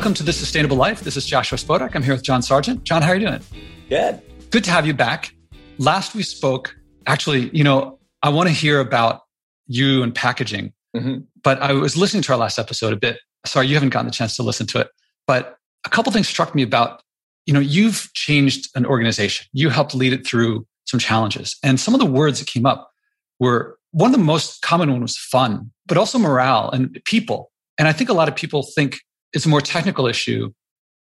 Welcome 0.00 0.14
to 0.14 0.22
The 0.22 0.32
Sustainable 0.32 0.78
Life. 0.78 1.02
This 1.02 1.18
is 1.18 1.26
Joshua 1.26 1.58
Spodek. 1.58 1.94
I'm 1.94 2.02
here 2.02 2.14
with 2.14 2.22
John 2.22 2.40
Sargent. 2.40 2.84
John, 2.84 3.02
how 3.02 3.10
are 3.10 3.16
you 3.16 3.26
doing? 3.26 3.42
Good. 3.90 4.22
Good 4.48 4.64
to 4.64 4.70
have 4.70 4.86
you 4.86 4.94
back. 4.94 5.34
Last 5.76 6.14
we 6.14 6.22
spoke, 6.22 6.74
actually, 7.06 7.50
you 7.50 7.62
know, 7.62 7.98
I 8.22 8.30
want 8.30 8.48
to 8.48 8.54
hear 8.54 8.80
about 8.80 9.20
you 9.66 10.02
and 10.02 10.14
packaging. 10.14 10.72
Mm-hmm. 10.96 11.18
But 11.44 11.60
I 11.60 11.74
was 11.74 11.98
listening 11.98 12.22
to 12.22 12.32
our 12.32 12.38
last 12.38 12.58
episode 12.58 12.94
a 12.94 12.96
bit. 12.96 13.18
Sorry, 13.44 13.66
you 13.66 13.74
haven't 13.74 13.90
gotten 13.90 14.06
the 14.06 14.12
chance 14.12 14.36
to 14.36 14.42
listen 14.42 14.66
to 14.68 14.78
it. 14.80 14.88
But 15.26 15.58
a 15.84 15.90
couple 15.90 16.10
things 16.12 16.26
struck 16.26 16.54
me 16.54 16.62
about, 16.62 17.02
you 17.44 17.52
know, 17.52 17.60
you've 17.60 18.10
changed 18.14 18.70
an 18.74 18.86
organization. 18.86 19.48
You 19.52 19.68
helped 19.68 19.94
lead 19.94 20.14
it 20.14 20.26
through 20.26 20.66
some 20.86 20.98
challenges. 20.98 21.58
And 21.62 21.78
some 21.78 21.92
of 21.92 22.00
the 22.00 22.06
words 22.06 22.38
that 22.38 22.48
came 22.48 22.64
up 22.64 22.90
were 23.38 23.76
one 23.90 24.14
of 24.14 24.18
the 24.18 24.24
most 24.24 24.62
common 24.62 24.90
one 24.92 25.02
was 25.02 25.18
fun, 25.18 25.70
but 25.84 25.98
also 25.98 26.18
morale 26.18 26.70
and 26.70 26.98
people. 27.04 27.52
And 27.76 27.86
I 27.86 27.92
think 27.92 28.08
a 28.08 28.14
lot 28.14 28.28
of 28.28 28.34
people 28.34 28.62
think 28.62 28.98
it's 29.32 29.46
a 29.46 29.48
more 29.48 29.60
technical 29.60 30.06
issue. 30.06 30.52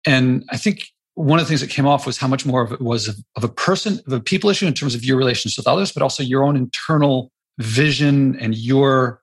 And 0.05 0.45
I 0.49 0.57
think 0.57 0.87
one 1.15 1.39
of 1.39 1.45
the 1.45 1.49
things 1.49 1.61
that 1.61 1.69
came 1.69 1.85
off 1.85 2.05
was 2.05 2.17
how 2.17 2.27
much 2.27 2.45
more 2.45 2.61
of 2.61 2.71
it 2.71 2.81
was 2.81 3.07
of, 3.07 3.17
of 3.35 3.43
a 3.43 3.49
person, 3.49 3.99
of 4.07 4.13
a 4.13 4.19
people 4.19 4.49
issue 4.49 4.67
in 4.67 4.73
terms 4.73 4.95
of 4.95 5.03
your 5.03 5.17
relations 5.17 5.57
with 5.57 5.67
others, 5.67 5.91
but 5.91 6.01
also 6.01 6.23
your 6.23 6.43
own 6.43 6.55
internal 6.55 7.31
vision 7.57 8.37
and 8.39 8.55
your 8.55 9.21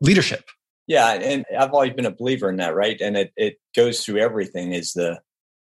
leadership. 0.00 0.44
Yeah, 0.88 1.12
and 1.12 1.44
I've 1.56 1.72
always 1.72 1.92
been 1.94 2.06
a 2.06 2.10
believer 2.10 2.48
in 2.48 2.56
that, 2.56 2.74
right? 2.74 3.00
And 3.00 3.16
it, 3.16 3.32
it 3.36 3.58
goes 3.74 4.04
through 4.04 4.18
everything 4.18 4.72
is 4.72 4.92
the 4.92 5.20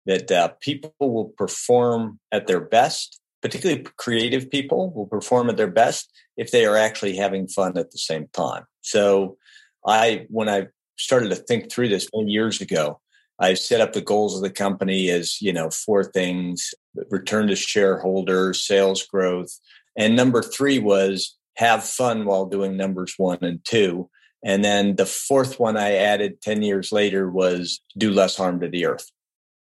that 0.05 0.31
uh, 0.31 0.49
people 0.61 0.93
will 0.99 1.33
perform 1.37 2.19
at 2.31 2.47
their 2.47 2.59
best, 2.59 3.19
particularly 3.41 3.85
creative 3.97 4.49
people 4.51 4.91
will 4.91 5.07
perform 5.07 5.49
at 5.49 5.57
their 5.57 5.71
best 5.71 6.11
if 6.37 6.51
they 6.51 6.65
are 6.65 6.77
actually 6.77 7.15
having 7.15 7.47
fun 7.47 7.77
at 7.77 7.91
the 7.91 7.97
same 7.97 8.27
time. 8.33 8.65
So 8.81 9.37
I 9.85 10.27
when 10.29 10.47
I 10.47 10.67
started 10.97 11.29
to 11.29 11.35
think 11.35 11.71
through 11.71 11.89
this 11.89 12.09
many 12.13 12.31
years 12.31 12.61
ago. 12.61 12.99
I 13.39 13.53
set 13.53 13.81
up 13.81 13.93
the 13.93 14.01
goals 14.01 14.35
of 14.35 14.41
the 14.41 14.49
company 14.49 15.09
as, 15.09 15.41
you 15.41 15.51
know, 15.51 15.69
four 15.69 16.03
things 16.03 16.73
return 17.09 17.47
to 17.47 17.55
shareholders, 17.55 18.61
sales 18.61 19.03
growth. 19.03 19.59
And 19.97 20.15
number 20.15 20.41
three 20.41 20.79
was 20.79 21.35
have 21.57 21.83
fun 21.83 22.25
while 22.25 22.45
doing 22.45 22.77
numbers 22.77 23.15
one 23.17 23.39
and 23.41 23.59
two. 23.65 24.09
And 24.43 24.63
then 24.63 24.95
the 24.95 25.05
fourth 25.05 25.59
one 25.59 25.75
I 25.75 25.95
added 25.95 26.41
10 26.41 26.61
years 26.61 26.91
later 26.91 27.29
was 27.29 27.81
do 27.97 28.11
less 28.11 28.37
harm 28.37 28.59
to 28.61 28.69
the 28.69 28.85
earth. 28.85 29.09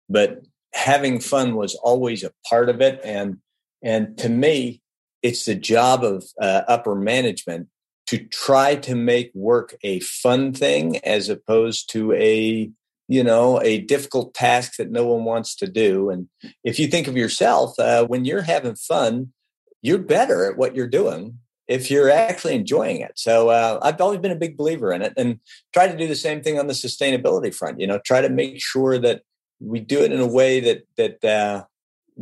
But 0.09 0.43
having 0.73 1.21
fun 1.21 1.57
was 1.57 1.75
always 1.75 2.23
a 2.23 2.33
part 2.49 2.69
of 2.69 2.81
it. 2.81 3.01
And, 3.05 3.39
and 3.83 4.17
to 4.19 4.29
me, 4.29 4.81
it's 5.23 5.45
the 5.45 5.55
job 5.55 6.05
of 6.05 6.25
uh, 6.41 6.63
upper 6.69 6.95
management 6.95 7.69
to 8.11 8.19
try 8.19 8.75
to 8.75 8.97
make 8.97 9.31
work 9.35 9.77
a 9.85 10.01
fun 10.01 10.53
thing 10.53 10.97
as 10.99 11.29
opposed 11.29 11.89
to 11.93 12.13
a 12.15 12.69
you 13.07 13.23
know 13.23 13.61
a 13.63 13.79
difficult 13.83 14.35
task 14.35 14.77
that 14.79 14.91
no 14.91 15.07
one 15.07 15.25
wants 15.25 15.55
to 15.55 15.69
do. 15.69 16.11
And 16.11 16.29
if 16.65 16.81
you 16.81 16.89
think 16.89 17.07
of 17.07 17.17
yourself 17.17 17.79
uh, 17.79 18.05
when 18.07 18.25
you're 18.25 18.43
having 18.43 18.75
fun 18.75 19.33
you're 19.81 19.99
better 19.99 20.51
at 20.51 20.59
what 20.59 20.75
you're 20.75 20.89
doing 20.89 21.39
if 21.69 21.89
you're 21.89 22.11
actually 22.11 22.57
enjoying 22.57 23.01
it. 23.01 23.13
So 23.15 23.51
uh, 23.51 23.79
i've 23.81 24.01
always 24.01 24.19
been 24.19 24.33
a 24.33 24.45
big 24.45 24.57
believer 24.57 24.93
in 24.93 25.03
it 25.03 25.13
and 25.17 25.39
try 25.73 25.87
to 25.87 25.97
do 25.97 26.09
the 26.09 26.17
same 26.17 26.43
thing 26.43 26.59
on 26.59 26.67
the 26.67 26.75
sustainability 26.75 27.55
front 27.55 27.79
you 27.79 27.87
know 27.87 28.01
try 28.05 28.21
to 28.21 28.29
make 28.29 28.61
sure 28.61 28.99
that 28.99 29.23
we 29.61 29.79
do 29.79 30.03
it 30.03 30.11
in 30.11 30.21
a 30.21 30.27
way 30.27 30.59
that 30.59 30.83
that 30.97 31.25
uh, 31.25 31.65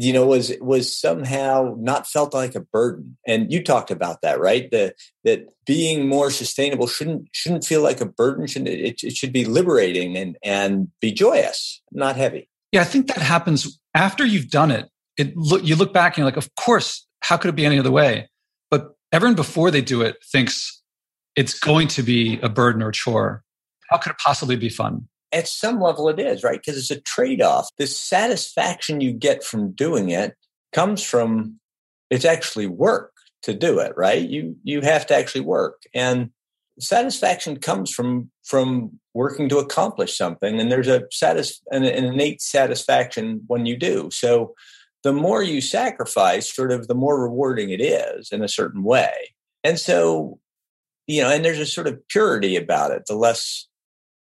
you 0.01 0.13
know 0.13 0.27
was 0.27 0.53
was 0.61 0.97
somehow 0.97 1.75
not 1.77 2.07
felt 2.07 2.33
like 2.33 2.55
a 2.55 2.61
burden. 2.61 3.19
And 3.27 3.53
you 3.53 3.63
talked 3.65 3.91
about 3.91 4.23
that 4.23 4.39
right? 4.39 4.71
That 4.71 4.95
that 5.25 5.49
being 5.67 6.09
more 6.09 6.31
sustainable 6.31 6.87
shouldn't 6.87 7.29
shouldn't 7.33 7.65
feel 7.65 7.83
like 7.83 8.01
a 8.01 8.07
burden 8.07 8.47
shouldn't 8.47 8.69
it, 8.69 9.03
it 9.03 9.17
should 9.17 9.33
be 9.33 9.45
liberating 9.45 10.17
and 10.17 10.39
and 10.45 10.89
be 11.01 11.11
joyous 11.11 11.83
not 11.91 12.15
heavy. 12.15 12.49
Yeah 12.71 12.83
i 12.83 12.85
think 12.85 13.09
that 13.09 13.19
happens 13.19 13.81
after 13.93 14.25
you've 14.25 14.51
done 14.51 14.71
it. 14.71 14.89
It 15.17 15.37
look 15.37 15.65
you 15.65 15.75
look 15.75 15.93
back 15.93 16.13
and 16.13 16.19
you're 16.19 16.27
like 16.27 16.37
of 16.37 16.55
course 16.55 17.05
how 17.21 17.37
could 17.37 17.49
it 17.49 17.57
be 17.57 17.67
any 17.67 17.81
other 17.81 17.91
way? 17.91 18.31
But 18.71 18.95
everyone 19.13 19.35
before 19.35 19.73
they 19.73 19.83
do 19.83 20.03
it 20.03 20.17
thinks 20.25 20.81
it's 21.35 21.59
going 21.59 21.89
to 21.89 22.05
be 22.05 22.39
a 22.41 22.49
burden 22.49 22.83
or 22.83 22.91
a 22.91 22.93
chore. 22.93 23.43
How 23.91 23.97
could 23.97 24.11
it 24.11 24.19
possibly 24.19 24.55
be 24.55 24.69
fun 24.69 25.09
at 25.33 25.49
some 25.49 25.81
level 25.81 26.09
it 26.09 26.19
is 26.19 26.43
right? 26.43 26.61
Because 26.65 26.79
it's 26.79 26.91
a 26.91 27.01
trade-off. 27.01 27.69
The 27.77 27.87
satisfaction 27.87 29.01
you 29.01 29.13
get 29.13 29.45
from 29.45 29.73
doing 29.73 30.11
it 30.11 30.35
comes 30.73 31.03
from 31.03 31.59
it's 32.11 32.25
actually 32.25 32.67
work 32.67 33.13
to 33.43 33.55
do 33.55 33.79
it 33.79 33.93
right? 33.97 34.29
You 34.29 34.57
you 34.65 34.81
have 34.81 35.07
to 35.07 35.17
actually 35.17 35.43
work. 35.43 35.83
And 35.95 36.31
satisfaction 36.81 37.59
comes 37.59 37.91
from 37.91 38.31
from 38.45 38.99
working 39.15 39.49
to 39.49 39.59
accomplish 39.59 40.17
something 40.17 40.61
and 40.61 40.71
there's 40.71 40.89
a 40.89 41.03
satis 41.11 41.61
an, 41.71 41.85
an 41.85 42.05
innate 42.05 42.41
satisfaction 42.41 43.43
when 43.47 43.67
you 43.67 43.77
do. 43.77 44.11
So 44.13 44.55
the 45.03 45.13
more 45.13 45.43
you 45.43 45.61
sacrifice 45.61 46.55
sort 46.55 46.73
of 46.73 46.89
the 46.89 46.95
more 46.95 47.21
rewarding 47.21 47.71
it 47.71 47.81
is 47.81 48.31
in 48.33 48.43
a 48.43 48.49
certain 48.49 48.83
way. 48.83 49.35
And 49.65 49.79
so 49.79 50.39
you 51.07 51.23
know 51.23 51.31
and 51.31 51.45
there's 51.45 51.59
a 51.59 51.67
sort 51.67 51.87
of 51.87 52.07
purity 52.09 52.57
about 52.57 52.93
it 52.93 53.03
the 53.07 53.17
less 53.17 53.67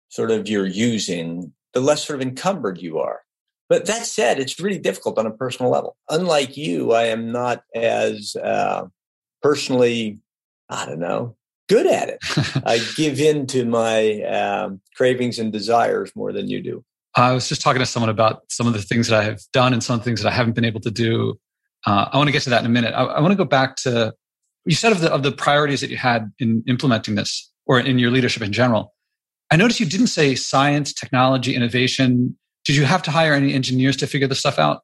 sort 0.10 0.32
of 0.32 0.48
you're 0.48 0.68
using, 0.68 1.54
the 1.74 1.80
less 1.80 2.06
sort 2.06 2.22
of 2.22 2.28
encumbered 2.28 2.82
you 2.82 3.00
are. 3.00 3.22
But 3.70 3.86
that 3.86 4.06
said, 4.06 4.40
it's 4.40 4.60
really 4.60 4.80
difficult 4.80 5.20
on 5.20 5.28
a 5.28 5.32
personal 5.32 5.72
level. 5.72 5.96
Unlike 6.10 6.58
you, 6.58 6.92
I 6.92 7.06
am 7.06 7.32
not 7.32 7.64
as 7.76 8.36
uh, 8.36 8.86
personally, 9.44 10.20
I 10.70 10.88
don't 10.88 11.00
know, 11.00 11.36
good 11.68 11.86
at 11.86 12.10
it. 12.10 12.20
I 12.66 12.80
give 12.96 13.20
in 13.20 13.46
to 13.48 13.66
my 13.66 14.24
um, 14.24 14.82
cravings 14.96 15.38
and 15.38 15.54
desires 15.54 16.12
more 16.16 16.34
than 16.34 16.50
you 16.50 16.62
do. 16.62 16.84
I 17.16 17.32
was 17.32 17.48
just 17.48 17.62
talking 17.62 17.80
to 17.80 17.86
someone 17.86 18.10
about 18.10 18.44
some 18.50 18.66
of 18.66 18.74
the 18.74 18.82
things 18.82 19.08
that 19.08 19.20
I 19.20 19.24
have 19.24 19.42
done 19.54 19.74
and 19.74 19.84
some 19.84 20.00
things 20.00 20.22
that 20.22 20.30
I 20.30 20.36
haven't 20.36 20.54
been 20.54 20.66
able 20.66 20.82
to 20.82 20.92
do. 20.92 21.40
Uh, 21.86 22.10
I 22.12 22.18
want 22.18 22.28
to 22.28 22.32
get 22.32 22.42
to 22.44 22.50
that 22.50 22.62
in 22.62 22.66
a 22.66 22.70
minute. 22.70 22.94
I, 22.94 23.04
I 23.04 23.20
want 23.20 23.32
to 23.32 23.38
go 23.38 23.46
back 23.46 23.76
to 23.78 24.14
you 24.66 24.76
said 24.76 24.92
of 24.92 25.02
the 25.02 25.12
of 25.12 25.24
the 25.24 25.32
priorities 25.32 25.82
that 25.82 25.90
you 25.90 25.98
had 25.98 26.32
in 26.40 26.64
implementing 26.68 27.16
this 27.16 27.52
or 27.66 27.80
in 27.80 28.00
your 28.00 28.12
leadership 28.12 28.44
in 28.44 28.52
general. 28.52 28.94
I 29.52 29.56
noticed 29.56 29.80
you 29.80 29.86
didn't 29.86 30.08
say 30.08 30.36
science, 30.36 30.94
technology, 30.94 31.56
innovation. 31.56 32.38
Did 32.66 32.76
you 32.76 32.86
have 32.86 33.02
to 33.04 33.12
hire 33.12 33.34
any 33.34 33.54
engineers 33.54 33.98
to 33.98 34.08
figure 34.08 34.28
this 34.28 34.40
stuff 34.40 34.60
out? 34.60 34.84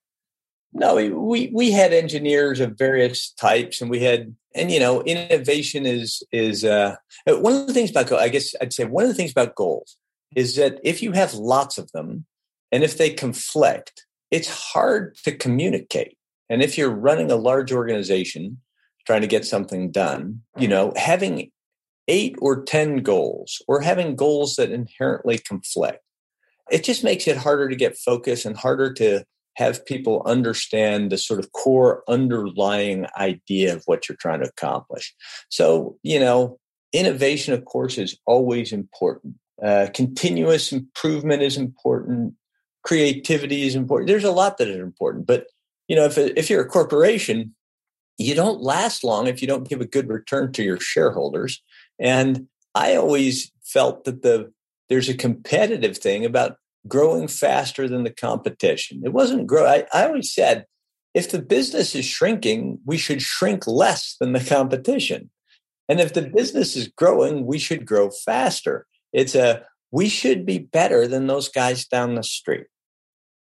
No, 0.74 0.96
we 0.96 1.50
we 1.54 1.72
had 1.72 1.94
engineers 1.94 2.60
of 2.60 2.78
various 2.78 3.32
types, 3.32 3.80
and 3.80 3.90
we 3.90 4.02
had, 4.02 4.36
and 4.54 4.72
you 4.72 4.80
know, 4.80 5.02
innovation 5.04 5.86
is 5.86 6.22
is 6.34 6.66
uh, 6.66 6.98
one 7.28 7.54
of 7.54 7.68
the 7.68 7.74
things 7.74 7.92
about. 7.92 8.12
I 8.12 8.28
guess 8.28 8.54
I'd 8.60 8.74
say 8.74 8.84
one 8.84 9.04
of 9.04 9.10
the 9.10 9.16
things 9.16 9.32
about 9.32 9.56
goals 9.56 9.98
is 10.36 10.58
that 10.58 10.80
if 10.84 11.02
you 11.02 11.14
have 11.14 11.34
lots 11.34 11.78
of 11.78 11.90
them, 11.94 12.26
and 12.74 12.84
if 12.84 12.98
they 12.98 13.10
conflict, 13.10 14.06
it's 14.32 14.50
hard 14.50 15.16
to 15.24 15.32
communicate. 15.32 16.18
And 16.50 16.62
if 16.62 16.78
you're 16.78 16.90
running 16.90 17.32
a 17.32 17.38
large 17.38 17.72
organization 17.72 18.60
trying 19.06 19.22
to 19.22 19.28
get 19.28 19.46
something 19.46 19.92
done, 19.92 20.42
you 20.58 20.68
know, 20.68 20.92
having 20.98 21.52
eight 22.08 22.36
or 22.40 22.64
10 22.64 22.98
goals 22.98 23.62
or 23.68 23.82
having 23.82 24.16
goals 24.16 24.56
that 24.56 24.72
inherently 24.72 25.38
conflict. 25.38 26.00
It 26.72 26.84
just 26.84 27.04
makes 27.04 27.28
it 27.28 27.38
harder 27.38 27.70
to 27.70 27.76
get 27.76 27.98
focus 27.98 28.46
and 28.46 28.58
harder 28.58 28.94
to 28.94 29.24
have 29.56 29.86
people 29.86 30.22
understand 30.26 31.12
the 31.12 31.18
sort 31.18 31.40
of 31.40 31.52
core 31.54 32.04
underlying 32.08 33.06
idea 33.18 33.74
of 33.74 33.84
what 33.86 34.08
you're 34.08 34.18
trying 34.18 34.42
to 34.42 34.50
accomplish. 34.50 35.14
So, 35.50 35.98
you 36.04 36.20
know, 36.20 36.60
innovation, 36.92 37.54
of 37.54 37.66
course, 37.66 37.98
is 37.98 38.18
always 38.26 38.74
important. 38.74 39.36
Uh, 39.64 39.88
continuous 39.94 40.72
improvement 40.72 41.42
is 41.42 41.58
important. 41.58 42.34
Creativity 42.84 43.64
is 43.64 43.76
important. 43.76 44.08
There's 44.08 44.26
a 44.26 44.32
lot 44.32 44.58
that 44.58 44.68
is 44.68 44.80
important. 44.80 45.26
But, 45.26 45.48
you 45.88 45.96
know, 45.96 46.06
if, 46.06 46.18
if 46.18 46.50
you're 46.50 46.62
a 46.62 46.68
corporation, 46.68 47.56
you 48.18 48.36
don't 48.36 48.62
last 48.62 49.04
long 49.04 49.28
if 49.28 49.42
you 49.42 49.48
don't 49.48 49.68
give 49.68 49.82
a 49.82 49.86
good 49.86 50.10
return 50.10 50.52
to 50.54 50.64
your 50.64 50.80
shareholders 50.80 51.62
and 52.00 52.48
I 52.74 52.96
always 52.96 53.52
felt 53.64 54.04
that 54.06 54.22
the 54.22 54.52
there's 54.90 55.10
a 55.10 55.18
competitive 55.18 55.98
thing 55.98 56.26
about 56.26 56.58
growing 56.88 57.28
faster 57.28 57.88
than 57.88 58.04
the 58.04 58.14
competition. 58.14 59.02
It 59.04 59.14
wasn't 59.14 59.48
grow. 59.48 59.66
I, 59.66 59.86
I 59.92 60.06
always 60.06 60.32
said 60.34 60.66
if 61.16 61.32
the 61.32 61.42
business 61.42 61.96
is 61.96 62.06
shrinking, 62.06 62.80
we 62.86 62.98
should 62.98 63.22
shrink 63.22 63.66
less 63.66 64.16
than 64.20 64.34
the 64.34 64.44
competition. 64.44 65.32
And 65.88 66.00
if 66.00 66.14
the 66.14 66.24
business 66.24 66.76
is 66.76 66.88
growing, 66.88 67.46
we 67.46 67.58
should 67.58 67.86
grow 67.86 68.10
faster. 68.12 68.86
It's 69.14 69.34
a 69.34 69.64
we 69.92 70.10
should 70.10 70.46
be 70.46 70.60
better 70.60 71.08
than 71.08 71.28
those 71.28 71.48
guys 71.48 71.88
down 71.88 72.16
the 72.16 72.24
street. 72.24 72.68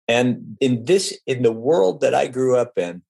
And 0.09 0.57
in 0.61 0.87
this, 0.87 1.19
in 1.27 1.43
the 1.43 1.53
world 1.53 2.01
that 2.01 2.15
I 2.15 2.27
grew 2.29 2.57
up 2.57 2.79
in, 2.79 3.03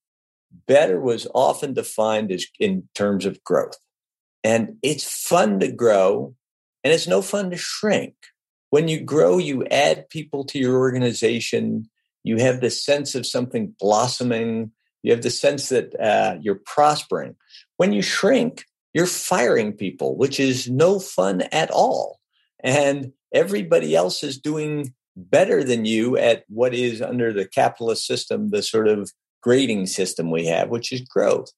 better 0.67 1.01
was 1.01 1.29
often 1.35 1.73
defined 1.73 2.33
as 2.33 2.47
in 2.59 2.89
terms 2.95 3.25
of 3.25 3.43
growth. 3.45 3.77
And 4.45 4.77
it's 4.83 5.05
fun 5.05 5.61
to 5.61 5.71
grow 5.71 6.35
and 6.85 6.93
it's 6.93 7.07
no 7.07 7.23
fun 7.23 7.51
to 7.51 7.57
shrink. 7.57 8.15
When 8.71 8.89
you 8.89 9.01
grow, 9.01 9.39
you 9.39 9.65
add 9.67 10.09
people 10.11 10.45
to 10.47 10.59
your 10.59 10.79
organization. 10.79 11.89
You 12.23 12.39
have 12.39 12.61
the 12.61 12.71
sense 12.71 13.15
of 13.15 13.27
something 13.27 13.75
blossoming. 13.81 14.73
You 15.03 15.13
have 15.13 15.23
the 15.23 15.31
sense 15.31 15.71
that 15.71 15.99
uh, 15.99 16.37
you're 16.41 16.61
prospering. 16.67 17.37
When 17.77 17.93
you 17.93 18.03
shrink, 18.03 18.65
you're 18.95 19.07
firing 19.07 19.73
people, 19.73 20.17
which 20.17 20.39
is 20.39 20.69
no 20.69 20.99
fun 20.99 21.43
at 21.53 21.71
all. 21.71 22.21
And 22.61 23.13
everybody 23.33 23.95
else 23.95 24.23
is 24.23 24.39
doing 24.39 24.95
better 25.17 25.65
than 25.65 25.85
you 25.85 26.17
at 26.17 26.45
what 26.49 26.75
is 26.75 27.03
under 27.03 27.33
the 27.33 27.47
capitalist 27.47 28.07
system, 28.07 28.51
the 28.51 28.63
sort 28.63 28.89
of 28.89 29.11
grading 29.43 29.87
system 29.87 30.31
we 30.31 30.47
have, 30.47 30.69
which 30.69 30.93
is 30.93 31.01
growth. 31.01 31.51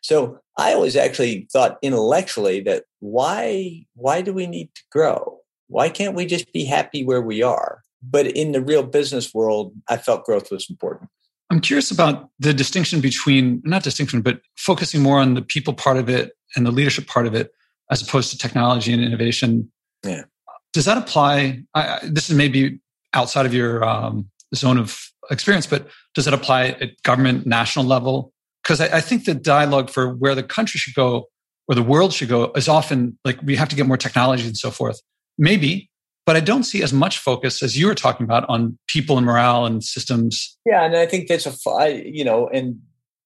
So 0.00 0.38
I 0.56 0.72
always 0.72 0.96
actually 0.96 1.48
thought 1.52 1.78
intellectually 1.82 2.60
that 2.62 2.84
why 3.00 3.86
why 3.94 4.22
do 4.22 4.32
we 4.32 4.46
need 4.46 4.74
to 4.74 4.82
grow? 4.90 5.38
Why 5.68 5.88
can't 5.88 6.14
we 6.14 6.26
just 6.26 6.52
be 6.52 6.64
happy 6.64 7.04
where 7.04 7.20
we 7.20 7.42
are? 7.42 7.82
But 8.02 8.26
in 8.26 8.52
the 8.52 8.60
real 8.60 8.82
business 8.82 9.34
world, 9.34 9.74
I 9.88 9.96
felt 9.96 10.24
growth 10.24 10.50
was 10.50 10.70
important. 10.70 11.10
I'm 11.50 11.60
curious 11.60 11.90
about 11.90 12.30
the 12.38 12.52
distinction 12.52 13.00
between 13.00 13.62
not 13.64 13.82
distinction, 13.82 14.20
but 14.22 14.40
focusing 14.56 15.02
more 15.02 15.18
on 15.18 15.34
the 15.34 15.42
people 15.42 15.72
part 15.72 15.96
of 15.96 16.08
it 16.08 16.32
and 16.54 16.66
the 16.66 16.70
leadership 16.70 17.06
part 17.06 17.26
of 17.26 17.34
it, 17.34 17.52
as 17.90 18.02
opposed 18.02 18.30
to 18.30 18.38
technology 18.38 18.92
and 18.92 19.02
innovation. 19.02 19.70
Yeah. 20.04 20.24
Does 20.72 20.84
that 20.84 20.98
apply? 20.98 21.64
I, 21.74 22.00
this 22.02 22.28
is 22.28 22.36
maybe 22.36 22.80
outside 23.14 23.46
of 23.46 23.54
your 23.54 23.82
um, 23.82 24.30
zone 24.54 24.78
of 24.78 25.10
experience, 25.30 25.66
but 25.66 25.88
does 26.14 26.26
it 26.26 26.34
apply 26.34 26.68
at 26.80 27.02
government, 27.02 27.46
national 27.46 27.84
level? 27.84 28.32
Because 28.68 28.82
I, 28.82 28.98
I 28.98 29.00
think 29.00 29.24
the 29.24 29.34
dialogue 29.34 29.88
for 29.88 30.14
where 30.14 30.34
the 30.34 30.42
country 30.42 30.76
should 30.76 30.94
go 30.94 31.28
or 31.68 31.74
the 31.74 31.82
world 31.82 32.12
should 32.12 32.28
go 32.28 32.52
is 32.54 32.68
often 32.68 33.18
like 33.24 33.40
we 33.42 33.56
have 33.56 33.70
to 33.70 33.76
get 33.76 33.86
more 33.86 33.96
technology 33.96 34.46
and 34.46 34.58
so 34.58 34.70
forth. 34.70 35.00
Maybe, 35.38 35.90
but 36.26 36.36
I 36.36 36.40
don't 36.40 36.64
see 36.64 36.82
as 36.82 36.92
much 36.92 37.16
focus 37.16 37.62
as 37.62 37.78
you 37.78 37.86
were 37.86 37.94
talking 37.94 38.24
about 38.24 38.44
on 38.46 38.78
people 38.86 39.16
and 39.16 39.24
morale 39.24 39.64
and 39.64 39.82
systems. 39.82 40.58
Yeah, 40.66 40.84
and 40.84 40.94
I 40.94 41.06
think 41.06 41.28
that's 41.28 41.46
a, 41.46 41.70
I, 41.70 41.86
you 41.88 42.24
know, 42.24 42.48
and 42.48 42.80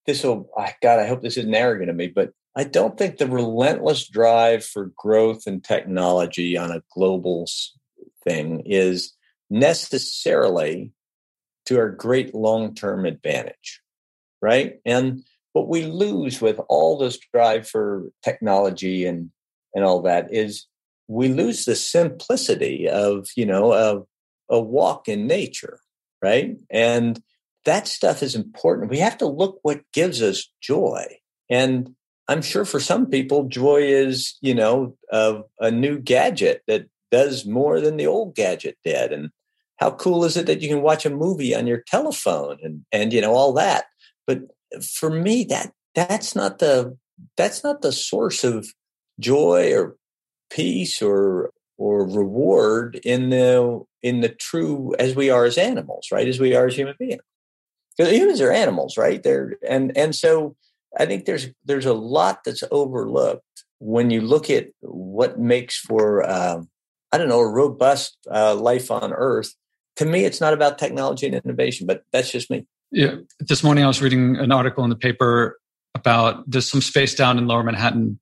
this 0.05 0.23
will, 0.23 0.49
God, 0.81 0.99
I 0.99 1.07
hope 1.07 1.21
this 1.21 1.35
isn't 1.35 1.53
arrogant 1.53 1.89
of 1.89 1.97
me, 1.97 2.07
but 2.07 2.31
I 2.55 2.63
don't 2.63 2.97
think 2.97 3.17
the 3.17 3.27
relentless 3.27 4.07
drive 4.07 4.63
for 4.63 4.91
growth 4.95 5.45
and 5.45 5.61
technology 5.61 6.57
on 6.57 6.71
a 6.71 6.83
global 6.93 7.49
thing 8.23 8.61
is 8.65 9.13
necessarily 9.49 10.93
to 11.65 11.79
our 11.79 11.89
great 11.89 12.33
long 12.33 12.75
term 12.75 13.05
advantage, 13.05 13.81
right? 14.41 14.79
And 14.85 15.23
what 15.53 15.67
we 15.69 15.85
lose 15.85 16.41
with 16.41 16.59
all 16.67 16.97
this 16.97 17.17
drive 17.33 17.67
for 17.67 18.11
technology 18.23 19.05
and 19.05 19.31
and 19.75 19.83
all 19.83 20.01
that 20.03 20.31
is 20.31 20.67
we 21.07 21.29
lose 21.29 21.65
the 21.65 21.75
simplicity 21.75 22.87
of 22.87 23.27
you 23.35 23.45
know 23.45 23.73
of 23.73 24.05
a 24.49 24.59
walk 24.59 25.07
in 25.07 25.27
nature, 25.27 25.79
right? 26.21 26.57
And 26.69 27.21
that 27.65 27.87
stuff 27.87 28.21
is 28.21 28.35
important. 28.35 28.91
We 28.91 28.99
have 28.99 29.17
to 29.19 29.27
look 29.27 29.59
what 29.61 29.81
gives 29.93 30.21
us 30.21 30.49
joy. 30.61 31.05
And 31.49 31.95
I'm 32.27 32.41
sure 32.41 32.65
for 32.65 32.79
some 32.79 33.07
people, 33.07 33.45
joy 33.45 33.83
is, 33.83 34.37
you 34.41 34.53
know, 34.55 34.97
a, 35.11 35.41
a 35.59 35.71
new 35.71 35.99
gadget 35.99 36.61
that 36.67 36.87
does 37.11 37.45
more 37.45 37.79
than 37.79 37.97
the 37.97 38.07
old 38.07 38.35
gadget 38.35 38.77
did. 38.83 39.11
And 39.11 39.29
how 39.77 39.91
cool 39.91 40.23
is 40.23 40.37
it 40.37 40.45
that 40.45 40.61
you 40.61 40.69
can 40.69 40.81
watch 40.81 41.05
a 41.05 41.09
movie 41.09 41.55
on 41.55 41.67
your 41.67 41.83
telephone 41.87 42.57
and, 42.63 42.85
and, 42.91 43.13
you 43.13 43.21
know, 43.21 43.33
all 43.33 43.53
that. 43.53 43.85
But 44.25 44.39
for 44.81 45.09
me, 45.09 45.43
that, 45.45 45.73
that's 45.95 46.35
not 46.35 46.59
the, 46.59 46.97
that's 47.37 47.63
not 47.63 47.81
the 47.81 47.91
source 47.91 48.43
of 48.43 48.67
joy 49.19 49.73
or 49.73 49.95
peace 50.49 51.01
or, 51.01 51.51
or 51.77 52.07
reward 52.07 52.99
in 53.03 53.29
the, 53.29 53.83
in 54.01 54.21
the 54.21 54.29
true, 54.29 54.93
as 54.97 55.15
we 55.15 55.29
are 55.29 55.45
as 55.45 55.57
animals, 55.57 56.07
right? 56.11 56.27
As 56.27 56.39
we 56.39 56.55
are 56.55 56.67
as 56.67 56.75
human 56.75 56.95
beings. 56.97 57.21
Because 57.97 58.11
humans 58.13 58.41
are 58.41 58.51
animals, 58.51 58.97
right? 58.97 59.21
They're, 59.21 59.57
and, 59.67 59.95
and 59.97 60.15
so, 60.15 60.55
I 60.97 61.05
think 61.05 61.25
there's 61.25 61.47
there's 61.65 61.85
a 61.85 61.93
lot 61.93 62.43
that's 62.43 62.63
overlooked 62.71 63.65
when 63.79 64.09
you 64.11 64.21
look 64.21 64.49
at 64.49 64.67
what 64.81 65.39
makes 65.39 65.77
for 65.79 66.23
uh, 66.23 66.61
I 67.11 67.17
don't 67.17 67.29
know 67.29 67.39
a 67.39 67.51
robust 67.51 68.17
uh, 68.31 68.55
life 68.55 68.91
on 68.91 69.13
Earth. 69.13 69.53
To 69.97 70.05
me, 70.05 70.25
it's 70.25 70.41
not 70.41 70.53
about 70.53 70.77
technology 70.77 71.27
and 71.27 71.35
innovation, 71.35 71.87
but 71.87 72.03
that's 72.11 72.31
just 72.31 72.49
me. 72.49 72.65
Yeah, 72.93 73.15
this 73.39 73.63
morning 73.63 73.83
I 73.83 73.87
was 73.87 74.03
reading 74.03 74.35
an 74.37 74.51
article 74.51 74.83
in 74.83 74.91
the 74.91 74.95
paper 74.95 75.57
about 75.95 76.47
there's 76.47 76.69
some 76.69 76.79
space 76.79 77.15
down 77.15 77.39
in 77.39 77.47
Lower 77.47 77.63
Manhattan 77.63 78.19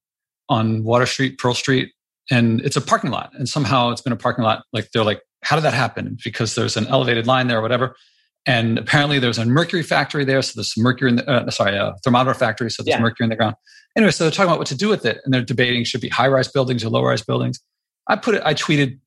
on 0.48 0.86
Water 0.86 1.06
Street, 1.06 1.38
Pearl 1.38 1.54
Street, 1.54 1.92
and 2.32 2.62
it's 2.62 2.78
a 2.78 2.82
parking 2.82 3.12
lot. 3.12 3.32
And 3.34 3.50
somehow 3.50 3.92
it's 3.92 4.00
been 4.00 4.14
a 4.14 4.18
parking 4.18 4.46
lot. 4.46 4.64
Like 4.72 4.90
they're 4.94 5.04
like, 5.04 5.22
how 5.44 5.58
did 5.58 5.64
that 5.64 5.74
happen? 5.74 6.18
Because 6.24 6.56
there's 6.56 6.78
an 6.78 6.88
elevated 6.88 7.28
line 7.28 7.48
there 7.48 7.60
or 7.60 7.62
whatever. 7.62 7.98
And 8.46 8.80
apparently 8.80 9.20
there's 9.20 9.38
a 9.38 9.46
mercury 9.46 9.84
factory 9.84 10.24
there. 10.24 10.42
So 10.42 10.54
there's 10.56 10.74
mercury 10.78 11.10
in 11.10 11.16
the, 11.18 11.30
uh, 11.30 11.52
sorry, 11.52 11.76
a 11.76 11.94
thermometer 12.06 12.34
factory. 12.34 12.72
So 12.72 12.82
there's 12.82 12.96
yeah. 12.96 13.02
mercury 13.02 13.26
in 13.26 13.30
the 13.30 13.36
ground. 13.36 13.56
Anyway, 13.98 14.12
so 14.12 14.24
they're 14.24 14.32
talking 14.32 14.48
about 14.48 14.58
what 14.58 14.68
to 14.68 14.78
do 14.78 14.88
with 14.88 15.06
it. 15.06 15.20
And 15.26 15.34
they're 15.34 15.42
debating 15.42 15.84
should 15.84 16.00
be 16.00 16.08
high 16.08 16.30
rise 16.30 16.48
buildings 16.48 16.86
or 16.86 16.90
low 16.90 17.04
rise 17.04 17.22
buildings. 17.22 17.60
I 18.08 18.16
put 18.16 18.36
it, 18.36 18.42
I 18.46 18.54
tweeted, 18.54 18.98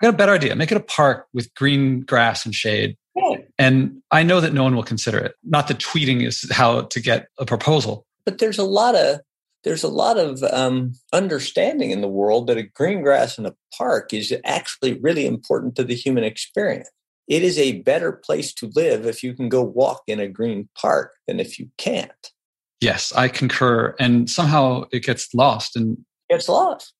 I 0.00 0.06
got 0.06 0.14
a 0.14 0.16
better 0.16 0.32
idea. 0.32 0.56
Make 0.56 0.72
it 0.72 0.78
a 0.78 0.80
park 0.80 1.26
with 1.34 1.52
green 1.54 2.00
grass 2.00 2.46
and 2.46 2.54
shade. 2.54 2.96
Yeah. 3.14 3.36
And 3.60 4.02
I 4.10 4.22
know 4.22 4.40
that 4.40 4.52
no 4.52 4.64
one 4.64 4.74
will 4.74 4.82
consider 4.82 5.18
it. 5.18 5.34
Not 5.44 5.68
that 5.68 5.78
tweeting 5.78 6.26
is 6.26 6.50
how 6.50 6.82
to 6.82 7.00
get 7.00 7.28
a 7.38 7.44
proposal. 7.44 8.06
But 8.24 8.38
there's 8.38 8.58
a 8.58 8.64
lot 8.64 8.94
of, 8.94 9.20
there's 9.64 9.84
a 9.84 9.88
lot 9.88 10.18
of 10.18 10.42
um, 10.42 10.94
understanding 11.12 11.90
in 11.90 12.00
the 12.00 12.08
world 12.08 12.46
that 12.46 12.56
a 12.56 12.62
green 12.62 13.02
grass 13.02 13.38
in 13.38 13.46
a 13.46 13.54
park 13.76 14.12
is 14.12 14.34
actually 14.44 14.98
really 15.00 15.26
important 15.26 15.76
to 15.76 15.84
the 15.84 15.94
human 15.94 16.24
experience 16.24 16.88
it 17.30 17.44
is 17.44 17.58
a 17.58 17.80
better 17.82 18.10
place 18.10 18.52
to 18.54 18.70
live 18.74 19.06
if 19.06 19.22
you 19.22 19.34
can 19.34 19.48
go 19.48 19.62
walk 19.62 20.02
in 20.08 20.18
a 20.18 20.26
green 20.26 20.68
park 20.74 21.14
than 21.28 21.38
if 21.38 21.60
you 21.60 21.70
can't. 21.78 22.32
Yes, 22.80 23.12
I 23.12 23.28
concur. 23.28 23.94
And 24.00 24.28
somehow 24.28 24.84
it 24.90 25.04
gets 25.04 25.32
lost 25.32 25.76
and 25.76 25.98
gets 26.28 26.48
lost 26.48 26.92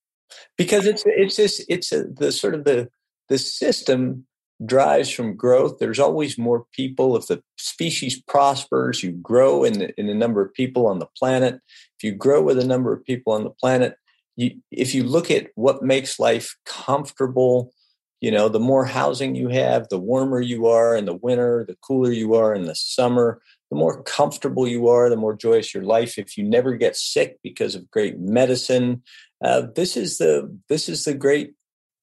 because 0.57 0.87
it's 0.87 1.03
it's 1.05 1.37
this 1.37 1.65
it's 1.69 1.91
a, 1.91 2.05
the 2.05 2.31
sort 2.31 2.55
of 2.55 2.65
the 2.65 2.89
the 3.29 3.39
system 3.39 4.25
drives 4.65 5.11
from 5.11 5.37
growth. 5.37 5.79
There's 5.79 5.99
always 5.99 6.39
more 6.39 6.67
people. 6.73 7.17
If 7.17 7.27
the 7.27 7.43
species 7.57 8.21
prospers, 8.23 9.03
you 9.03 9.13
grow 9.13 9.65
in 9.65 9.75
the, 9.75 10.01
in 10.01 10.07
the 10.07 10.15
number 10.15 10.43
of 10.43 10.55
people 10.55 10.87
on 10.87 10.99
the 10.99 11.09
planet. 11.17 11.61
If 11.99 12.05
you 12.05 12.13
grow 12.13 12.43
with 12.43 12.57
the 12.57 12.67
number 12.67 12.93
of 12.93 13.05
people 13.05 13.33
on 13.33 13.45
the 13.45 13.51
planet, 13.51 13.97
you, 14.37 14.61
if 14.71 14.95
you 14.95 15.05
look 15.05 15.31
at 15.31 15.49
what 15.55 15.83
makes 15.83 16.19
life 16.19 16.57
comfortable 16.65 17.73
you 18.21 18.31
know 18.31 18.49
the 18.49 18.61
more 18.61 18.85
housing 18.85 19.35
you 19.35 19.49
have 19.49 19.89
the 19.89 19.99
warmer 19.99 20.41
you 20.41 20.67
are 20.67 20.95
in 20.95 21.07
the 21.07 21.15
winter 21.15 21.65
the 21.67 21.77
cooler 21.83 22.13
you 22.13 22.35
are 22.35 22.55
in 22.55 22.65
the 22.65 22.75
summer 22.75 23.41
the 23.71 23.77
more 23.77 24.03
comfortable 24.03 24.67
you 24.67 24.89
are 24.89 25.09
the 25.09 25.17
more 25.17 25.35
joyous 25.35 25.75
your 25.75 25.83
life 25.83 26.19
if 26.19 26.37
you 26.37 26.45
never 26.45 26.75
get 26.75 26.97
sick 26.97 27.39
because 27.43 27.75
of 27.75 27.91
great 27.91 28.19
medicine 28.19 29.03
uh, 29.45 29.63
this 29.75 29.97
is 29.97 30.19
the 30.19 30.55
this 30.69 30.89
is 30.89 31.05
the 31.05 31.15
great 31.15 31.55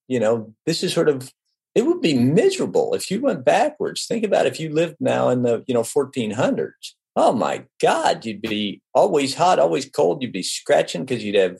you 0.08 0.20
know 0.20 0.54
this 0.66 0.84
is 0.84 0.94
sort 0.94 1.10
of 1.10 1.32
it 1.78 1.86
would 1.86 2.02
be 2.02 2.16
miserable 2.16 2.96
if 2.96 3.12
you 3.12 3.22
went 3.22 3.46
backwards 3.46 4.06
think 4.06 4.24
about 4.24 4.48
if 4.48 4.60
you 4.60 4.70
lived 4.74 4.96
now 5.00 5.30
in 5.30 5.44
the 5.44 5.64
you 5.68 5.74
know 5.74 5.84
1400s 5.84 6.72
oh 7.16 7.34
my 7.34 7.64
god 7.82 8.26
you'd 8.26 8.42
be 8.42 8.82
always 8.94 9.36
hot 9.36 9.60
always 9.60 9.90
cold 9.90 10.22
you'd 10.22 10.32
be 10.32 10.44
scratching 10.44 11.06
because 11.06 11.24
you'd 11.24 11.36
have 11.36 11.58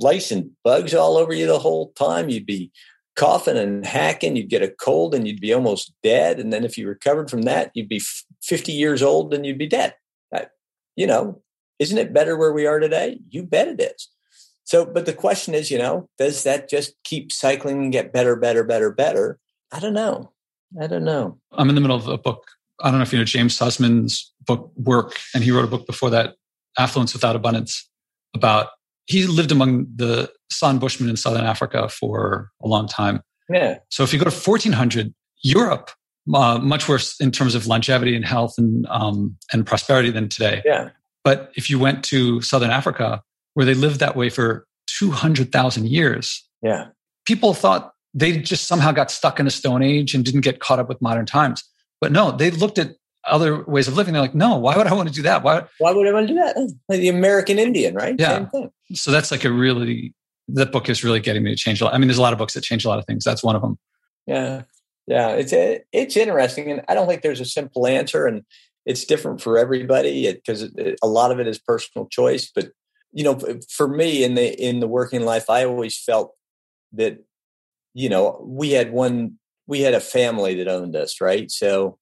lice 0.00 0.30
and 0.30 0.50
bugs 0.64 0.94
all 0.94 1.16
over 1.16 1.32
you 1.32 1.46
the 1.46 1.58
whole 1.58 1.92
time 1.92 2.28
you'd 2.28 2.46
be 2.46 2.70
coughing 3.18 3.56
and 3.56 3.84
hacking, 3.84 4.36
you'd 4.36 4.48
get 4.48 4.62
a 4.62 4.68
cold 4.68 5.12
and 5.12 5.26
you'd 5.26 5.40
be 5.40 5.52
almost 5.52 5.92
dead. 6.04 6.38
And 6.38 6.52
then 6.52 6.64
if 6.64 6.78
you 6.78 6.86
recovered 6.86 7.28
from 7.28 7.42
that, 7.42 7.72
you'd 7.74 7.88
be 7.88 8.00
50 8.42 8.70
years 8.70 9.02
old 9.02 9.34
and 9.34 9.44
you'd 9.44 9.58
be 9.58 9.66
dead. 9.66 9.94
Uh, 10.32 10.44
you 10.94 11.06
know, 11.06 11.42
isn't 11.80 11.98
it 11.98 12.14
better 12.14 12.36
where 12.36 12.52
we 12.52 12.64
are 12.64 12.78
today? 12.78 13.18
You 13.28 13.42
bet 13.42 13.66
it 13.66 13.80
is. 13.80 14.08
So, 14.62 14.84
but 14.86 15.04
the 15.04 15.12
question 15.12 15.52
is, 15.52 15.68
you 15.68 15.78
know, 15.78 16.08
does 16.16 16.44
that 16.44 16.68
just 16.68 16.94
keep 17.02 17.32
cycling 17.32 17.82
and 17.82 17.92
get 17.92 18.12
better, 18.12 18.36
better, 18.36 18.62
better, 18.62 18.92
better? 18.92 19.40
I 19.72 19.80
don't 19.80 19.94
know. 19.94 20.32
I 20.80 20.86
don't 20.86 21.04
know. 21.04 21.38
I'm 21.52 21.68
in 21.68 21.74
the 21.74 21.80
middle 21.80 21.96
of 21.96 22.08
a 22.08 22.18
book. 22.18 22.44
I 22.80 22.90
don't 22.90 22.98
know 22.98 23.02
if 23.02 23.12
you 23.12 23.18
know 23.18 23.24
James 23.24 23.56
Suzman's 23.56 24.32
book 24.44 24.70
Work, 24.76 25.16
and 25.34 25.42
he 25.42 25.50
wrote 25.50 25.64
a 25.64 25.68
book 25.68 25.86
before 25.86 26.10
that, 26.10 26.34
Affluence 26.78 27.12
Without 27.12 27.36
Abundance, 27.36 27.88
about 28.34 28.68
he 29.06 29.26
lived 29.26 29.50
among 29.50 29.86
the 29.94 30.30
San 30.50 30.78
Bushmen 30.78 31.08
in 31.08 31.16
Southern 31.16 31.44
Africa 31.44 31.88
for 31.88 32.50
a 32.62 32.68
long 32.68 32.86
time. 32.86 33.22
Yeah. 33.50 33.78
So 33.90 34.02
if 34.02 34.12
you 34.12 34.18
go 34.18 34.24
to 34.28 34.30
1400, 34.30 35.14
Europe, 35.42 35.90
uh, 36.34 36.58
much 36.58 36.88
worse 36.88 37.18
in 37.20 37.30
terms 37.30 37.54
of 37.54 37.66
longevity 37.66 38.14
and 38.14 38.24
health 38.24 38.54
and 38.58 38.86
um, 38.88 39.36
and 39.52 39.66
prosperity 39.66 40.10
than 40.10 40.28
today. 40.28 40.62
Yeah. 40.64 40.90
But 41.24 41.52
if 41.56 41.70
you 41.70 41.78
went 41.78 42.04
to 42.06 42.40
Southern 42.42 42.70
Africa, 42.70 43.22
where 43.54 43.66
they 43.66 43.74
lived 43.74 44.00
that 44.00 44.16
way 44.16 44.28
for 44.28 44.66
200,000 44.98 45.88
years, 45.88 46.46
yeah, 46.62 46.88
people 47.26 47.54
thought 47.54 47.92
they 48.18 48.38
just 48.38 48.66
somehow 48.66 48.92
got 48.92 49.10
stuck 49.10 49.38
in 49.38 49.46
a 49.46 49.50
stone 49.50 49.82
age 49.82 50.14
and 50.14 50.24
didn't 50.24 50.40
get 50.40 50.60
caught 50.60 50.78
up 50.78 50.88
with 50.88 51.00
modern 51.00 51.26
times. 51.26 51.62
But 52.00 52.12
no, 52.12 52.30
they 52.32 52.50
looked 52.50 52.78
at 52.78 52.96
other 53.24 53.64
ways 53.64 53.88
of 53.88 53.96
living. 53.96 54.14
They're 54.14 54.22
like, 54.22 54.34
no, 54.34 54.56
why 54.56 54.76
would 54.76 54.86
I 54.86 54.94
want 54.94 55.08
to 55.08 55.14
do 55.14 55.22
that? 55.22 55.42
Why? 55.42 55.64
Why 55.78 55.92
would 55.92 56.06
I 56.06 56.12
want 56.12 56.28
to 56.28 56.34
do 56.34 56.40
that? 56.40 56.56
Like 56.88 57.00
the 57.00 57.08
American 57.08 57.58
Indian, 57.58 57.94
right? 57.94 58.16
Yeah. 58.18 58.46
So 58.94 59.10
that's 59.10 59.30
like 59.30 59.44
a 59.44 59.52
really 59.52 60.14
that 60.48 60.72
book 60.72 60.88
is 60.88 61.04
really 61.04 61.20
getting 61.20 61.42
me 61.42 61.50
to 61.50 61.56
change 61.56 61.80
a 61.80 61.84
lot. 61.84 61.94
I 61.94 61.98
mean, 61.98 62.08
there's 62.08 62.18
a 62.18 62.22
lot 62.22 62.32
of 62.32 62.38
books 62.38 62.54
that 62.54 62.62
change 62.62 62.84
a 62.84 62.88
lot 62.88 62.98
of 62.98 63.04
things. 63.04 63.24
That's 63.24 63.42
one 63.42 63.54
of 63.54 63.62
them. 63.62 63.78
Yeah, 64.26 64.62
yeah. 65.06 65.30
It's 65.30 65.52
eh, 65.52 65.78
it's 65.92 66.16
interesting, 66.16 66.70
and 66.70 66.82
I 66.88 66.94
don't 66.94 67.06
think 67.06 67.22
there's 67.22 67.40
a 67.40 67.44
simple 67.44 67.86
answer, 67.86 68.26
and 68.26 68.44
it's 68.86 69.04
different 69.04 69.42
for 69.42 69.58
everybody 69.58 70.32
because 70.32 70.62
a 71.02 71.06
lot 71.06 71.30
of 71.30 71.38
it 71.38 71.46
is 71.46 71.58
personal 71.58 72.08
choice. 72.08 72.50
But 72.52 72.70
you 73.12 73.24
know, 73.24 73.38
for 73.68 73.88
me 73.88 74.24
in 74.24 74.34
the 74.34 74.54
in 74.58 74.80
the 74.80 74.88
working 74.88 75.22
life, 75.22 75.50
I 75.50 75.64
always 75.64 75.98
felt 75.98 76.34
that 76.92 77.18
you 77.94 78.08
know 78.08 78.40
we 78.46 78.72
had 78.72 78.92
one 78.92 79.38
we 79.68 79.82
had 79.82 79.94
a 79.94 80.00
family 80.00 80.54
that 80.56 80.66
owned 80.66 80.96
us, 80.96 81.20
right? 81.20 81.48
So, 81.50 81.98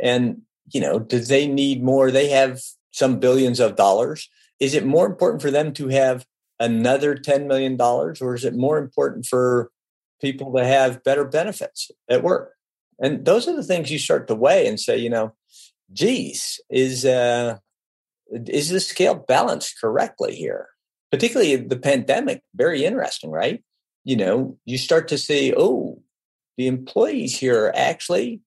and 0.00 0.42
you 0.72 0.80
know, 0.80 0.98
do 0.98 1.20
they 1.20 1.46
need 1.46 1.82
more? 1.82 2.10
They 2.10 2.30
have 2.30 2.60
some 2.90 3.20
billions 3.20 3.60
of 3.60 3.76
dollars. 3.76 4.28
Is 4.58 4.74
it 4.74 4.86
more 4.86 5.06
important 5.06 5.42
for 5.42 5.50
them 5.50 5.72
to 5.74 5.88
have 5.88 6.24
another 6.58 7.14
$10 7.14 7.46
million 7.46 7.80
or 7.80 8.34
is 8.34 8.44
it 8.44 8.54
more 8.54 8.78
important 8.78 9.26
for 9.26 9.70
people 10.20 10.52
to 10.54 10.64
have 10.64 11.04
better 11.04 11.24
benefits 11.24 11.90
at 12.08 12.22
work? 12.22 12.54
And 12.98 13.24
those 13.24 13.46
are 13.46 13.56
the 13.56 13.64
things 13.64 13.90
you 13.90 13.98
start 13.98 14.28
to 14.28 14.34
weigh 14.34 14.66
and 14.66 14.80
say, 14.80 14.96
you 14.96 15.10
know, 15.10 15.34
geez, 15.92 16.60
is 16.70 17.04
uh, 17.04 17.58
is 18.30 18.70
the 18.70 18.80
scale 18.80 19.16
balanced 19.16 19.80
correctly 19.80 20.34
here? 20.34 20.68
Particularly 21.10 21.56
the 21.56 21.76
pandemic, 21.76 22.42
very 22.54 22.84
interesting, 22.84 23.30
right? 23.30 23.62
You 24.04 24.16
know, 24.16 24.58
you 24.64 24.78
start 24.78 25.08
to 25.08 25.18
see, 25.18 25.54
oh, 25.56 26.02
the 26.56 26.66
employees 26.66 27.38
here 27.38 27.66
are 27.66 27.76
actually, 27.76 28.40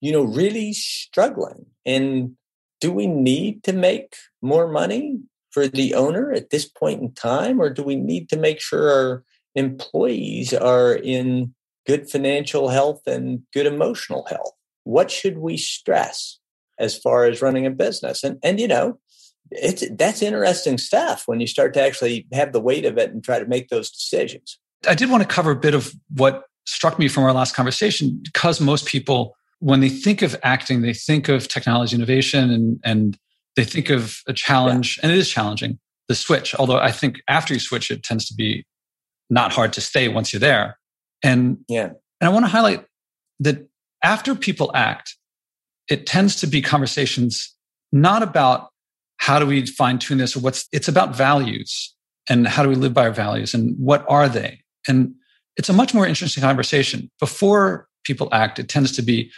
you 0.00 0.12
know, 0.12 0.22
really 0.22 0.72
struggling. 0.72 1.66
And 1.84 2.36
do 2.80 2.92
we 2.92 3.06
need 3.06 3.64
to 3.64 3.72
make 3.72 4.14
more 4.40 4.68
money 4.68 5.20
for 5.50 5.68
the 5.68 5.94
owner 5.94 6.32
at 6.32 6.50
this 6.50 6.68
point 6.68 7.00
in 7.00 7.12
time, 7.12 7.60
or 7.60 7.70
do 7.70 7.82
we 7.82 7.96
need 7.96 8.28
to 8.28 8.36
make 8.36 8.60
sure 8.60 8.90
our 8.90 9.24
employees 9.54 10.52
are 10.52 10.94
in 10.94 11.54
good 11.86 12.10
financial 12.10 12.68
health 12.68 13.02
and 13.06 13.42
good 13.52 13.66
emotional 13.66 14.26
health? 14.28 14.52
What 14.82 15.10
should 15.10 15.38
we 15.38 15.56
stress 15.56 16.38
as 16.78 16.98
far 16.98 17.24
as 17.24 17.40
running 17.40 17.66
a 17.66 17.70
business? 17.70 18.24
And 18.24 18.38
and 18.42 18.58
you 18.58 18.68
know, 18.68 18.98
it's 19.50 19.84
that's 19.92 20.22
interesting 20.22 20.76
stuff 20.78 21.24
when 21.26 21.40
you 21.40 21.46
start 21.46 21.72
to 21.74 21.82
actually 21.82 22.26
have 22.32 22.52
the 22.52 22.60
weight 22.60 22.84
of 22.84 22.98
it 22.98 23.10
and 23.10 23.22
try 23.22 23.38
to 23.38 23.46
make 23.46 23.68
those 23.68 23.90
decisions. 23.90 24.58
I 24.86 24.94
did 24.94 25.10
want 25.10 25.22
to 25.22 25.28
cover 25.28 25.50
a 25.50 25.56
bit 25.56 25.74
of 25.74 25.92
what 26.14 26.44
struck 26.66 26.98
me 26.98 27.08
from 27.08 27.24
our 27.24 27.32
last 27.32 27.54
conversation 27.54 28.20
because 28.22 28.60
most 28.60 28.86
people 28.86 29.36
when 29.60 29.80
they 29.80 29.88
think 29.88 30.22
of 30.22 30.36
acting 30.42 30.82
they 30.82 30.94
think 30.94 31.28
of 31.28 31.48
technology 31.48 31.94
innovation 31.94 32.50
and 32.50 32.80
and 32.84 33.18
they 33.56 33.64
think 33.64 33.90
of 33.90 34.20
a 34.26 34.32
challenge 34.32 34.96
yeah. 34.96 35.04
and 35.04 35.12
it 35.12 35.18
is 35.18 35.28
challenging 35.28 35.78
the 36.08 36.14
switch 36.14 36.54
although 36.54 36.78
i 36.78 36.90
think 36.90 37.20
after 37.28 37.52
you 37.52 37.60
switch 37.60 37.90
it 37.90 38.02
tends 38.02 38.26
to 38.26 38.34
be 38.34 38.64
not 39.30 39.52
hard 39.52 39.72
to 39.72 39.80
stay 39.80 40.08
once 40.08 40.32
you're 40.32 40.40
there. 40.40 40.78
And 41.22 41.58
yeah. 41.68 41.90
and 42.20 42.28
i 42.28 42.28
want 42.28 42.44
to 42.44 42.50
highlight 42.50 42.84
that 43.40 43.68
after 44.02 44.34
people 44.34 44.70
act 44.74 45.16
it 45.88 46.06
tends 46.06 46.36
to 46.36 46.46
be 46.46 46.62
conversations 46.62 47.54
not 47.92 48.22
about 48.22 48.68
how 49.18 49.38
do 49.38 49.46
we 49.46 49.66
fine 49.66 49.98
tune 49.98 50.18
this 50.18 50.36
or 50.36 50.40
what's 50.40 50.68
it's 50.72 50.88
about 50.88 51.16
values 51.16 51.94
and 52.28 52.46
how 52.46 52.62
do 52.62 52.68
we 52.68 52.74
live 52.74 52.94
by 52.94 53.04
our 53.06 53.12
values 53.12 53.54
and 53.54 53.74
what 53.78 54.04
are 54.08 54.28
they 54.28 54.63
and 54.88 55.14
it's 55.56 55.68
a 55.68 55.72
much 55.72 55.94
more 55.94 56.06
interesting 56.06 56.42
conversation. 56.42 57.10
Before 57.20 57.88
people 58.04 58.28
act 58.32 58.58
it 58.58 58.68
tends 58.68 58.92
to 58.92 59.02
be 59.02 59.30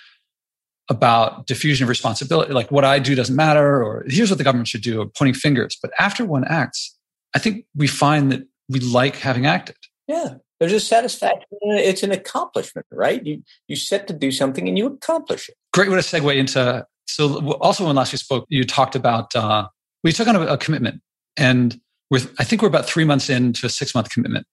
about 0.89 1.47
diffusion 1.47 1.85
of 1.85 1.89
responsibility 1.89 2.53
like 2.53 2.71
what 2.71 2.85
i 2.85 2.99
do 2.99 3.15
doesn't 3.15 3.35
matter 3.35 3.83
or 3.83 4.05
here's 4.07 4.31
what 4.31 4.39
the 4.39 4.45
government 4.45 4.69
should 4.69 4.83
do 4.83 5.01
or 5.01 5.07
pointing 5.07 5.35
fingers. 5.35 5.79
But 5.81 5.93
after 5.99 6.25
one 6.25 6.45
acts 6.45 6.97
i 7.35 7.39
think 7.39 7.65
we 7.75 7.87
find 7.87 8.31
that 8.33 8.47
we 8.69 8.81
like 8.81 9.17
having 9.17 9.47
acted. 9.47 9.77
Yeah. 10.09 10.35
There's 10.59 10.73
a 10.73 10.81
satisfaction 10.81 11.47
it's 11.63 12.03
an 12.03 12.13
accomplishment 12.13 12.87
right? 12.91 13.25
You 13.25 13.43
you 13.69 13.77
set 13.77 14.07
to 14.09 14.15
do 14.15 14.31
something 14.31 14.69
and 14.69 14.77
you 14.77 14.87
accomplish 14.87 15.49
it. 15.49 15.57
Great 15.73 15.89
way 15.89 15.97
to 15.97 16.03
segue 16.03 16.37
into 16.37 16.87
so 17.07 17.53
also 17.55 17.87
when 17.87 17.97
last 17.97 18.13
we 18.13 18.19
spoke 18.19 18.47
you 18.49 18.65
talked 18.65 18.97
about 18.97 19.35
uh, 19.35 19.69
we 20.03 20.13
took 20.13 20.29
on 20.29 20.37
a, 20.37 20.41
a 20.43 20.59
commitment. 20.59 21.01
And 21.37 21.81
with 22.11 22.35
i 22.39 22.45
think 22.45 22.63
we're 22.63 22.69
about 22.69 22.87
three 22.87 23.05
months 23.05 23.29
into 23.29 23.67
a 23.67 23.71
six 23.71 23.95
month 23.95 24.11
commitment 24.11 24.47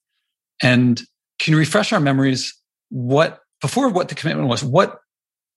and 0.63 1.01
can 1.39 1.51
you 1.51 1.57
refresh 1.59 1.93
our 1.93 1.99
memories? 1.99 2.57
What 2.89 3.39
before 3.61 3.89
what 3.89 4.09
the 4.09 4.15
commitment 4.15 4.47
was 4.47 4.63
what 4.63 4.99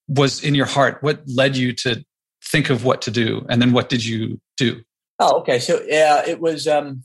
was 0.09 0.43
in 0.43 0.55
your 0.55 0.67
heart? 0.67 0.99
What 1.01 1.23
led 1.27 1.57
you 1.57 1.73
to 1.75 2.05
think 2.45 2.71
of 2.71 2.85
what 2.85 3.03
to 3.03 3.11
do? 3.11 3.47
And 3.49 3.63
then 3.63 3.73
what 3.73 3.89
did 3.89 4.05
you 4.05 4.41
do? 4.57 4.83
Oh 5.19 5.41
okay. 5.41 5.59
So 5.59 5.83
yeah 5.87 6.27
it 6.27 6.41
was 6.41 6.67
um 6.67 7.05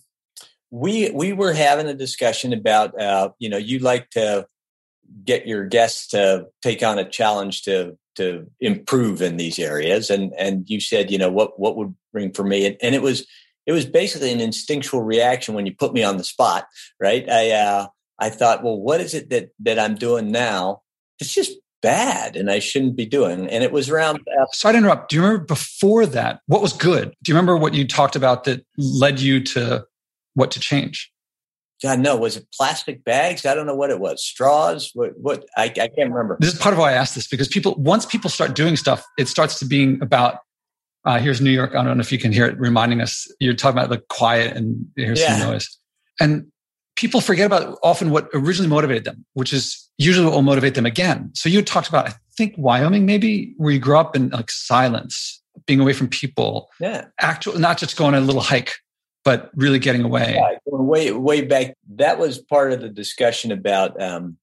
we 0.72 1.12
we 1.12 1.34
were 1.34 1.53
having 1.53 1.88
a 1.88 1.93
discussion 1.93 2.53
about 2.53 3.00
uh 3.00 3.29
you 3.39 3.50
know 3.50 3.58
you'd 3.58 3.81
like 3.81 4.10
to 4.12 4.48
get 5.25 5.48
your 5.48 5.65
guests 5.65 6.08
to 6.08 6.48
take 6.62 6.84
on 6.84 6.98
a 6.98 7.10
challenge 7.10 7.63
to 7.63 7.98
to 8.15 8.50
improve 8.60 9.22
in 9.22 9.38
these 9.38 9.60
areas. 9.60 10.10
And 10.10 10.34
and 10.38 10.70
you 10.70 10.79
said 10.79 11.12
you 11.12 11.17
know 11.17 11.31
what 11.31 11.60
what 11.60 11.75
would 11.75 11.93
bring 12.12 12.31
for 12.34 12.43
me? 12.43 12.65
And, 12.65 12.77
and 12.81 12.96
it 12.96 13.01
was 13.01 13.27
it 13.65 13.72
was 13.72 13.86
basically 13.86 14.32
an 14.32 14.41
instinctual 14.41 15.01
reaction 15.01 15.53
when 15.56 15.65
you 15.65 15.75
put 15.75 15.94
me 15.94 16.03
on 16.03 16.18
the 16.18 16.24
spot 16.24 16.68
right 17.00 17.30
i 17.30 17.51
uh 17.51 17.88
i 18.20 18.30
thought 18.30 18.63
well 18.63 18.80
what 18.80 19.01
is 19.01 19.13
it 19.13 19.30
that 19.30 19.50
that 19.60 19.80
i'm 19.80 19.96
doing 19.96 20.32
now 20.32 20.82
it's 21.20 21.34
just 21.34 21.51
bad 21.82 22.36
and 22.36 22.51
i 22.51 22.60
shouldn't 22.60 22.96
be 22.96 23.06
doing 23.06 23.48
and 23.48 23.63
it 23.63 23.72
was 23.72 23.89
around 23.89 24.20
uh, 24.39 24.46
sorry 24.53 24.74
to 24.74 24.77
interrupt 24.80 25.10
do 25.10 25.15
you 25.15 25.22
remember 25.22 25.44
before 25.46 26.06
that 26.06 26.41
what 26.46 26.62
was 26.62 26.74
good 26.74 27.13
do 27.24 27.32
you 27.32 27.36
remember 27.36 27.58
what 27.58 27.74
you 27.74 27.88
talked 27.88 28.15
about 28.15 28.44
that 28.44 28.63
led 28.77 29.20
you 29.20 29.44
to 29.44 29.84
what 30.36 30.51
to 30.51 30.60
change 30.60 31.12
God, 31.82 32.00
no, 32.00 32.15
was 32.15 32.38
it 32.38 32.46
plastic 32.56 33.03
bags? 33.03 33.46
I 33.46 33.56
don't 33.56 33.65
know 33.65 33.75
what 33.75 33.89
it 33.89 34.00
was. 34.00 34.24
Straws? 34.24 34.91
What? 34.94 35.13
What? 35.18 35.46
I, 35.58 35.63
I 35.63 35.70
can't 35.88 36.12
remember. 36.12 36.38
This 36.39 36.53
is 36.53 36.60
part 36.60 36.74
of 36.74 36.80
why 36.80 36.91
I 36.91 36.94
asked 36.94 37.15
this 37.15 37.27
because 37.27 37.48
people, 37.48 37.74
once 37.75 38.06
people 38.06 38.30
start 38.30 38.53
doing 38.53 38.75
stuff, 38.75 39.03
it 39.18 39.27
starts 39.27 39.58
to 39.60 39.65
being 39.65 40.00
about. 40.01 40.38
Uh, 41.03 41.20
here's 41.20 41.41
New 41.41 41.51
York. 41.51 41.75
I 41.75 41.84
don't 41.84 41.98
know 41.98 42.01
if 42.01 42.12
you 42.12 42.20
can 42.20 42.31
hear 42.31 42.46
it 42.46 42.60
reminding 42.60 43.01
us. 43.01 43.27
You're 43.39 43.53
talking 43.53 43.77
about 43.77 43.89
the 43.89 44.03
quiet 44.10 44.55
and 44.55 44.86
here's 44.96 45.20
yeah. 45.20 45.38
some 45.38 45.51
noise, 45.51 45.77
and 46.20 46.48
people 46.96 47.22
forget 47.22 47.48
about 47.48 47.79
often 47.84 48.12
what 48.12 48.29
originally 48.34 48.70
motivated 48.70 49.03
them, 49.03 49.25
which 49.34 49.53
is 49.53 49.89
usually 49.98 50.25
what 50.25 50.36
will 50.36 50.41
motivate 50.41 50.75
them 50.75 50.86
again. 50.86 51.31
So 51.34 51.50
you 51.50 51.62
talked 51.62 51.89
about, 51.89 52.10
I 52.10 52.13
think 52.38 52.53
Wyoming, 52.58 53.05
maybe 53.05 53.53
where 53.58 53.72
you 53.72 53.79
grew 53.79 53.98
up 53.98 54.15
in 54.15 54.29
like 54.29 54.51
silence, 54.51 55.41
being 55.65 55.79
away 55.79 55.93
from 55.93 56.08
people. 56.08 56.70
Yeah. 56.79 57.05
Actual, 57.20 57.58
not 57.58 57.77
just 57.77 57.98
going 57.98 58.13
on 58.13 58.22
a 58.22 58.25
little 58.25 58.41
hike 58.41 58.74
but 59.24 59.51
really 59.55 59.79
getting 59.79 60.03
away. 60.03 60.36
Yeah, 60.36 60.58
way 60.65 61.12
way 61.12 61.41
back, 61.41 61.75
that 61.96 62.17
was 62.17 62.39
part 62.39 62.74
of 62.74 62.81
the 62.81 62.89
discussion 62.89 63.51
about 63.51 64.01
um, 64.01 64.38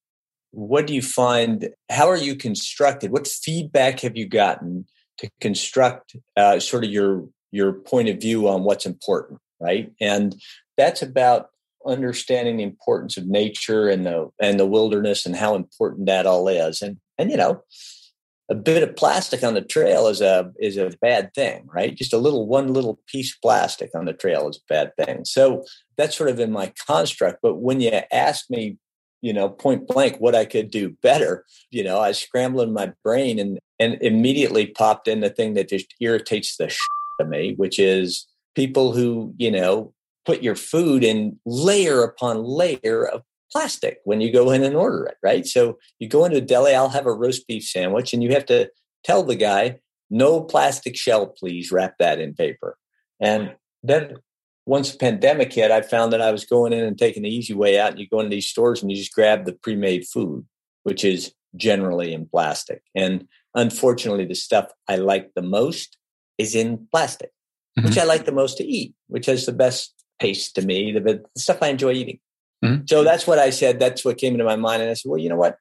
what 0.51 0.87
do 0.87 0.95
you 0.95 1.03
find? 1.03 1.71
How 1.91 2.09
are 2.09 2.17
you 2.17 2.37
constructed? 2.37 3.11
What 3.11 3.27
feedback 3.27 4.01
have 4.01 4.17
you 4.17 4.29
gotten 4.29 4.87
to 5.19 5.31
construct 5.41 6.17
uh, 6.37 6.61
sort 6.61 6.85
of 6.85 6.91
your 6.91 7.29
your 7.51 7.73
point 7.73 8.09
of 8.09 8.21
view 8.21 8.49
on 8.49 8.65
what's 8.65 8.87
important, 8.87 9.41
right? 9.61 9.91
And 10.01 10.35
that's 10.77 11.03
about 11.03 11.49
understanding 11.87 12.57
the 12.57 12.65
importance 12.65 13.17
of 13.17 13.27
nature 13.27 13.89
and 13.89 14.07
the 14.07 14.31
and 14.41 14.59
the 14.59 14.67
wilderness 14.67 15.27
and 15.27 15.37
how 15.37 15.55
important 15.55 16.07
that 16.07 16.27
all 16.27 16.49
is. 16.49 16.83
And 16.83 16.99
and 17.17 17.31
you 17.31 17.37
know, 17.37 17.63
a 18.49 18.55
bit 18.55 18.83
of 18.83 18.97
plastic 18.97 19.43
on 19.43 19.55
the 19.55 19.61
trail 19.61 20.07
is 20.09 20.21
a 20.21 20.53
is 20.59 20.77
a 20.77 20.91
bad 21.01 21.35
thing, 21.35 21.69
right? 21.73 21.95
Just 21.95 22.13
a 22.13 22.19
little 22.19 22.47
one 22.47 22.73
little 22.73 22.99
piece 23.07 23.35
of 23.35 23.41
plastic 23.43 23.91
on 23.95 24.07
the 24.07 24.13
trail 24.13 24.49
is 24.49 24.57
a 24.57 24.73
bad 24.73 24.93
thing. 24.97 25.25
So 25.25 25.65
that's 25.97 26.17
sort 26.17 26.31
of 26.31 26.41
in 26.41 26.53
my 26.53 26.73
construct. 26.87 27.41
But 27.43 27.57
when 27.57 27.81
you 27.81 28.01
ask 28.13 28.49
me, 28.51 28.79
you 29.21 29.33
know, 29.33 29.49
point 29.49 29.87
blank 29.87 30.17
what 30.19 30.35
I 30.35 30.45
could 30.45 30.71
do 30.71 30.97
better, 31.03 31.45
you 31.71 31.83
know, 31.85 32.01
I 32.01 32.13
scrambled 32.13 32.69
in 32.69 32.75
my 32.75 32.93
brain 33.03 33.39
and 33.39 33.59
and 33.81 33.97
immediately 34.01 34.67
popped 34.67 35.07
in 35.07 35.21
the 35.21 35.31
thing 35.31 35.55
that 35.55 35.69
just 35.69 35.95
irritates 36.01 36.57
the 36.57 36.69
shit 36.69 36.79
of 37.21 37.29
me, 37.29 37.55
which 37.57 37.79
is 37.79 38.27
people 38.55 38.93
who, 38.93 39.35
you 39.39 39.51
know, 39.51 39.93
put 40.25 40.43
your 40.43 40.57
food 40.57 41.05
in 41.05 41.39
layer 41.47 42.03
upon 42.03 42.43
layer 42.43 43.07
of 43.07 43.23
plastic 43.53 43.99
when 44.05 44.21
you 44.21 44.33
go 44.33 44.51
in 44.51 44.63
and 44.63 44.77
order 44.77 45.07
it, 45.07 45.17
right? 45.23 45.47
So 45.47 45.79
you 45.99 46.09
go 46.09 46.25
into 46.25 46.39
a 46.39 46.43
deli, 46.43 46.75
I'll 46.75 46.89
have 46.89 47.07
a 47.07 47.15
roast 47.15 47.47
beef 47.47 47.65
sandwich, 47.65 48.13
and 48.13 48.23
you 48.23 48.33
have 48.33 48.47
to 48.47 48.69
tell 49.05 49.23
the 49.23 49.37
guy, 49.37 49.79
no 50.11 50.41
plastic 50.41 50.97
shell, 50.97 51.29
please 51.29 51.71
wrap 51.71 51.95
that 51.99 52.21
in 52.21 52.35
paper. 52.35 52.77
And 53.21 53.55
then 53.83 54.17
once 54.69 54.93
the 54.93 54.99
pandemic 54.99 55.51
hit, 55.51 55.71
I 55.71 55.81
found 55.81 56.13
that 56.13 56.21
I 56.21 56.31
was 56.31 56.45
going 56.45 56.75
in 56.75 56.85
and 56.85 56.99
taking 56.99 57.23
the 57.23 57.35
easy 57.35 57.55
way 57.55 57.81
out. 57.81 57.93
And 57.93 57.99
you 57.99 58.07
go 58.07 58.21
into 58.21 58.29
these 58.29 58.47
stores 58.47 58.83
and 58.83 58.91
you 58.91 58.99
just 58.99 59.15
grab 59.15 59.47
the 59.47 59.55
pre 59.55 59.75
made 59.75 60.07
food, 60.07 60.45
which 60.83 61.05
is 61.05 61.33
generally 61.57 62.13
in 62.13 62.27
plastic. 62.27 62.83
And 62.95 63.27
unfortunately, 63.55 64.27
the 64.27 64.35
stuff 64.35 64.67
I 64.87 64.97
like 64.97 65.33
the 65.35 65.43
most 65.43 65.97
is 66.37 66.55
in 66.55 66.87
plastic, 66.93 67.31
mm-hmm. 67.79 67.89
which 67.89 67.97
I 67.97 68.05
like 68.05 68.27
the 68.27 68.33
most 68.33 68.59
to 68.59 68.65
eat, 68.65 68.95
which 69.07 69.25
has 69.25 69.47
the 69.47 69.55
best 69.55 69.95
taste 70.21 70.55
to 70.57 70.63
me, 70.63 70.93
the, 70.93 71.01
the 71.01 71.41
stuff 71.41 71.63
I 71.63 71.69
enjoy 71.69 71.93
eating. 71.93 72.21
Mm-hmm. 72.63 72.83
So 72.91 73.05
that's 73.05 73.27
what 73.27 73.39
I 73.39 73.49
said. 73.49 73.81
That's 73.81 74.05
what 74.05 74.19
came 74.19 74.35
into 74.35 74.45
my 74.45 74.57
mind. 74.57 74.83
And 74.83 74.91
I 74.91 74.95
said, 74.95 75.09
well, 75.09 75.19
you 75.19 75.31
know 75.31 75.37
what? 75.37 75.57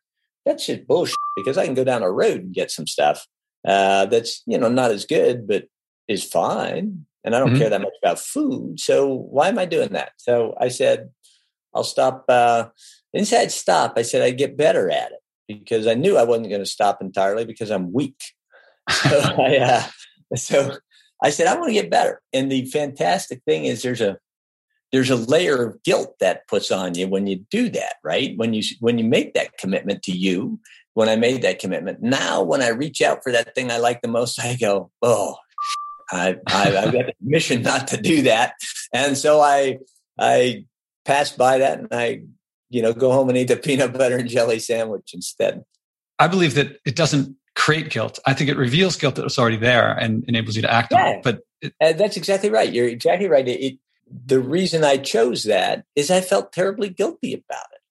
That's 0.45 0.65
just 0.65 0.85
bullshit 0.85 1.15
because 1.37 1.57
I 1.57 1.65
can 1.65 1.75
go 1.75 1.85
down 1.85 2.03
a 2.03 2.11
road 2.11 2.41
and 2.41 2.53
get 2.53 2.71
some 2.71 2.87
stuff 2.87 3.25
uh, 3.65 4.05
that's, 4.07 4.43
you 4.45 4.57
know, 4.57 4.67
not 4.67 4.91
as 4.91 5.05
good, 5.05 5.47
but 5.47 5.67
is 6.09 6.25
fine. 6.25 7.05
And 7.23 7.35
I 7.35 7.39
don't 7.39 7.49
mm-hmm. 7.49 7.59
care 7.59 7.69
that 7.69 7.81
much 7.81 7.93
about 8.01 8.19
food. 8.19 8.79
So 8.79 9.07
why 9.07 9.49
am 9.49 9.59
I 9.59 9.65
doing 9.65 9.89
that? 9.89 10.13
So 10.17 10.55
I 10.59 10.69
said, 10.69 11.09
I'll 11.73 11.83
stop. 11.83 12.25
Uh, 12.29 12.69
inside 13.13 13.51
stop, 13.51 13.93
I 13.97 14.01
said 14.01 14.21
I'd 14.21 14.37
get 14.37 14.57
better 14.57 14.89
at 14.89 15.11
it 15.11 15.19
because 15.47 15.87
I 15.87 15.93
knew 15.93 16.17
I 16.17 16.23
wasn't 16.23 16.49
going 16.49 16.61
to 16.61 16.65
stop 16.65 17.01
entirely 17.01 17.45
because 17.45 17.69
I'm 17.69 17.91
weak. 17.91 18.21
so, 18.89 19.35
I, 19.37 19.57
uh, 19.57 19.83
so 20.35 20.77
I 21.21 21.29
said, 21.29 21.47
I 21.47 21.55
want 21.55 21.67
to 21.67 21.73
get 21.73 21.91
better. 21.91 22.21
And 22.33 22.51
the 22.51 22.65
fantastic 22.65 23.41
thing 23.45 23.65
is 23.65 23.81
there's 23.81 24.01
a, 24.01 24.17
there's 24.91 25.09
a 25.09 25.15
layer 25.15 25.65
of 25.65 25.83
guilt 25.83 26.15
that 26.19 26.47
puts 26.47 26.71
on 26.71 26.95
you 26.95 27.07
when 27.07 27.27
you 27.27 27.45
do 27.51 27.69
that, 27.69 27.95
right? 28.05 28.37
When 28.37 28.53
you 28.53 28.63
when 28.79 28.97
you 28.97 29.03
make 29.03 29.33
that 29.33 29.57
commitment 29.57 30.01
to 30.03 30.13
you, 30.13 30.61
when 30.93 31.09
I 31.09 31.15
made 31.15 31.43
that 31.43 31.59
commitment. 31.59 32.01
Now, 32.01 32.41
when 32.41 32.63
I 32.63 32.69
reach 32.69 33.03
out 33.03 33.19
for 33.21 33.31
that 33.31 33.53
thing 33.53 33.69
I 33.69 33.77
like 33.77 34.01
the 34.01 34.07
most, 34.07 34.39
I 34.43 34.55
go, 34.55 34.89
oh, 35.03 35.35
I, 36.11 36.37
I, 36.47 36.69
have 36.69 36.93
got 36.93 37.05
the 37.07 37.13
mission 37.21 37.61
not 37.63 37.89
to 37.89 37.97
do 37.97 38.23
that, 38.23 38.53
and 38.93 39.17
so 39.17 39.41
I 39.41 39.79
I 40.17 40.65
pass 41.05 41.31
by 41.31 41.59
that 41.59 41.79
and 41.79 41.87
I 41.91 42.21
you 42.69 42.81
know 42.81 42.93
go 42.93 43.11
home 43.11 43.29
and 43.29 43.37
eat 43.37 43.47
the 43.47 43.57
peanut 43.57 43.93
butter 43.93 44.17
and 44.17 44.29
jelly 44.29 44.59
sandwich 44.59 45.11
instead. 45.13 45.63
I 46.19 46.27
believe 46.27 46.55
that 46.55 46.79
it 46.85 46.95
doesn't 46.95 47.35
create 47.55 47.89
guilt. 47.89 48.19
I 48.25 48.33
think 48.33 48.49
it 48.49 48.57
reveals 48.57 48.95
guilt 48.95 49.15
that 49.15 49.23
was 49.23 49.37
already 49.37 49.57
there 49.57 49.91
and 49.91 50.23
enables 50.27 50.55
you 50.55 50.61
to 50.61 50.71
act 50.71 50.91
yeah. 50.91 51.01
on 51.01 51.07
it. 51.07 51.23
But 51.23 51.41
it, 51.61 51.73
that's 51.97 52.17
exactly 52.17 52.49
right. 52.49 52.71
You're 52.71 52.87
exactly 52.87 53.27
right. 53.27 53.47
It, 53.47 53.59
it, 53.61 53.79
the 54.25 54.39
reason 54.39 54.83
I 54.83 54.97
chose 54.97 55.43
that 55.43 55.83
is 55.95 56.11
I 56.11 56.21
felt 56.21 56.53
terribly 56.53 56.89
guilty 56.89 57.33
about 57.33 57.65
it. 57.73 57.81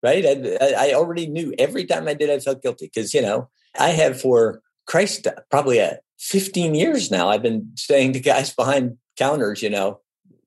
Right? 0.00 0.60
I, 0.62 0.90
I 0.90 0.92
already 0.94 1.26
knew 1.26 1.54
every 1.58 1.84
time 1.84 2.06
I 2.06 2.14
did, 2.14 2.30
I 2.30 2.38
felt 2.38 2.62
guilty 2.62 2.90
because 2.92 3.12
you 3.12 3.22
know 3.22 3.48
I 3.78 3.88
have 3.88 4.20
for 4.20 4.62
Christ 4.86 5.26
probably 5.50 5.78
a 5.78 5.98
15 6.18 6.74
years 6.74 7.10
now. 7.10 7.28
I've 7.28 7.42
been 7.42 7.72
saying 7.76 8.12
to 8.14 8.20
guys 8.20 8.52
behind 8.52 8.98
counters, 9.16 9.62
you 9.62 9.70
know, 9.70 10.00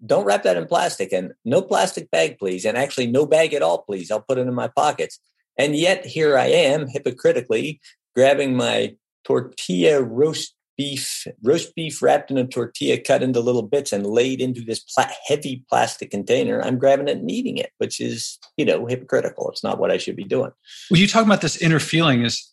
don't 0.05 0.25
wrap 0.25 0.43
that 0.43 0.57
in 0.57 0.65
plastic 0.65 1.11
and 1.11 1.33
no 1.45 1.61
plastic 1.61 2.09
bag, 2.11 2.37
please. 2.39 2.65
And 2.65 2.77
actually, 2.77 3.07
no 3.07 3.25
bag 3.25 3.53
at 3.53 3.61
all, 3.61 3.79
please. 3.83 4.11
I'll 4.11 4.21
put 4.21 4.37
it 4.37 4.47
in 4.47 4.53
my 4.53 4.67
pockets. 4.67 5.19
And 5.57 5.75
yet, 5.75 6.05
here 6.05 6.37
I 6.37 6.47
am 6.47 6.87
hypocritically 6.87 7.79
grabbing 8.15 8.55
my 8.55 8.95
tortilla 9.23 10.01
roast 10.01 10.55
beef, 10.77 11.27
roast 11.43 11.75
beef 11.75 12.01
wrapped 12.01 12.31
in 12.31 12.37
a 12.37 12.47
tortilla, 12.47 12.99
cut 12.99 13.21
into 13.21 13.39
little 13.39 13.61
bits 13.61 13.93
and 13.93 14.05
laid 14.05 14.41
into 14.41 14.61
this 14.61 14.79
pla- 14.79 15.11
heavy 15.27 15.63
plastic 15.69 16.09
container. 16.09 16.61
I'm 16.61 16.79
grabbing 16.79 17.07
it 17.07 17.17
and 17.17 17.29
eating 17.29 17.57
it, 17.57 17.71
which 17.77 17.99
is, 17.99 18.39
you 18.57 18.65
know, 18.65 18.87
hypocritical. 18.87 19.49
It's 19.51 19.63
not 19.63 19.77
what 19.77 19.91
I 19.91 19.97
should 19.97 20.15
be 20.15 20.23
doing. 20.23 20.51
Well, 20.89 20.99
you 20.99 21.07
talk 21.07 21.25
about 21.25 21.41
this 21.41 21.57
inner 21.57 21.79
feeling 21.79 22.23
is 22.23 22.51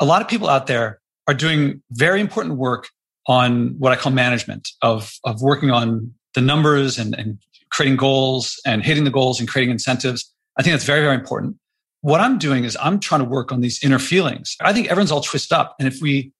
a 0.00 0.04
lot 0.04 0.22
of 0.22 0.28
people 0.28 0.48
out 0.48 0.66
there 0.66 1.00
are 1.28 1.34
doing 1.34 1.82
very 1.90 2.20
important 2.20 2.56
work 2.56 2.88
on 3.26 3.74
what 3.78 3.92
I 3.92 3.96
call 3.96 4.12
management 4.12 4.68
of, 4.82 5.12
of 5.24 5.40
working 5.40 5.70
on 5.70 6.12
the 6.34 6.40
numbers 6.40 6.98
and, 6.98 7.14
and 7.14 7.38
creating 7.70 7.96
goals 7.96 8.60
and 8.66 8.84
hitting 8.84 9.04
the 9.04 9.10
goals 9.10 9.38
and 9.38 9.48
creating 9.48 9.70
incentives. 9.70 10.32
I 10.58 10.62
think 10.62 10.74
that's 10.74 10.84
very, 10.84 11.00
very 11.00 11.14
important 11.14 11.56
what 12.02 12.20
I'm 12.20 12.36
doing 12.36 12.64
is 12.64 12.76
I'm 12.80 13.00
trying 13.00 13.20
to 13.20 13.28
work 13.28 13.50
on 13.52 13.60
these 13.60 13.82
inner 13.82 13.98
feelings. 13.98 14.56
I 14.60 14.72
think 14.72 14.88
everyone's 14.88 15.12
all 15.12 15.22
twisted 15.22 15.56
up. 15.56 15.76
And 15.78 15.88
if 15.88 16.02
we, 16.02 16.32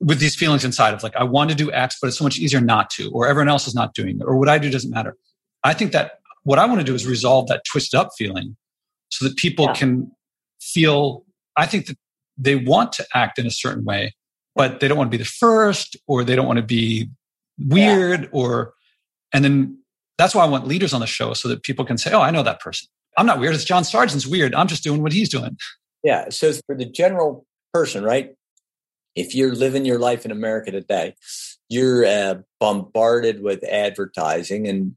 with 0.00 0.18
these 0.18 0.34
feelings 0.34 0.64
inside 0.64 0.92
of 0.92 1.02
like, 1.02 1.16
I 1.16 1.22
want 1.22 1.50
to 1.50 1.56
do 1.56 1.72
X, 1.72 1.96
but 2.02 2.08
it's 2.08 2.18
so 2.18 2.24
much 2.24 2.36
easier 2.36 2.60
not 2.60 2.90
to, 2.90 3.10
or 3.12 3.26
everyone 3.26 3.48
else 3.48 3.66
is 3.66 3.74
not 3.74 3.94
doing 3.94 4.18
it, 4.20 4.24
or 4.24 4.36
what 4.36 4.48
I 4.48 4.58
do 4.58 4.70
doesn't 4.70 4.90
matter. 4.90 5.16
I 5.62 5.72
think 5.72 5.92
that 5.92 6.18
what 6.42 6.58
I 6.58 6.66
want 6.66 6.80
to 6.80 6.84
do 6.84 6.94
is 6.94 7.06
resolve 7.06 7.46
that 7.46 7.62
twisted 7.64 7.98
up 7.98 8.10
feeling 8.18 8.56
so 9.08 9.26
that 9.26 9.36
people 9.36 9.66
yeah. 9.66 9.74
can 9.74 10.12
feel, 10.60 11.24
I 11.56 11.66
think 11.66 11.86
that 11.86 11.96
they 12.36 12.56
want 12.56 12.92
to 12.94 13.06
act 13.14 13.38
in 13.38 13.46
a 13.46 13.52
certain 13.52 13.84
way, 13.84 14.14
but 14.54 14.80
they 14.80 14.88
don't 14.88 14.98
want 14.98 15.10
to 15.10 15.16
be 15.16 15.22
the 15.22 15.28
first, 15.28 15.96
or 16.06 16.24
they 16.24 16.36
don't 16.36 16.46
want 16.46 16.58
to 16.58 16.64
be 16.64 17.10
weird, 17.58 18.22
yeah. 18.22 18.28
or, 18.32 18.74
and 19.32 19.44
then 19.44 19.78
that's 20.18 20.34
why 20.34 20.44
I 20.44 20.48
want 20.48 20.66
leaders 20.66 20.92
on 20.92 21.00
the 21.00 21.06
show 21.06 21.34
so 21.34 21.48
that 21.48 21.62
people 21.62 21.84
can 21.84 21.98
say, 21.98 22.12
oh, 22.12 22.20
I 22.20 22.30
know 22.30 22.42
that 22.42 22.60
person. 22.60 22.88
I'm 23.16 23.26
not 23.26 23.40
weird. 23.40 23.54
It's 23.54 23.64
John 23.64 23.84
Sargent's 23.84 24.26
weird. 24.26 24.54
I'm 24.54 24.68
just 24.68 24.82
doing 24.82 25.02
what 25.02 25.12
he's 25.12 25.28
doing. 25.28 25.56
Yeah. 26.02 26.28
So 26.30 26.52
for 26.66 26.76
the 26.76 26.84
general 26.84 27.46
person, 27.72 28.04
right? 28.04 28.34
If 29.16 29.34
you're 29.34 29.54
living 29.54 29.84
your 29.84 29.98
life 29.98 30.24
in 30.24 30.30
America 30.30 30.72
today, 30.72 31.14
you're 31.68 32.04
uh, 32.04 32.34
bombarded 32.58 33.42
with 33.42 33.62
advertising, 33.64 34.66
and 34.66 34.96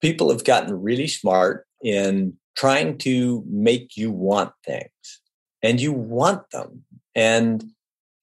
people 0.00 0.30
have 0.30 0.44
gotten 0.44 0.82
really 0.82 1.06
smart 1.06 1.66
in 1.82 2.36
trying 2.56 2.98
to 2.98 3.44
make 3.48 3.96
you 3.96 4.10
want 4.10 4.52
things, 4.64 5.20
and 5.62 5.80
you 5.80 5.92
want 5.92 6.50
them, 6.50 6.84
and 7.14 7.64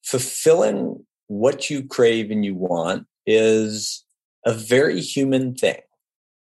fulfilling 0.03 1.05
what 1.27 1.69
you 1.69 1.83
crave 1.87 2.31
and 2.31 2.43
you 2.45 2.55
want 2.55 3.07
is 3.25 4.03
a 4.45 4.53
very 4.53 5.01
human 5.01 5.55
thing. 5.55 5.79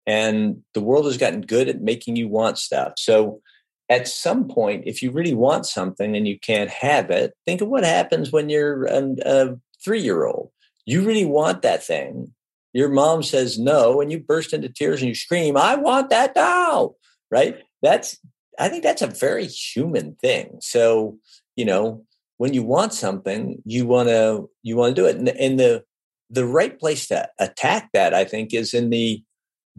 And 0.08 0.64
the 0.74 0.82
world 0.82 1.06
has 1.06 1.18
gotten 1.18 1.42
good 1.42 1.70
at 1.70 1.82
making 1.82 2.16
you 2.16 2.28
want 2.28 2.58
stuff. 2.58 2.94
So 2.98 3.42
at 3.90 4.08
some 4.08 4.48
point, 4.48 4.84
if 4.86 5.04
you 5.04 5.12
really 5.12 5.34
want 5.34 5.66
something 5.66 6.16
and 6.16 6.28
you 6.28 6.40
can't 6.40 6.70
have 6.70 7.10
it, 7.10 7.34
think 7.46 7.62
of 7.62 7.68
what 7.68 7.84
happens 7.84 8.32
when 8.32 8.50
you're 8.50 8.86
a, 8.86 9.16
a 9.26 9.56
three 9.84 10.02
year 10.02 10.26
old. 10.26 10.52
You 10.86 11.06
really 11.06 11.26
want 11.26 11.62
that 11.62 11.84
thing. 11.84 12.34
Your 12.74 12.90
mom 12.90 13.24
says 13.24 13.60
no, 13.60 14.00
and 14.00 14.12
you 14.12 14.20
burst 14.20 14.54
into 14.54 14.70
tears 14.70 15.02
and 15.02 15.10
you 15.10 15.16
scream, 15.16 15.58
I 15.58 15.76
want 15.76 16.10
that 16.12 16.36
now. 16.36 16.96
Right? 17.32 17.58
That's, 17.82 18.18
I 18.58 18.70
think 18.70 18.84
that's 18.84 19.02
a 19.02 19.08
very 19.08 19.46
human 19.46 20.16
thing. 20.16 20.58
So, 20.62 21.18
you 21.56 21.66
know, 21.66 22.06
when 22.40 22.54
you 22.54 22.64
want 22.64 22.94
something, 22.94 23.62
you 23.66 23.86
want 23.86 24.08
to, 24.08 24.50
you 24.64 24.78
want 24.78 24.96
to 24.96 25.02
do 25.02 25.08
it. 25.08 25.18
And, 25.18 25.28
and 25.28 25.60
the, 25.60 25.84
the 26.30 26.46
right 26.46 26.80
place 26.80 27.08
to 27.08 27.30
attack 27.38 27.90
that, 27.94 28.14
I 28.14 28.24
think, 28.24 28.54
is 28.54 28.74
in 28.74 28.90
the 28.90 29.22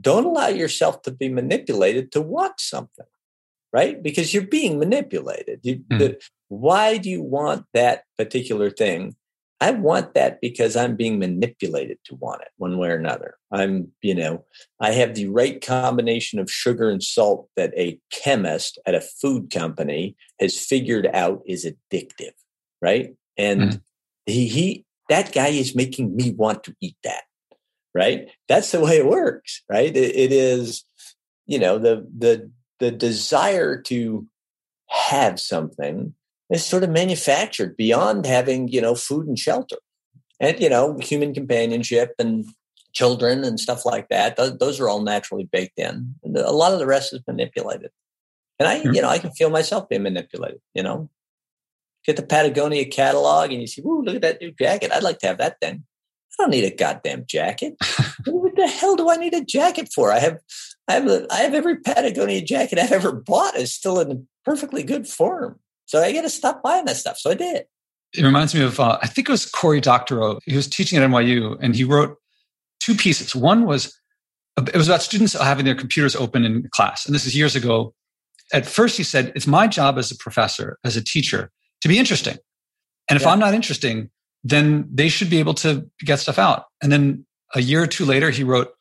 don't 0.01 0.27
allow 0.27 0.49
yourself 0.49 1.03
to 1.03 1.11
be 1.11 1.29
manipulated 1.29 2.13
to 2.13 2.21
want 2.21 2.61
something, 2.61 3.07
right? 3.73 4.03
Because 4.03 4.35
you're 4.35 4.47
being 4.47 4.79
manipulated. 4.79 5.61
You, 5.63 5.77
mm. 5.91 5.99
the, 5.99 6.21
why 6.49 6.99
do 6.99 7.09
you 7.09 7.23
want 7.23 7.65
that 7.73 8.05
particular 8.19 8.71
thing? 8.71 9.17
I 9.63 9.71
want 9.73 10.15
that 10.15 10.41
because 10.41 10.75
I'm 10.75 10.97
being 10.97 11.19
manipulated 11.19 11.99
to 12.07 12.15
want 12.15 12.43
it 12.43 12.49
one 12.57 12.79
way 12.79 12.89
or 12.89 12.97
another. 12.97 13.37
I'm, 13.51 13.93
you 14.01 14.15
know, 14.15 14.45
I 14.81 14.93
have 14.93 15.15
the 15.15 15.29
right 15.29 15.65
combination 15.65 16.39
of 16.39 16.51
sugar 16.51 16.91
and 16.91 17.03
salt 17.03 17.49
that 17.57 17.73
a 17.77 18.01
chemist 18.11 18.79
at 18.87 18.95
a 18.95 19.03
food 19.03 19.51
company 19.51 20.17
has 20.41 20.59
figured 20.59 21.09
out 21.13 21.43
is 21.47 21.67
addictive, 21.67 22.33
right? 22.81 23.15
And 23.37 23.61
mm. 23.61 23.81
he, 24.27 24.49
he, 24.49 24.85
that 25.09 25.33
guy 25.33 25.49
is 25.49 25.75
making 25.75 26.15
me 26.15 26.33
want 26.33 26.65
to 26.65 26.75
eat 26.81 26.97
that 27.05 27.23
right? 27.93 28.29
That's 28.49 28.71
the 28.71 28.81
way 28.81 28.99
it 28.99 29.07
works, 29.07 29.63
right? 29.69 29.95
it, 29.97 30.17
it 30.17 30.33
is, 30.33 30.85
you 31.47 31.59
know, 31.59 31.79
the 31.79 32.07
the 32.17 32.51
the 32.79 32.91
desire 32.91 33.81
to 33.83 34.27
have 34.89 35.39
something 35.39 36.15
is 36.51 36.65
sort 36.65 36.83
of 36.83 36.91
manufactured 36.91 37.77
beyond 37.77 38.27
having, 38.27 38.69
you 38.69 38.81
know, 38.81 38.95
food 38.95 39.27
and 39.27 39.39
shelter. 39.39 39.77
And, 40.41 40.59
you 40.59 40.71
know, 40.71 40.99
human 40.99 41.35
companionship 41.35 42.15
and 42.19 42.47
children 42.93 43.45
and 43.45 43.61
stuff 43.61 43.85
like 43.85 44.09
that. 44.09 44.37
Those, 44.37 44.57
those 44.59 44.81
are 44.81 44.89
all 44.89 45.03
naturally 45.03 45.45
baked 45.45 45.79
in. 45.79 46.15
And 46.25 46.37
a 46.37 46.51
lot 46.51 46.73
of 46.73 46.79
the 46.79 46.87
rest 46.87 47.13
is 47.13 47.21
manipulated. 47.27 47.91
And 48.59 48.67
I, 48.67 48.77
you 48.83 49.03
know, 49.03 49.09
I 49.09 49.19
can 49.19 49.31
feel 49.33 49.51
myself 49.51 49.89
being 49.89 50.03
manipulated, 50.03 50.61
you 50.75 50.83
know. 50.83 51.11
Get 52.07 52.17
the 52.17 52.23
Patagonia 52.23 52.87
catalog 52.87 53.53
and 53.53 53.61
you 53.61 53.67
see, 53.67 53.83
ooh, 53.83 54.03
look 54.03 54.17
at 54.17 54.23
that 54.23 54.41
new 54.41 54.53
jacket. 54.53 54.93
I'd 54.93 55.03
like 55.03 55.19
to 55.19 55.27
have 55.27 55.39
that 55.39 55.61
thing. 55.61 55.85
I 56.39 56.43
don't 56.43 56.51
need 56.51 56.65
a 56.65 56.75
goddamn 56.75 57.25
jacket. 57.27 57.75
what 58.27 58.57
the 58.57 58.67
hell 58.67 58.97
do 58.97 59.11
I 59.11 59.17
need 59.17 59.35
a 59.35 59.45
jacket 59.45 59.91
for? 59.95 60.13
I 60.13 60.19
have, 60.19 60.39
I 60.89 60.95
have, 60.95 61.07
a, 61.07 61.27
I 61.31 61.37
have 61.41 61.55
every 61.55 61.79
Patagonia 61.81 62.41
jacket 62.41 62.79
I've 62.79 62.93
ever 62.93 63.13
bought 63.13 63.57
is 63.57 63.75
still 63.75 64.01
in 64.01 64.27
perfectly 64.45 64.83
good 64.83 65.07
form. 65.07 65.59
So 65.87 66.01
I 66.01 66.13
got 66.13 66.23
to 66.23 66.31
stop 66.31 66.63
buying 66.63 66.85
that 66.87 66.97
stuff. 66.97 67.19
So 67.19 67.31
I 67.31 67.35
did. 67.35 67.65
It 68.15 68.25
reminds 68.25 68.55
me 68.55 68.63
of, 68.63 68.81
uh, 68.81 68.99
I 69.03 69.07
think 69.07 69.29
it 69.29 69.33
was 69.33 69.47
Cory 69.47 69.81
Doctorow. 69.81 70.41
He 70.45 70.57
was 70.57 70.69
teaching 70.69 70.99
at 70.99 71.09
NYU 71.09 71.59
and 71.61 71.75
he 71.75 71.85
wrote 71.85 72.17
two 72.81 72.95
pieces. 72.95 73.37
One 73.37 73.67
was, 73.67 73.97
it 74.57 74.75
was 74.75 74.89
about 74.89 75.03
students 75.03 75.35
having 75.35 75.65
their 75.65 75.75
computers 75.75 76.17
open 76.17 76.45
in 76.45 76.69
class. 76.73 77.07
And 77.07 77.15
this 77.15 77.27
is 77.27 77.37
years 77.37 77.55
ago. 77.55 77.95
At 78.53 78.67
first, 78.67 78.97
he 78.97 79.05
said, 79.05 79.33
it's 79.37 79.47
my 79.47 79.69
job 79.69 79.97
as 79.97 80.11
a 80.11 80.17
professor, 80.17 80.79
as 80.85 80.97
a 80.97 81.05
teacher, 81.05 81.53
to 81.83 81.89
be 81.89 81.99
interesting. 81.99 82.37
And 83.09 83.17
if 83.17 83.23
yeah. 83.23 83.31
I'm 83.31 83.39
not 83.39 83.55
interesting, 83.55 84.11
then 84.45 84.89
they 84.93 85.09
should 85.09 85.31
be 85.31 85.39
able 85.39 85.55
to 85.55 85.89
get 86.01 86.19
stuff 86.21 86.39
out. 86.39 86.67
And 86.83 86.91
then 86.91 87.27
a 87.55 87.61
year 87.61 87.83
or 87.83 87.87
two 87.87 88.05
later, 88.05 88.31
he 88.31 88.45
wrote, 88.45 88.73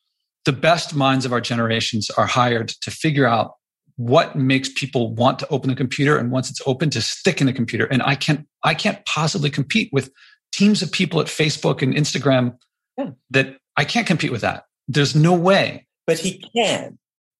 The 0.46 0.54
best 0.54 0.96
minds 0.96 1.26
of 1.26 1.34
our 1.34 1.42
generations 1.42 2.10
are 2.12 2.28
hired 2.28 2.70
to 2.70 2.92
figure 2.92 3.26
out 3.26 3.56
what 4.00 4.36
makes 4.36 4.70
people 4.70 5.14
want 5.14 5.40
to 5.40 5.48
open 5.50 5.70
the 5.70 5.76
computer 5.76 6.18
and 6.18 6.32
once 6.32 6.50
it's 6.50 6.62
open 6.66 6.90
to 6.90 7.02
stick 7.02 7.42
in 7.42 7.48
the 7.48 7.54
computer. 7.54 7.86
And 7.86 8.02
I 8.02 8.16
can't 8.16 8.48
I 8.64 8.74
can't 8.74 9.04
possibly 9.06 9.50
compete 9.50 9.90
with 9.92 10.10
teams 10.54 10.82
of 10.82 10.92
people 10.92 11.20
at 11.20 11.28
Facebook 11.28 11.82
and 11.82 11.94
Instagram 11.94 12.58
yeah. 12.98 13.12
that 13.32 13.58
I 13.76 13.84
can't 13.84 14.08
compete 14.08 14.32
with 14.32 14.42
that. 14.42 14.64
There's 14.88 15.16
no 15.16 15.34
way. 15.34 15.86
But 16.08 16.18
he 16.18 16.42
can. 16.56 16.98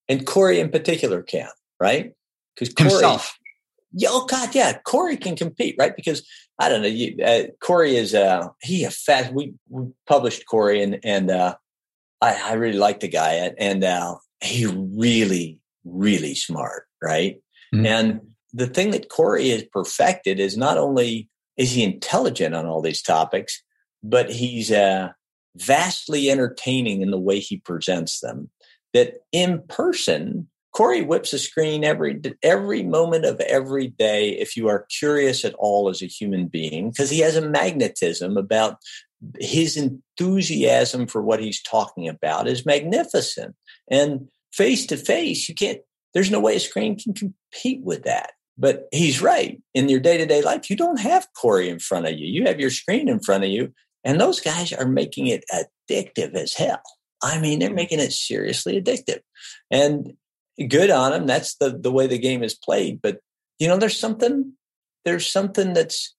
And 0.10 0.28
Cory 0.28 0.60
in 0.60 0.70
particular 0.70 1.22
can, 1.24 1.50
right? 1.80 2.12
Because 2.56 2.74
himself. 2.78 3.38
Yeah, 3.92 4.10
oh 4.12 4.26
God, 4.26 4.54
yeah. 4.54 4.78
Cory 4.86 5.18
can 5.18 5.36
compete, 5.36 5.76
right? 5.80 5.96
Because 5.96 6.28
I 6.60 6.70
don't 6.70 6.82
know. 6.82 6.88
You, 6.88 7.24
uh, 7.24 7.44
Cory 7.62 7.96
is 7.96 8.14
uh, 8.14 8.50
he 8.62 8.84
a 8.84 8.92
fast. 8.92 9.34
We, 9.34 9.54
we 9.70 9.88
published 10.08 10.46
Cory, 10.48 10.84
and 10.84 11.00
and 11.04 11.32
uh, 11.32 11.56
I, 12.22 12.52
I 12.52 12.54
really 12.54 12.78
like 12.78 13.00
the 13.00 13.08
guy, 13.08 13.34
and, 13.34 13.56
and 13.58 13.84
uh, 13.84 14.16
he 14.42 14.66
really 14.66 15.60
really 15.86 16.36
smart, 16.36 16.86
right? 17.02 17.38
Mm-hmm. 17.74 17.86
And 17.86 18.22
the 18.54 18.68
thing 18.68 18.92
that 18.92 19.10
Cory 19.10 19.50
has 19.50 19.64
perfected 19.64 20.40
is 20.40 20.58
not 20.58 20.78
only 20.78 21.30
is 21.58 21.72
he 21.72 21.84
intelligent 21.84 22.56
on 22.56 22.66
all 22.66 22.82
these 22.82 23.02
topics, 23.02 23.62
but 24.02 24.32
he's 24.32 24.72
uh, 24.72 25.10
vastly 25.56 26.30
entertaining 26.30 27.02
in 27.02 27.12
the 27.12 27.20
way 27.20 27.40
he 27.40 27.58
presents 27.58 28.20
them. 28.20 28.50
that 28.94 29.18
in 29.32 29.62
person, 29.68 30.48
Cory 30.72 31.02
whips 31.02 31.34
a 31.34 31.40
screen 31.40 31.84
every 31.84 32.22
every 32.44 32.84
moment 32.84 33.26
of 33.26 33.40
every 33.42 33.88
day 33.88 34.30
if 34.30 34.56
you 34.56 34.68
are 34.68 34.86
curious 35.00 35.44
at 35.44 35.56
all 35.56 35.90
as 35.90 36.02
a 36.02 36.08
human 36.08 36.48
being 36.48 36.90
because 36.90 37.10
he 37.10 37.20
has 37.20 37.36
a 37.36 37.48
magnetism 37.48 38.38
about 38.38 38.78
his 39.40 39.76
enthusiasm 39.76 41.08
for 41.08 41.22
what 41.22 41.42
he's 41.42 41.62
talking 41.62 42.08
about 42.08 42.48
is 42.48 42.66
magnificent. 42.66 43.56
And 43.90 44.30
face 44.54 44.86
to 44.88 44.98
face 44.98 45.50
you 45.50 45.56
can't 45.56 45.80
there's 46.14 46.32
no 46.32 46.40
way 46.40 46.56
a 46.56 46.60
screen 46.60 46.98
can 46.98 47.14
compete 47.14 47.84
with 47.84 48.04
that. 48.04 48.32
But 48.58 48.88
he's 48.92 49.22
right. 49.22 49.62
In 49.74 49.90
your 49.90 50.00
day-to-day 50.00 50.42
life 50.42 50.70
you 50.70 50.76
don't 50.76 51.00
have 51.00 51.28
Cory 51.40 51.70
in 51.70 51.80
front 51.80 52.08
of 52.08 52.14
you. 52.14 52.28
You 52.28 52.46
have 52.46 52.60
your 52.60 52.72
screen 52.72 53.10
in 53.10 53.20
front 53.20 53.44
of 53.44 53.50
you 53.50 53.74
and 54.04 54.20
those 54.20 54.40
guys 54.40 54.72
are 54.72 54.88
making 54.88 55.28
it 55.28 55.44
addictive 55.52 56.36
as 56.36 56.54
hell. 56.54 56.82
I 57.22 57.40
mean, 57.40 57.60
they're 57.60 57.70
hmm. 57.70 57.76
making 57.76 58.00
it 58.00 58.14
seriously 58.14 58.82
addictive. 58.82 59.20
And 59.72 60.14
good 60.68 60.90
on 60.90 61.12
them. 61.12 61.28
That's 61.28 61.56
the 61.56 61.78
the 61.78 61.92
way 61.92 62.08
the 62.08 62.18
game 62.18 62.44
is 62.44 62.54
played. 62.56 63.02
But 63.02 63.20
you 63.60 63.68
know, 63.68 63.78
there's 63.78 64.00
something 64.00 64.54
there's 65.06 65.28
something 65.28 65.74
that's 65.74 66.16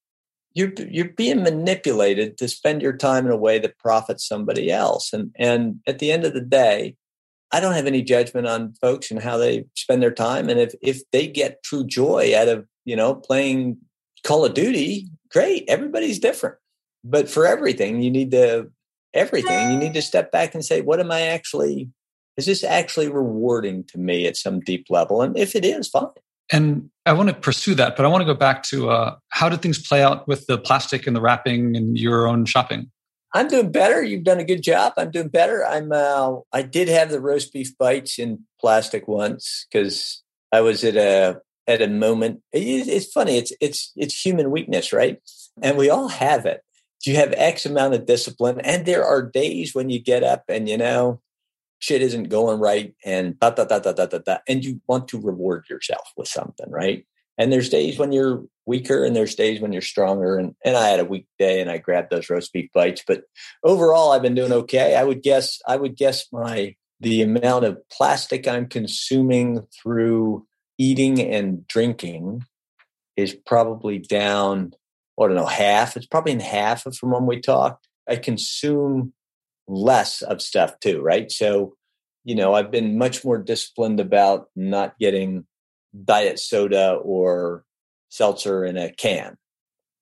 you're 0.54 0.72
you're 0.78 1.10
being 1.10 1.42
manipulated 1.42 2.38
to 2.38 2.48
spend 2.48 2.82
your 2.82 2.96
time 2.96 3.26
in 3.26 3.32
a 3.32 3.36
way 3.36 3.58
that 3.58 3.78
profits 3.78 4.26
somebody 4.26 4.70
else. 4.70 5.12
And 5.12 5.30
and 5.36 5.80
at 5.86 5.98
the 5.98 6.12
end 6.12 6.24
of 6.24 6.34
the 6.34 6.40
day, 6.40 6.96
I 7.52 7.60
don't 7.60 7.74
have 7.74 7.86
any 7.86 8.02
judgment 8.02 8.46
on 8.46 8.74
folks 8.80 9.10
and 9.10 9.22
how 9.22 9.36
they 9.36 9.64
spend 9.74 10.02
their 10.02 10.10
time. 10.10 10.48
And 10.48 10.58
if 10.58 10.74
if 10.82 11.02
they 11.12 11.26
get 11.26 11.62
true 11.62 11.84
joy 11.84 12.36
out 12.36 12.48
of 12.48 12.66
you 12.84 12.96
know 12.96 13.14
playing 13.14 13.78
Call 14.24 14.44
of 14.44 14.54
Duty, 14.54 15.08
great. 15.30 15.64
Everybody's 15.68 16.18
different. 16.18 16.56
But 17.02 17.30
for 17.30 17.46
everything, 17.46 18.02
you 18.02 18.10
need 18.10 18.30
to 18.32 18.70
everything. 19.14 19.72
You 19.72 19.78
need 19.78 19.94
to 19.94 20.02
step 20.02 20.30
back 20.30 20.54
and 20.54 20.64
say, 20.64 20.82
what 20.82 21.00
am 21.00 21.10
I 21.10 21.22
actually 21.22 21.88
is 22.36 22.46
this 22.46 22.64
actually 22.64 23.08
rewarding 23.08 23.84
to 23.84 23.98
me 23.98 24.26
at 24.26 24.36
some 24.36 24.60
deep 24.60 24.86
level? 24.90 25.22
And 25.22 25.36
if 25.36 25.54
it 25.54 25.64
is, 25.64 25.88
fine. 25.88 26.06
And 26.52 26.90
I 27.06 27.12
want 27.12 27.28
to 27.28 27.34
pursue 27.34 27.74
that, 27.76 27.96
but 27.96 28.04
I 28.04 28.08
want 28.08 28.22
to 28.22 28.26
go 28.26 28.34
back 28.34 28.62
to 28.64 28.90
uh, 28.90 29.16
how 29.28 29.48
did 29.48 29.62
things 29.62 29.86
play 29.86 30.02
out 30.02 30.26
with 30.26 30.46
the 30.46 30.58
plastic 30.58 31.06
and 31.06 31.14
the 31.14 31.20
wrapping 31.20 31.76
and 31.76 31.96
your 31.96 32.26
own 32.26 32.44
shopping? 32.44 32.90
I'm 33.32 33.46
doing 33.46 33.70
better. 33.70 34.02
You've 34.02 34.24
done 34.24 34.40
a 34.40 34.44
good 34.44 34.62
job. 34.62 34.94
I'm 34.96 35.10
doing 35.12 35.28
better. 35.28 35.64
I'm. 35.64 35.92
Uh, 35.92 36.38
I 36.52 36.62
did 36.62 36.88
have 36.88 37.10
the 37.10 37.20
roast 37.20 37.52
beef 37.52 37.76
bites 37.78 38.18
in 38.18 38.40
plastic 38.60 39.06
once 39.06 39.66
because 39.70 40.22
I 40.50 40.60
was 40.60 40.82
at 40.82 40.96
a 40.96 41.40
at 41.68 41.80
a 41.80 41.86
moment. 41.86 42.42
It's 42.52 43.12
funny. 43.12 43.38
It's 43.38 43.52
it's 43.60 43.92
it's 43.94 44.20
human 44.20 44.50
weakness, 44.50 44.92
right? 44.92 45.18
And 45.62 45.76
we 45.76 45.88
all 45.88 46.08
have 46.08 46.44
it. 46.44 46.62
You 47.06 47.14
have 47.16 47.32
X 47.36 47.64
amount 47.64 47.94
of 47.94 48.04
discipline, 48.04 48.60
and 48.62 48.84
there 48.84 49.04
are 49.04 49.22
days 49.22 49.74
when 49.74 49.90
you 49.90 50.00
get 50.00 50.24
up 50.24 50.44
and 50.48 50.68
you 50.68 50.76
know 50.76 51.20
shit 51.80 52.02
isn't 52.02 52.28
going 52.28 52.60
right 52.60 52.94
and 53.04 53.38
da, 53.40 53.50
da, 53.50 53.64
da, 53.64 53.80
da, 53.80 53.92
da, 53.92 54.06
da, 54.06 54.18
da, 54.18 54.38
and 54.46 54.64
you 54.64 54.80
want 54.86 55.08
to 55.08 55.20
reward 55.20 55.66
yourself 55.68 56.12
with 56.16 56.28
something, 56.28 56.70
right? 56.70 57.06
And 57.36 57.50
there's 57.50 57.70
days 57.70 57.98
when 57.98 58.12
you're 58.12 58.44
weaker 58.66 59.02
and 59.02 59.16
there's 59.16 59.34
days 59.34 59.60
when 59.60 59.72
you're 59.72 59.82
stronger. 59.82 60.36
And, 60.36 60.54
and 60.62 60.76
I 60.76 60.88
had 60.88 61.00
a 61.00 61.06
weak 61.06 61.26
day 61.38 61.60
and 61.60 61.70
I 61.70 61.78
grabbed 61.78 62.10
those 62.10 62.28
roast 62.28 62.52
beef 62.52 62.70
bites. 62.74 63.02
But 63.06 63.24
overall, 63.64 64.12
I've 64.12 64.22
been 64.22 64.34
doing 64.34 64.52
okay. 64.52 64.94
I 64.94 65.04
would 65.04 65.22
guess, 65.22 65.58
I 65.66 65.76
would 65.76 65.96
guess 65.96 66.26
my, 66.30 66.76
the 67.00 67.22
amount 67.22 67.64
of 67.64 67.78
plastic 67.88 68.46
I'm 68.46 68.68
consuming 68.68 69.66
through 69.82 70.46
eating 70.76 71.18
and 71.18 71.66
drinking 71.66 72.44
is 73.16 73.34
probably 73.34 73.98
down, 73.98 74.74
I 75.18 75.26
don't 75.26 75.34
know, 75.34 75.46
half. 75.46 75.96
It's 75.96 76.06
probably 76.06 76.32
in 76.32 76.40
half 76.40 76.82
from 76.94 77.10
when 77.10 77.26
we 77.26 77.40
talked. 77.40 77.88
I 78.06 78.16
consume 78.16 79.14
less 79.70 80.22
of 80.22 80.42
stuff 80.42 80.78
too, 80.80 81.00
right? 81.00 81.30
So, 81.30 81.74
you 82.24 82.34
know, 82.34 82.54
I've 82.54 82.70
been 82.70 82.98
much 82.98 83.24
more 83.24 83.38
disciplined 83.38 84.00
about 84.00 84.48
not 84.56 84.98
getting 84.98 85.46
diet 86.04 86.38
soda 86.38 86.94
or 86.94 87.64
seltzer 88.08 88.64
in 88.64 88.76
a 88.76 88.92
can 88.92 89.36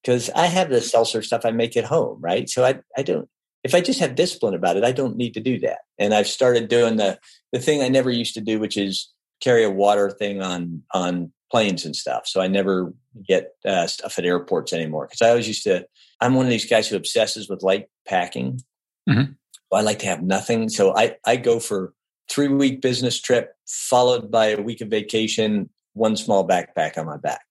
because 0.03 0.31
I 0.31 0.47
have 0.47 0.71
the 0.71 0.81
seltzer 0.81 1.23
stuff 1.23 1.45
I 1.45 1.51
make 1.51 1.77
at 1.77 1.85
home, 1.85 2.19
right? 2.21 2.49
So 2.49 2.65
I, 2.65 2.81
I 2.97 3.03
don't, 3.03 3.29
if 3.63 3.75
I 3.75 3.81
just 3.81 4.01
have 4.01 4.15
discipline 4.15 4.55
about 4.55 4.77
it, 4.77 4.85
I 4.85 4.93
don't 4.93 5.17
need 5.17 5.35
to 5.35 5.41
do 5.41 5.59
that. 5.61 5.79
And 5.99 6.15
I've 6.15 6.29
started 6.29 6.69
doing 6.69 6.97
the, 6.97 7.19
the 7.53 7.59
thing 7.59 7.83
I 7.83 7.89
never 7.89 8.11
used 8.11 8.35
to 8.35 8.41
do, 8.41 8.59
which 8.59 8.77
is 8.77 9.13
carry 9.41 9.65
a 9.65 9.71
water 9.71 10.11
thing 10.11 10.43
on, 10.43 10.83
on 10.95 11.33
planes 11.51 11.85
and 11.85 11.95
stuff. 11.95 12.27
So 12.27 12.41
I 12.41 12.47
never 12.47 12.93
get 13.27 13.53
uh, 13.67 13.87
stuff 13.87 14.19
at 14.19 14.25
airports 14.25 14.73
anymore 14.73 15.07
because 15.07 15.23
I 15.23 15.31
always 15.31 15.49
used 15.49 15.65
to, 15.65 15.87
I'm 16.21 16.35
one 16.35 16.47
of 16.47 16.51
these 16.51 16.69
guys 16.69 16.89
who 16.89 16.97
obsesses 16.97 17.49
with 17.49 17.63
light 17.63 17.87
packing. 18.07 18.61
Mm-hmm. 19.09 19.33
I 19.73 19.83
like 19.83 20.01
to 20.01 20.07
have 20.07 20.23
nothing. 20.23 20.69
So 20.69 20.97
I, 20.97 21.17
I 21.27 21.37
go 21.37 21.61
for 21.61 21.93
three 22.31 22.49
week 22.49 22.81
business 22.81 23.21
trip 23.21 23.55
followed 23.67 24.31
by 24.31 24.47
a 24.49 24.63
week 24.63 24.81
of 24.81 24.89
vacation, 24.89 25.71
one 25.95 26.17
small 26.17 26.47
backpack 26.47 26.97
on 26.97 27.07
my 27.07 27.17
back, 27.17 27.45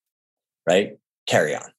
right? 0.68 0.98
Carry 1.28 1.56
on. 1.56 1.70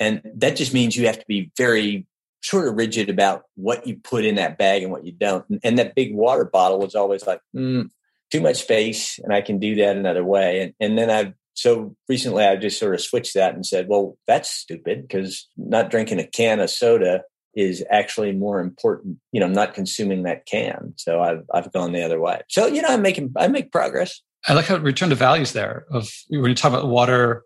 And 0.00 0.22
that 0.36 0.56
just 0.56 0.74
means 0.74 0.96
you 0.96 1.06
have 1.06 1.18
to 1.18 1.24
be 1.28 1.50
very 1.56 2.06
sort 2.42 2.66
of 2.66 2.76
rigid 2.76 3.08
about 3.08 3.44
what 3.54 3.86
you 3.86 3.96
put 3.96 4.24
in 4.24 4.34
that 4.34 4.58
bag 4.58 4.82
and 4.82 4.90
what 4.90 5.06
you 5.06 5.12
don't. 5.12 5.48
And, 5.48 5.60
and 5.62 5.78
that 5.78 5.94
big 5.94 6.14
water 6.14 6.44
bottle 6.44 6.80
was 6.80 6.94
always 6.94 7.24
like, 7.26 7.40
mm, 7.54 7.88
too 8.30 8.40
much 8.40 8.56
space 8.56 9.18
and 9.22 9.32
I 9.32 9.42
can 9.42 9.58
do 9.58 9.76
that 9.76 9.96
another 9.96 10.24
way. 10.24 10.60
And, 10.60 10.74
and 10.80 10.98
then 10.98 11.10
I've, 11.10 11.34
so 11.54 11.94
recently 12.08 12.44
I 12.44 12.56
just 12.56 12.80
sort 12.80 12.94
of 12.94 13.00
switched 13.00 13.34
that 13.34 13.54
and 13.54 13.64
said, 13.64 13.86
well, 13.86 14.16
that's 14.26 14.50
stupid 14.50 15.02
because 15.02 15.48
not 15.56 15.90
drinking 15.90 16.18
a 16.18 16.26
can 16.26 16.60
of 16.60 16.70
soda 16.70 17.22
is 17.54 17.84
actually 17.90 18.32
more 18.32 18.60
important, 18.60 19.18
you 19.30 19.40
know, 19.40 19.46
I'm 19.46 19.52
not 19.52 19.74
consuming 19.74 20.22
that 20.22 20.46
can. 20.46 20.94
So 20.96 21.20
I've 21.20 21.44
I've 21.52 21.72
gone 21.72 21.92
the 21.92 22.02
other 22.02 22.20
way. 22.20 22.40
So, 22.48 22.66
you 22.66 22.82
know, 22.82 22.88
I'm 22.88 23.02
making 23.02 23.32
I 23.36 23.48
make 23.48 23.72
progress. 23.72 24.20
I 24.48 24.54
like 24.54 24.66
how 24.66 24.76
return 24.76 25.10
to 25.10 25.14
values 25.14 25.52
there 25.52 25.84
of 25.90 26.10
when 26.28 26.48
you 26.48 26.54
talk 26.54 26.72
about 26.72 26.88
water, 26.88 27.44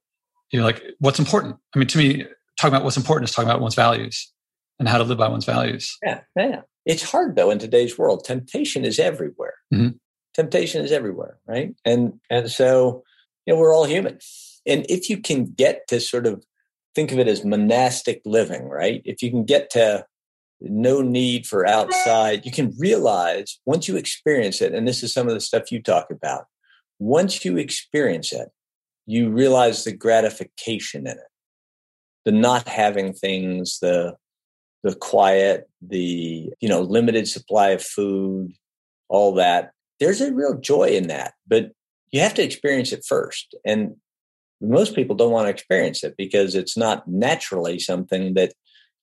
you 0.50 0.58
know, 0.58 0.64
like 0.64 0.82
what's 0.98 1.18
important. 1.18 1.56
I 1.74 1.78
mean, 1.78 1.88
to 1.88 1.98
me, 1.98 2.24
talking 2.56 2.74
about 2.74 2.84
what's 2.84 2.96
important 2.96 3.28
is 3.28 3.34
talking 3.34 3.50
about 3.50 3.60
one's 3.60 3.74
values 3.74 4.32
and 4.78 4.88
how 4.88 4.98
to 4.98 5.04
live 5.04 5.18
by 5.18 5.28
one's 5.28 5.44
values. 5.44 5.96
Yeah, 6.02 6.20
yeah. 6.36 6.62
It's 6.84 7.02
hard 7.02 7.36
though 7.36 7.50
in 7.50 7.58
today's 7.58 7.98
world. 7.98 8.24
Temptation 8.24 8.84
is 8.84 8.98
everywhere. 8.98 9.54
Mm-hmm. 9.74 9.96
Temptation 10.34 10.84
is 10.84 10.92
everywhere, 10.92 11.38
right? 11.46 11.74
And 11.84 12.20
and 12.30 12.50
so, 12.50 13.02
you 13.44 13.54
know, 13.54 13.60
we're 13.60 13.74
all 13.74 13.84
human. 13.84 14.18
And 14.66 14.86
if 14.88 15.08
you 15.08 15.18
can 15.18 15.46
get 15.46 15.86
to 15.88 16.00
sort 16.00 16.26
of 16.26 16.44
think 16.96 17.12
of 17.12 17.18
it 17.18 17.28
as 17.28 17.44
monastic 17.44 18.22
living, 18.24 18.64
right? 18.64 19.02
If 19.04 19.22
you 19.22 19.30
can 19.30 19.44
get 19.44 19.70
to 19.70 20.06
no 20.60 21.02
need 21.02 21.46
for 21.46 21.68
outside, 21.68 22.46
you 22.46 22.50
can 22.50 22.74
realize 22.78 23.60
once 23.66 23.86
you 23.86 23.96
experience 23.96 24.62
it, 24.62 24.74
and 24.74 24.88
this 24.88 25.02
is 25.02 25.12
some 25.12 25.28
of 25.28 25.34
the 25.34 25.40
stuff 25.40 25.70
you 25.70 25.80
talk 25.80 26.10
about, 26.10 26.46
once 26.98 27.44
you 27.44 27.58
experience 27.58 28.32
it, 28.32 28.48
you 29.04 29.28
realize 29.30 29.84
the 29.84 29.92
gratification 29.92 31.02
in 31.06 31.12
it, 31.12 31.30
the 32.24 32.32
not 32.32 32.66
having 32.66 33.12
things, 33.12 33.78
the 33.80 34.16
the 34.82 34.94
quiet, 34.94 35.68
the 35.82 36.50
you 36.60 36.68
know 36.68 36.80
limited 36.80 37.28
supply 37.28 37.68
of 37.68 37.82
food, 37.82 38.52
all 39.08 39.34
that. 39.34 39.72
There's 40.00 40.22
a 40.22 40.32
real 40.32 40.58
joy 40.58 40.88
in 40.88 41.08
that, 41.08 41.34
but 41.46 41.72
you 42.10 42.20
have 42.20 42.34
to 42.34 42.42
experience 42.42 42.92
it 42.92 43.04
first. 43.06 43.54
And 43.64 43.96
most 44.60 44.94
people 44.94 45.16
don't 45.16 45.32
want 45.32 45.46
to 45.46 45.50
experience 45.50 46.02
it 46.02 46.14
because 46.16 46.54
it's 46.54 46.76
not 46.76 47.06
naturally 47.06 47.78
something 47.78 48.34
that 48.34 48.52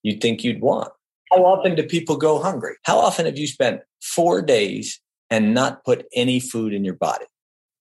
you 0.01 0.17
think 0.17 0.43
you'd 0.43 0.61
want. 0.61 0.91
How 1.31 1.45
often 1.45 1.75
do 1.75 1.83
people 1.83 2.17
go 2.17 2.41
hungry? 2.41 2.75
How 2.83 2.99
often 2.99 3.25
have 3.25 3.37
you 3.37 3.47
spent 3.47 3.81
four 4.01 4.41
days 4.41 4.99
and 5.29 5.53
not 5.53 5.83
put 5.83 6.05
any 6.13 6.39
food 6.39 6.73
in 6.73 6.83
your 6.83 6.95
body? 6.95 7.25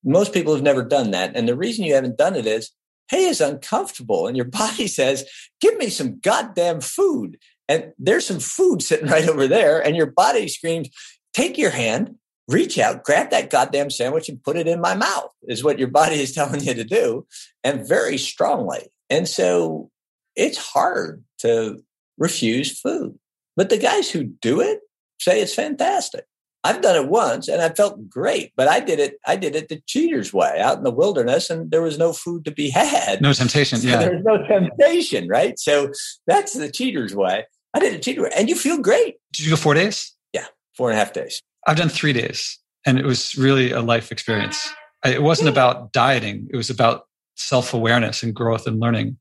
Most 0.04 0.32
people 0.32 0.54
have 0.54 0.62
never 0.62 0.82
done 0.82 1.10
that. 1.10 1.36
And 1.36 1.48
the 1.48 1.56
reason 1.56 1.84
you 1.84 1.94
haven't 1.94 2.18
done 2.18 2.34
it 2.34 2.46
is, 2.46 2.70
hey, 3.10 3.28
it's 3.28 3.40
uncomfortable. 3.40 4.26
And 4.26 4.36
your 4.36 4.46
body 4.62 4.86
says, 4.86 5.28
give 5.60 5.76
me 5.76 5.88
some 5.88 6.18
goddamn 6.20 6.80
food. 6.80 7.38
And 7.68 7.92
there's 7.98 8.26
some 8.26 8.40
food 8.40 8.82
sitting 8.82 9.08
right 9.10 9.28
over 9.28 9.46
there. 9.46 9.84
And 9.84 9.96
your 9.96 10.10
body 10.10 10.48
screams, 10.48 10.88
take 11.34 11.58
your 11.58 11.70
hand, 11.70 12.16
reach 12.48 12.78
out, 12.78 13.04
grab 13.04 13.30
that 13.30 13.50
goddamn 13.50 13.90
sandwich 13.90 14.28
and 14.28 14.42
put 14.42 14.56
it 14.56 14.66
in 14.66 14.80
my 14.80 14.94
mouth, 14.94 15.30
is 15.44 15.64
what 15.64 15.78
your 15.78 15.88
body 15.88 16.16
is 16.16 16.32
telling 16.34 16.62
you 16.62 16.74
to 16.74 16.84
do, 16.84 17.26
and 17.64 17.86
very 17.86 18.18
strongly. 18.18 18.88
And 19.10 19.28
so 19.28 19.90
it's 20.36 20.58
hard 20.58 21.22
to 21.38 21.82
refuse 22.18 22.78
food. 22.78 23.18
But 23.56 23.68
the 23.68 23.78
guys 23.78 24.10
who 24.10 24.24
do 24.24 24.60
it 24.60 24.80
say 25.20 25.40
it's 25.40 25.54
fantastic. 25.54 26.24
I've 26.64 26.80
done 26.80 26.96
it 26.96 27.08
once 27.08 27.48
and 27.48 27.60
I 27.60 27.70
felt 27.70 28.08
great, 28.08 28.52
but 28.56 28.68
I 28.68 28.80
did 28.80 29.00
it. 29.00 29.18
I 29.26 29.36
did 29.36 29.56
it 29.56 29.68
the 29.68 29.82
cheater's 29.86 30.32
way 30.32 30.60
out 30.60 30.78
in 30.78 30.84
the 30.84 30.92
wilderness, 30.92 31.50
and 31.50 31.70
there 31.70 31.82
was 31.82 31.98
no 31.98 32.12
food 32.12 32.44
to 32.44 32.52
be 32.52 32.70
had. 32.74 33.20
No 33.20 33.32
temptation. 33.32 33.78
So 33.78 33.88
yeah, 33.88 33.98
there's 33.98 34.24
no 34.24 34.46
temptation, 34.46 35.28
right? 35.28 35.58
So 35.58 35.90
that's 36.26 36.52
the 36.54 36.70
cheater's 36.70 37.14
way. 37.16 37.46
I 37.74 37.80
did 37.80 37.94
it 37.94 38.02
cheater 38.02 38.22
way, 38.22 38.30
and 38.36 38.48
you 38.48 38.54
feel 38.54 38.78
great. 38.78 39.16
Did 39.32 39.46
you 39.46 39.50
go 39.50 39.56
four 39.56 39.74
days? 39.74 40.14
Yeah, 40.32 40.46
four 40.76 40.90
and 40.90 40.96
a 40.96 41.04
half 41.04 41.12
days. 41.12 41.42
I've 41.66 41.76
done 41.76 41.88
three 41.88 42.12
days 42.12 42.58
and 42.84 42.98
it 42.98 43.04
was 43.04 43.34
really 43.36 43.70
a 43.70 43.80
life 43.80 44.10
experience. 44.10 44.68
It 45.04 45.22
wasn't 45.22 45.48
about 45.48 45.92
dieting. 45.92 46.48
It 46.52 46.56
was 46.56 46.70
about 46.70 47.06
self 47.36 47.74
awareness 47.74 48.22
and 48.22 48.34
growth 48.34 48.66
and 48.66 48.80
learning. 48.80 49.18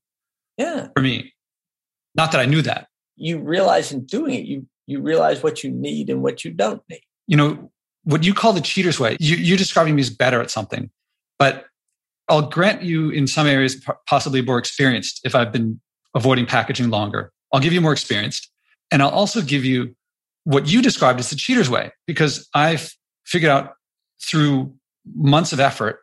Yeah. 0.57 0.87
For 0.95 1.01
me, 1.01 1.33
not 2.15 2.31
that 2.31 2.41
I 2.41 2.45
knew 2.45 2.61
that. 2.63 2.87
You 3.15 3.39
realize 3.39 3.91
in 3.91 4.05
doing 4.05 4.33
it, 4.33 4.45
you, 4.45 4.67
you 4.87 5.01
realize 5.01 5.43
what 5.43 5.63
you 5.63 5.71
need 5.71 6.09
and 6.09 6.21
what 6.21 6.43
you 6.43 6.51
don't 6.51 6.81
need. 6.89 7.01
You 7.27 7.37
know, 7.37 7.71
what 8.03 8.23
you 8.23 8.33
call 8.33 8.53
the 8.53 8.61
cheater's 8.61 8.99
way. 8.99 9.17
You, 9.19 9.35
you're 9.37 9.57
describing 9.57 9.95
me 9.95 10.01
as 10.01 10.09
better 10.09 10.41
at 10.41 10.51
something, 10.51 10.89
but 11.37 11.65
I'll 12.27 12.49
grant 12.49 12.81
you 12.81 13.09
in 13.09 13.27
some 13.27 13.47
areas 13.47 13.83
possibly 14.07 14.41
more 14.41 14.57
experienced 14.57 15.21
if 15.23 15.35
I've 15.35 15.51
been 15.51 15.79
avoiding 16.15 16.45
packaging 16.45 16.89
longer. 16.89 17.31
I'll 17.51 17.59
give 17.59 17.73
you 17.73 17.81
more 17.81 17.91
experienced. 17.91 18.49
And 18.91 19.01
I'll 19.01 19.09
also 19.09 19.41
give 19.41 19.63
you 19.63 19.95
what 20.43 20.67
you 20.67 20.81
described 20.81 21.19
as 21.19 21.29
the 21.29 21.35
cheater's 21.35 21.69
way, 21.69 21.91
because 22.07 22.47
I've 22.53 22.91
figured 23.25 23.51
out 23.51 23.73
through 24.23 24.73
months 25.15 25.53
of 25.53 25.59
effort 25.59 25.99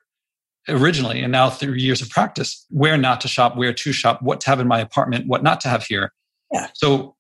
originally 0.69 1.23
and 1.23 1.33
now 1.33 1.51
through 1.51 1.75
years 1.75 2.03
of 2.03 2.11
practice 2.11 2.65
where 2.69 2.97
not 2.97 3.21
to 3.23 3.29
shop, 3.29 3.57
where 3.57 3.73
to 3.73 3.93
shop, 3.93 4.23
what 4.23 4.41
to 4.43 4.51
have 4.51 4.61
in 4.61 4.69
my 4.69 4.81
apartment, 4.81 5.27
what 5.27 5.43
not 5.43 5.61
to 5.63 5.69
have 5.69 5.85
here. 5.85 6.13
Yeah. 6.53 6.69
So 6.75 7.17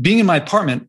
being 0.00 0.18
in 0.18 0.26
my 0.26 0.36
apartment, 0.36 0.88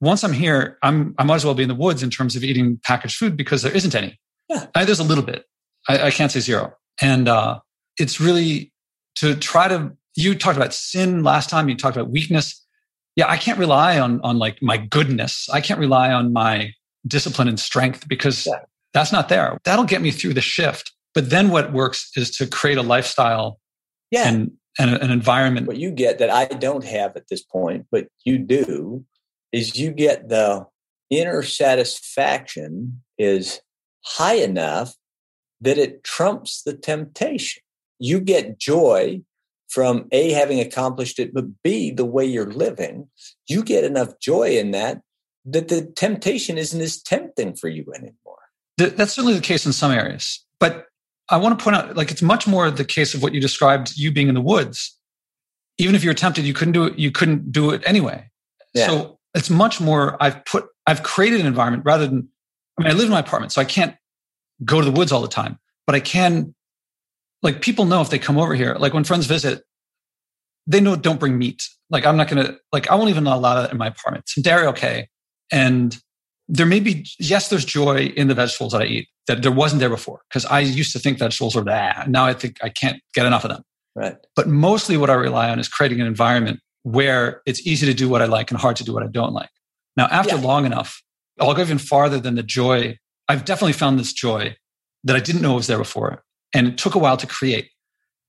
once 0.00 0.24
I'm 0.24 0.32
here, 0.32 0.78
I'm 0.82 1.14
I 1.18 1.24
might 1.24 1.36
as 1.36 1.44
well 1.44 1.54
be 1.54 1.62
in 1.62 1.68
the 1.68 1.74
woods 1.74 2.02
in 2.02 2.10
terms 2.10 2.36
of 2.36 2.44
eating 2.44 2.80
packaged 2.84 3.16
food 3.16 3.36
because 3.36 3.62
there 3.62 3.74
isn't 3.74 3.94
any. 3.94 4.18
Yeah. 4.48 4.66
I, 4.74 4.84
there's 4.84 5.00
a 5.00 5.04
little 5.04 5.24
bit. 5.24 5.44
I, 5.88 6.06
I 6.06 6.10
can't 6.10 6.30
say 6.30 6.40
zero. 6.40 6.74
And 7.00 7.28
uh, 7.28 7.60
it's 7.96 8.20
really 8.20 8.72
to 9.16 9.34
try 9.36 9.68
to 9.68 9.96
you 10.16 10.34
talked 10.34 10.56
about 10.56 10.74
sin 10.74 11.22
last 11.22 11.50
time, 11.50 11.68
you 11.68 11.76
talked 11.76 11.96
about 11.96 12.10
weakness. 12.10 12.63
Yeah, 13.16 13.28
I 13.28 13.36
can't 13.36 13.58
rely 13.58 13.98
on 13.98 14.20
on 14.22 14.38
like 14.38 14.60
my 14.60 14.76
goodness. 14.76 15.48
I 15.52 15.60
can't 15.60 15.80
rely 15.80 16.12
on 16.12 16.32
my 16.32 16.72
discipline 17.06 17.48
and 17.48 17.60
strength 17.60 18.08
because 18.08 18.46
yeah. 18.46 18.60
that's 18.92 19.12
not 19.12 19.28
there. 19.28 19.58
That'll 19.64 19.84
get 19.84 20.02
me 20.02 20.10
through 20.10 20.34
the 20.34 20.40
shift. 20.40 20.92
But 21.14 21.30
then 21.30 21.50
what 21.50 21.72
works 21.72 22.10
is 22.16 22.30
to 22.38 22.46
create 22.46 22.78
a 22.78 22.82
lifestyle 22.82 23.60
yeah. 24.10 24.28
and, 24.28 24.52
and 24.78 24.90
an 24.94 25.10
environment. 25.10 25.66
What 25.66 25.76
you 25.76 25.92
get 25.92 26.18
that 26.18 26.30
I 26.30 26.46
don't 26.46 26.84
have 26.84 27.16
at 27.16 27.28
this 27.28 27.42
point, 27.42 27.86
but 27.90 28.08
you 28.24 28.38
do, 28.38 29.04
is 29.52 29.78
you 29.78 29.92
get 29.92 30.28
the 30.28 30.66
inner 31.10 31.42
satisfaction 31.42 33.02
is 33.16 33.60
high 34.04 34.34
enough 34.34 34.94
that 35.60 35.78
it 35.78 36.02
trumps 36.02 36.62
the 36.62 36.74
temptation. 36.74 37.62
You 38.00 38.20
get 38.20 38.58
joy 38.58 39.22
from 39.74 40.06
A, 40.12 40.30
having 40.30 40.60
accomplished 40.60 41.18
it, 41.18 41.34
but 41.34 41.46
B, 41.64 41.90
the 41.90 42.04
way 42.04 42.24
you're 42.24 42.50
living. 42.50 43.08
You 43.48 43.64
get 43.64 43.82
enough 43.82 44.20
joy 44.20 44.56
in 44.56 44.70
that 44.70 45.02
that 45.44 45.68
the 45.68 45.84
temptation 45.96 46.56
isn't 46.56 46.80
as 46.80 47.02
tempting 47.02 47.56
for 47.56 47.68
you 47.68 47.84
anymore. 47.94 48.38
That's 48.78 49.12
certainly 49.12 49.34
the 49.34 49.42
case 49.42 49.66
in 49.66 49.72
some 49.72 49.92
areas. 49.92 50.44
But 50.58 50.86
I 51.28 51.36
want 51.36 51.58
to 51.58 51.62
point 51.62 51.76
out, 51.76 51.96
like, 51.96 52.10
it's 52.10 52.22
much 52.22 52.46
more 52.46 52.70
the 52.70 52.84
case 52.84 53.14
of 53.14 53.22
what 53.22 53.34
you 53.34 53.40
described, 53.40 53.96
you 53.96 54.10
being 54.10 54.28
in 54.28 54.34
the 54.34 54.40
woods. 54.40 54.96
Even 55.76 55.94
if 55.94 56.04
you're 56.04 56.14
tempted, 56.14 56.44
you 56.44 56.54
couldn't 56.54 56.72
do 56.72 56.84
it. 56.84 56.98
You 56.98 57.10
couldn't 57.10 57.50
do 57.52 57.70
it 57.70 57.82
anyway. 57.84 58.30
Yeah. 58.72 58.86
So 58.86 59.18
it's 59.34 59.50
much 59.50 59.80
more. 59.80 60.16
I've 60.22 60.44
put, 60.44 60.66
I've 60.86 61.02
created 61.02 61.40
an 61.40 61.46
environment 61.46 61.84
rather 61.84 62.06
than. 62.06 62.28
I 62.78 62.82
mean, 62.82 62.92
I 62.92 62.94
live 62.94 63.06
in 63.06 63.10
my 63.10 63.20
apartment, 63.20 63.52
so 63.52 63.60
I 63.60 63.64
can't 63.64 63.96
go 64.64 64.80
to 64.80 64.84
the 64.84 64.92
woods 64.92 65.12
all 65.12 65.20
the 65.20 65.28
time, 65.28 65.58
but 65.86 65.94
I 65.94 66.00
can. 66.00 66.54
Like 67.44 67.60
people 67.60 67.84
know 67.84 68.00
if 68.00 68.10
they 68.10 68.18
come 68.18 68.38
over 68.38 68.54
here, 68.54 68.74
like 68.74 68.92
when 68.92 69.04
friends 69.04 69.26
visit, 69.26 69.62
they 70.66 70.80
know 70.80 70.96
don't 70.96 71.20
bring 71.20 71.38
meat. 71.38 71.62
Like 71.90 72.04
I'm 72.04 72.16
not 72.16 72.26
gonna 72.26 72.56
like 72.72 72.90
I 72.90 72.96
won't 72.96 73.10
even 73.10 73.26
allow 73.26 73.62
that 73.62 73.70
in 73.70 73.78
my 73.78 73.86
apartment. 73.86 74.28
Some 74.28 74.42
dairy, 74.42 74.66
okay, 74.66 75.08
and 75.52 75.96
there 76.48 76.66
may 76.66 76.80
be 76.80 77.06
yes, 77.20 77.48
there's 77.50 77.64
joy 77.64 78.12
in 78.16 78.26
the 78.26 78.34
vegetables 78.34 78.72
that 78.72 78.82
I 78.82 78.86
eat 78.86 79.08
that 79.28 79.42
there 79.42 79.52
wasn't 79.52 79.80
there 79.80 79.90
before 79.90 80.22
because 80.28 80.44
I 80.46 80.60
used 80.60 80.92
to 80.92 80.98
think 80.98 81.18
vegetables 81.18 81.54
were 81.54 81.62
bad. 81.62 82.10
Now 82.10 82.24
I 82.24 82.34
think 82.34 82.56
I 82.62 82.70
can't 82.70 83.00
get 83.14 83.26
enough 83.26 83.44
of 83.44 83.50
them. 83.50 83.62
Right. 83.94 84.16
But 84.34 84.48
mostly 84.48 84.96
what 84.96 85.10
I 85.10 85.14
rely 85.14 85.50
on 85.50 85.58
is 85.58 85.68
creating 85.68 86.00
an 86.00 86.06
environment 86.06 86.60
where 86.82 87.42
it's 87.46 87.66
easy 87.66 87.86
to 87.86 87.94
do 87.94 88.08
what 88.08 88.22
I 88.22 88.26
like 88.26 88.50
and 88.50 88.60
hard 88.60 88.76
to 88.76 88.84
do 88.84 88.92
what 88.92 89.02
I 89.02 89.06
don't 89.06 89.32
like. 89.32 89.50
Now, 89.96 90.06
after 90.06 90.36
yeah. 90.36 90.42
long 90.42 90.66
enough, 90.66 91.02
I'll 91.40 91.54
go 91.54 91.62
even 91.62 91.78
farther 91.78 92.20
than 92.20 92.34
the 92.34 92.42
joy. 92.42 92.98
I've 93.28 93.44
definitely 93.44 93.72
found 93.72 93.98
this 93.98 94.12
joy 94.12 94.56
that 95.04 95.16
I 95.16 95.20
didn't 95.20 95.42
know 95.42 95.54
was 95.54 95.66
there 95.66 95.78
before. 95.78 96.22
And 96.52 96.66
it 96.68 96.78
took 96.78 96.94
a 96.94 96.98
while 96.98 97.16
to 97.16 97.26
create. 97.26 97.70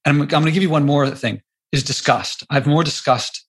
And 0.06 0.16
I'm, 0.16 0.22
I'm 0.22 0.28
going 0.28 0.46
to 0.46 0.52
give 0.52 0.64
you 0.64 0.70
one 0.70 0.86
more 0.86 1.10
thing 1.10 1.42
is 1.72 1.84
disgust. 1.84 2.44
I've 2.50 2.68
more 2.68 2.84
disgust. 2.84 3.46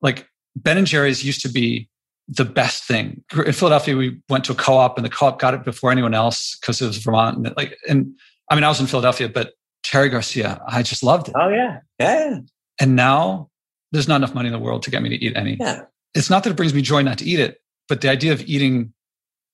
Like 0.00 0.28
Ben 0.56 0.78
and 0.78 0.86
Jerry's 0.86 1.24
used 1.24 1.40
to 1.42 1.48
be 1.48 1.88
the 2.28 2.44
best 2.44 2.84
thing. 2.84 3.22
In 3.46 3.52
Philadelphia, 3.52 3.96
we 3.96 4.20
went 4.28 4.44
to 4.44 4.52
a 4.52 4.54
co-op 4.54 4.96
and 4.96 5.04
the 5.04 5.10
co-op 5.10 5.38
got 5.38 5.54
it 5.54 5.64
before 5.64 5.90
anyone 5.90 6.14
else 6.14 6.56
because 6.60 6.80
it 6.80 6.86
was 6.86 6.98
Vermont. 6.98 7.36
And 7.38 7.56
like, 7.56 7.76
and 7.88 8.12
I 8.50 8.54
mean, 8.54 8.64
I 8.64 8.68
was 8.68 8.80
in 8.80 8.86
Philadelphia, 8.86 9.28
but 9.28 9.52
Cherry 9.82 10.08
Garcia, 10.08 10.60
I 10.66 10.82
just 10.82 11.02
loved 11.02 11.28
it. 11.28 11.34
Oh 11.36 11.48
yeah. 11.48 11.80
Yeah. 11.98 12.40
And 12.80 12.96
now 12.96 13.50
there's 13.90 14.08
not 14.08 14.16
enough 14.16 14.34
money 14.34 14.48
in 14.48 14.52
the 14.52 14.58
world 14.58 14.82
to 14.84 14.90
get 14.90 15.02
me 15.02 15.08
to 15.08 15.16
eat 15.16 15.36
any. 15.36 15.56
Yeah. 15.58 15.82
It's 16.14 16.30
not 16.30 16.44
that 16.44 16.50
it 16.50 16.56
brings 16.56 16.74
me 16.74 16.82
joy 16.82 17.02
not 17.02 17.18
to 17.18 17.24
eat 17.24 17.40
it, 17.40 17.58
but 17.88 18.00
the 18.00 18.10
idea 18.10 18.32
of 18.32 18.42
eating 18.42 18.92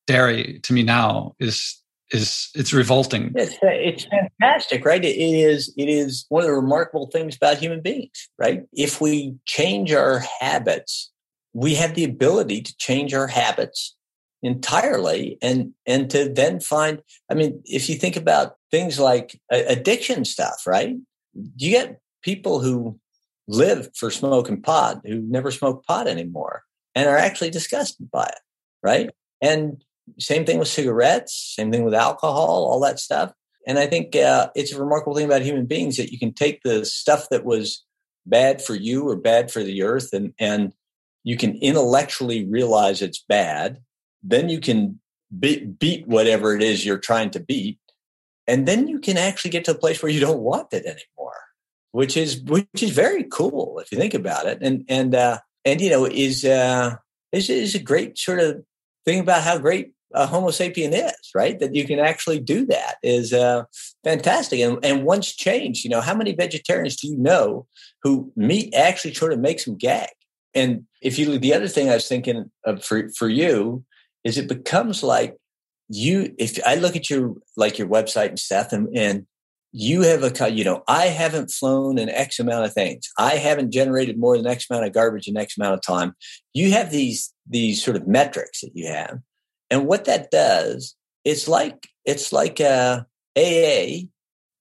dairy 0.07 0.61
to 0.65 0.73
me 0.73 0.83
now 0.83 1.35
is 1.39 1.78
is 2.11 2.51
it's 2.55 2.73
revolting. 2.73 3.33
It's, 3.35 3.55
uh, 3.55 3.67
it's 3.67 4.07
fantastic, 4.07 4.85
right? 4.85 5.05
It 5.05 5.17
is 5.17 5.73
it 5.77 5.89
is 5.89 6.27
one 6.29 6.43
of 6.43 6.47
the 6.49 6.55
remarkable 6.55 7.09
things 7.09 7.37
about 7.37 7.59
human 7.59 7.81
beings, 7.81 8.29
right? 8.39 8.63
If 8.73 9.01
we 9.01 9.35
change 9.47 9.93
our 9.93 10.23
habits 10.41 11.11
we 11.59 11.75
have 11.75 11.95
the 11.95 12.05
ability 12.05 12.63
to 12.63 12.77
change 12.77 13.15
our 13.15 13.27
habits 13.27 13.97
entirely 14.43 15.37
and 15.43 15.73
and 15.87 16.09
to 16.11 16.29
then 16.29 16.61
find 16.61 17.03
i 17.29 17.35
mean 17.35 17.61
if 17.65 17.89
you 17.89 17.97
think 17.97 18.15
about 18.15 18.55
things 18.71 19.01
like 19.01 19.41
uh, 19.53 19.63
addiction 19.67 20.25
stuff 20.25 20.63
right 20.65 20.95
you 21.57 21.71
get 21.71 22.01
people 22.23 22.61
who 22.61 22.97
live 23.49 23.89
for 23.97 24.13
smoking 24.13 24.63
pot 24.63 25.01
who 25.05 25.21
never 25.23 25.51
smoke 25.51 25.85
pot 25.85 26.07
anymore 26.07 26.63
and 26.95 27.09
are 27.09 27.17
actually 27.17 27.51
disgusted 27.51 28.09
by 28.13 28.27
it 28.27 28.41
right 28.81 29.11
and 29.43 29.83
same 30.19 30.45
thing 30.45 30.59
with 30.59 30.69
cigarettes 30.69 31.55
same 31.57 31.71
thing 31.71 31.85
with 31.85 31.95
alcohol 31.95 32.67
all 32.71 32.81
that 32.81 32.99
stuff 32.99 33.33
and 33.67 33.79
i 33.79 33.87
think 33.87 34.15
uh, 34.17 34.49
it's 34.55 34.73
a 34.73 34.81
remarkable 34.81 35.15
thing 35.15 35.27
about 35.27 35.43
human 35.43 35.67
beings 35.67 35.97
that 35.97 36.13
you 36.13 36.19
can 36.19 36.33
take 36.33 36.63
the 36.63 36.85
stuff 36.85 37.29
that 37.31 37.45
was 37.45 37.85
bad 38.27 38.61
for 38.63 38.75
you 38.75 39.09
or 39.09 39.17
bad 39.17 39.51
for 39.51 39.63
the 39.63 39.83
earth 39.83 40.13
and 40.13 40.33
and 40.39 40.73
you 41.29 41.37
can 41.37 41.57
intellectually 41.57 42.47
realize 42.47 43.03
it's 43.03 43.23
bad. 43.29 43.83
Then 44.23 44.49
you 44.49 44.61
can 44.61 44.99
be, 45.39 45.63
beat 45.65 46.07
whatever 46.07 46.55
it 46.57 46.63
is 46.63 46.87
you're 46.87 46.99
trying 46.99 47.29
to 47.33 47.41
beat. 47.41 47.79
And 48.47 48.67
then 48.67 48.89
you 48.89 48.99
can 48.99 49.19
actually 49.19 49.51
get 49.51 49.67
to 49.67 49.73
a 49.73 49.79
place 49.79 50.03
where 50.03 50.11
you 50.11 50.21
don't 50.21 50.41
want 50.41 50.73
it 50.73 50.87
anymore, 50.87 51.39
which 51.93 52.17
is, 52.17 52.41
which 52.41 52.67
is 52.81 52.91
very 52.91 53.25
cool 53.25 53.79
if 53.79 53.93
you 53.93 53.99
think 53.99 54.15
about 54.15 54.47
it. 54.47 54.59
And, 54.63 54.87
and, 54.89 55.15
uh, 55.15 55.41
and, 55.67 55.83
you 55.83 55.91
know, 55.91 56.07
is, 56.07 56.47
uh, 56.47 56.97
is, 57.31 57.51
is 57.51 57.75
a 57.75 57.79
great 57.79 58.17
sort 58.17 58.41
of 58.41 58.65
thing 59.05 59.21
about 59.21 59.43
how 59.43 59.59
great 59.59 59.93
a 60.15 60.27
Homo 60.27 60.49
sapien 60.49 60.93
is, 60.93 61.31
right? 61.35 61.59
That 61.59 61.75
you 61.75 61.87
can 61.87 61.99
actually 61.99 62.41
do 62.41 62.67
that 62.67 62.97
is 63.03 63.33
uh, 63.33 63.65
fantastic. 64.05 64.61
And, 64.61 64.79
and 64.85 65.05
once 65.05 65.35
changed, 65.35 65.85
you 65.85 65.91
know, 65.91 66.01
how 66.01 66.15
many 66.15 66.35
vegetarians 66.35 66.97
do 66.97 67.09
you 67.09 67.17
know 67.17 67.67
who 68.03 68.33
meat 68.37 68.75
actually 68.75 69.15
sort 69.15 69.33
of 69.33 69.41
makes 69.41 69.65
them 69.65 69.77
gag? 69.77 70.09
And 70.55 70.85
if 71.03 71.19
you 71.19 71.39
the 71.39 71.55
other 71.55 71.69
thing 71.69 71.91
I 71.91 71.95
was 71.95 72.09
thinking 72.09 72.51
of 72.65 72.83
for 72.83 73.11
for 73.11 73.29
you 73.29 73.85
is 74.25 74.39
it 74.39 74.49
becomes 74.49 75.03
like 75.03 75.37
you 75.89 76.35
if 76.39 76.59
I 76.67 76.77
look 76.77 76.97
at 76.97 77.11
your 77.11 77.35
like 77.57 77.79
your 77.79 77.89
website 77.89 78.29
and 78.29 78.39
stuff 78.39 78.73
and, 78.73 78.89
and 78.97 79.27
you 79.73 80.03
have 80.03 80.23
a 80.23 80.51
you 80.51 80.65
know 80.65 80.83
I 80.89 81.07
haven't 81.07 81.51
flown 81.51 81.99
an 81.99 82.09
X 82.09 82.39
amount 82.39 82.65
of 82.65 82.73
things. 82.73 83.09
I 83.19 83.37
haven't 83.37 83.73
generated 83.73 84.19
more 84.19 84.37
than 84.37 84.47
X 84.47 84.67
amount 84.71 84.87
of 84.87 84.93
garbage 84.93 85.29
in 85.29 85.37
X 85.37 85.57
amount 85.59 85.75
of 85.75 85.83
time. 85.83 86.15
You 86.55 86.73
have 86.73 86.91
these 86.91 87.33
these 87.47 87.83
sort 87.83 87.97
of 87.97 88.07
metrics 88.07 88.63
that 88.63 88.73
you 88.75 88.89
have, 88.89 89.19
and 89.71 89.87
what 89.87 90.07
that 90.07 90.31
does, 90.31 90.95
it's 91.25 91.49
like 91.49 91.89
it's 92.05 92.33
like 92.33 92.61
uh, 92.61 93.03
AA 93.37 94.07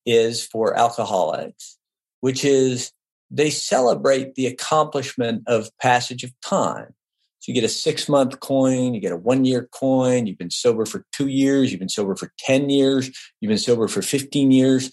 is 0.05 0.45
for 0.45 0.77
alcoholics, 0.77 1.77
which 2.21 2.43
is 2.43 2.91
they 3.29 3.49
celebrate 3.49 4.35
the 4.35 4.47
accomplishment 4.47 5.43
of 5.47 5.69
passage 5.79 6.23
of 6.23 6.31
time. 6.41 6.93
So 7.39 7.51
you 7.51 7.53
get 7.53 7.63
a 7.63 7.69
six 7.69 8.09
month 8.09 8.39
coin, 8.39 8.93
you 8.93 9.01
get 9.01 9.11
a 9.11 9.17
one 9.17 9.45
year 9.45 9.67
coin, 9.71 10.27
you've 10.27 10.37
been 10.37 10.49
sober 10.49 10.85
for 10.85 11.05
two 11.11 11.27
years, 11.27 11.71
you've 11.71 11.79
been 11.79 11.89
sober 11.89 12.15
for 12.15 12.31
10 12.39 12.69
years, 12.69 13.09
you've 13.39 13.49
been 13.49 13.57
sober 13.57 13.87
for 13.87 14.01
15 14.01 14.51
years. 14.51 14.91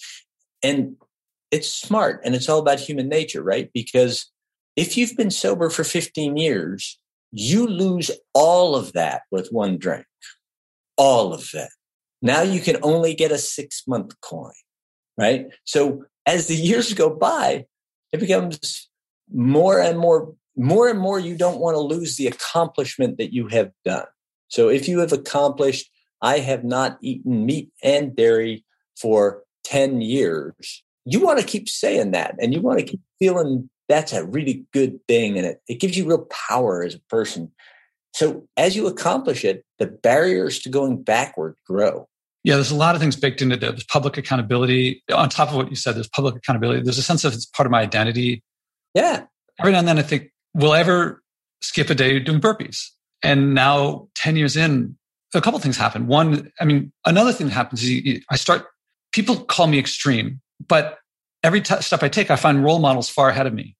And 0.63 0.97
it's 1.51 1.73
smart 1.73 2.21
and 2.25 2.35
it's 2.35 2.49
all 2.49 2.59
about 2.59 2.81
human 2.81 3.09
nature, 3.09 3.43
right? 3.43 3.71
Because 3.73 4.31
if 4.77 4.97
you've 4.97 5.17
been 5.17 5.31
sober 5.31 5.71
for 5.71 5.85
15 5.85 6.37
years, 6.37 6.99
you 7.35 7.67
lose 7.67 8.11
all 8.33 8.77
of 8.77 8.93
that 8.93 9.23
with 9.31 9.49
one 9.49 9.77
drink, 9.77 10.07
all 10.97 11.35
of 11.35 11.51
that. 11.53 11.71
Now 12.23 12.43
you 12.43 12.61
can 12.61 12.77
only 12.83 13.15
get 13.15 13.33
a 13.33 13.39
six 13.39 13.83
month 13.87 14.19
coin, 14.21 14.53
right? 15.19 15.47
So 15.65 16.05
as 16.27 16.47
the 16.47 16.55
years 16.55 16.95
go 16.95 17.11
by, 17.11 17.67
it 18.13 18.21
becomes 18.21 18.89
more 19.33 19.81
and 19.81 19.99
more 19.99 20.35
more 20.57 20.89
and 20.89 21.01
more 21.01 21.19
you 21.19 21.37
don't 21.37 21.59
want 21.59 21.75
to 21.75 21.81
lose 21.81 22.17
the 22.17 22.29
accomplishment 22.29 23.19
that 23.19 23.33
you 23.33 23.49
have 23.49 23.73
done 23.85 24.07
so 24.49 24.69
if 24.69 24.87
you 24.87 25.01
have 25.01 25.13
accomplished 25.13 25.91
i 26.23 26.39
have 26.39 26.63
not 26.63 26.99
eaten 27.01 27.45
meat 27.47 27.71
and 27.83 28.15
dairy 28.15 28.65
for 28.97 29.43
10 29.65 30.01
years 30.01 30.85
you 31.05 31.21
want 31.21 31.41
to 31.41 31.47
keep 31.47 31.69
saying 31.69 32.13
that 32.13 32.37
and 32.39 32.53
you 32.53 32.61
want 32.61 32.79
to 32.79 32.85
keep 32.85 33.01
feeling 33.19 33.69
that's 33.89 34.13
a 34.13 34.25
really 34.25 34.67
good 34.73 34.99
thing 35.07 35.37
and 35.37 35.47
it, 35.47 35.61
it 35.69 35.81
gives 35.81 35.97
you 35.97 36.07
real 36.07 36.27
power 36.49 36.83
as 36.83 36.95
a 36.95 37.01
person 37.11 37.51
So 38.15 38.47
as 38.57 38.77
you 38.77 38.87
accomplish 38.87 39.45
it, 39.45 39.65
the 39.79 39.87
barriers 39.89 40.61
to 40.61 40.69
going 40.69 41.03
backward 41.03 41.57
grow. 41.67 42.09
Yeah, 42.45 42.55
there's 42.55 42.71
a 42.71 42.77
lot 42.77 42.95
of 42.95 43.01
things 43.01 43.17
baked 43.17 43.43
into 43.43 43.57
there. 43.57 43.73
There's 43.73 43.85
public 43.85 44.17
accountability. 44.17 45.03
On 45.13 45.29
top 45.29 45.49
of 45.49 45.57
what 45.57 45.69
you 45.69 45.77
said, 45.77 45.97
there's 45.97 46.09
public 46.09 46.37
accountability. 46.37 46.83
There's 46.83 46.99
a 46.99 47.03
sense 47.03 47.25
of 47.25 47.33
it's 47.33 47.47
part 47.47 47.67
of 47.67 47.73
my 47.73 47.81
identity. 47.81 48.43
Yeah. 48.95 49.25
Every 49.59 49.73
now 49.73 49.79
and 49.81 49.89
then 49.89 49.99
I 49.99 50.03
think, 50.03 50.31
will 50.55 50.73
I 50.73 50.81
ever 50.81 51.23
skip 51.61 51.91
a 51.91 51.95
day 51.95 52.21
doing 52.21 52.41
burpees? 52.41 52.85
And 53.23 53.55
now, 53.55 54.09
10 54.17 54.37
years 54.37 54.57
in, 54.57 54.97
a 55.35 55.41
couple 55.41 55.59
things 55.59 55.77
happen. 55.77 56.07
One, 56.07 56.53
I 56.61 56.65
mean, 56.65 56.93
another 57.07 57.33
thing 57.33 57.49
that 57.49 57.55
happens 57.55 57.83
is 57.83 58.21
I 58.31 58.37
start, 58.37 58.67
people 59.13 59.37
call 59.45 59.67
me 59.67 59.79
extreme, 59.79 60.41
but 60.69 60.99
every 61.45 61.61
t- 61.61 61.81
step 61.81 62.03
I 62.03 62.09
take, 62.09 62.31
I 62.31 62.37
find 62.37 62.65
role 62.65 62.81
models 62.81 63.09
far 63.09 63.29
ahead 63.29 63.47
of 63.47 63.55
me. 63.55 63.77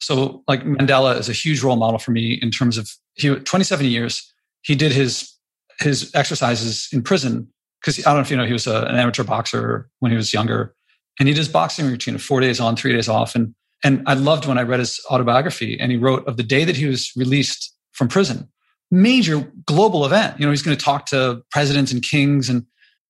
So, 0.00 0.44
like 0.46 0.62
Mandela 0.62 1.18
is 1.18 1.28
a 1.28 1.32
huge 1.32 1.62
role 1.62 1.76
model 1.76 1.98
for 1.98 2.12
me 2.12 2.34
in 2.34 2.50
terms 2.50 2.76
of 2.76 2.88
he 3.14 3.34
27 3.34 3.86
years. 3.86 4.32
He 4.62 4.76
did 4.76 4.92
his 4.92 5.32
his 5.80 6.14
exercises 6.14 6.88
in 6.92 7.02
prison 7.02 7.48
because 7.80 7.98
I 8.06 8.10
don't 8.10 8.16
know 8.16 8.22
if 8.22 8.30
you 8.30 8.36
know 8.36 8.44
he 8.44 8.52
was 8.52 8.66
a, 8.66 8.82
an 8.82 8.96
amateur 8.96 9.24
boxer 9.24 9.88
when 10.00 10.12
he 10.12 10.16
was 10.16 10.32
younger, 10.32 10.74
and 11.18 11.26
he 11.26 11.34
did 11.34 11.38
his 11.38 11.48
boxing 11.48 11.86
routine 11.86 12.14
of 12.14 12.22
four 12.22 12.40
days 12.40 12.60
on, 12.60 12.76
three 12.76 12.92
days 12.92 13.08
off, 13.08 13.34
and 13.34 13.54
and 13.82 14.02
I 14.06 14.14
loved 14.14 14.46
when 14.46 14.58
I 14.58 14.62
read 14.62 14.80
his 14.80 15.00
autobiography 15.10 15.78
and 15.80 15.90
he 15.90 15.98
wrote 15.98 16.26
of 16.26 16.36
the 16.36 16.42
day 16.42 16.64
that 16.64 16.76
he 16.76 16.86
was 16.86 17.12
released 17.16 17.74
from 17.92 18.08
prison, 18.08 18.48
major 18.90 19.50
global 19.64 20.04
event. 20.04 20.38
You 20.38 20.46
know, 20.46 20.50
he's 20.50 20.62
going 20.62 20.76
to 20.76 20.84
talk 20.84 21.06
to 21.06 21.42
presidents 21.50 21.90
and 21.90 22.02
kings, 22.02 22.50
and 22.50 22.66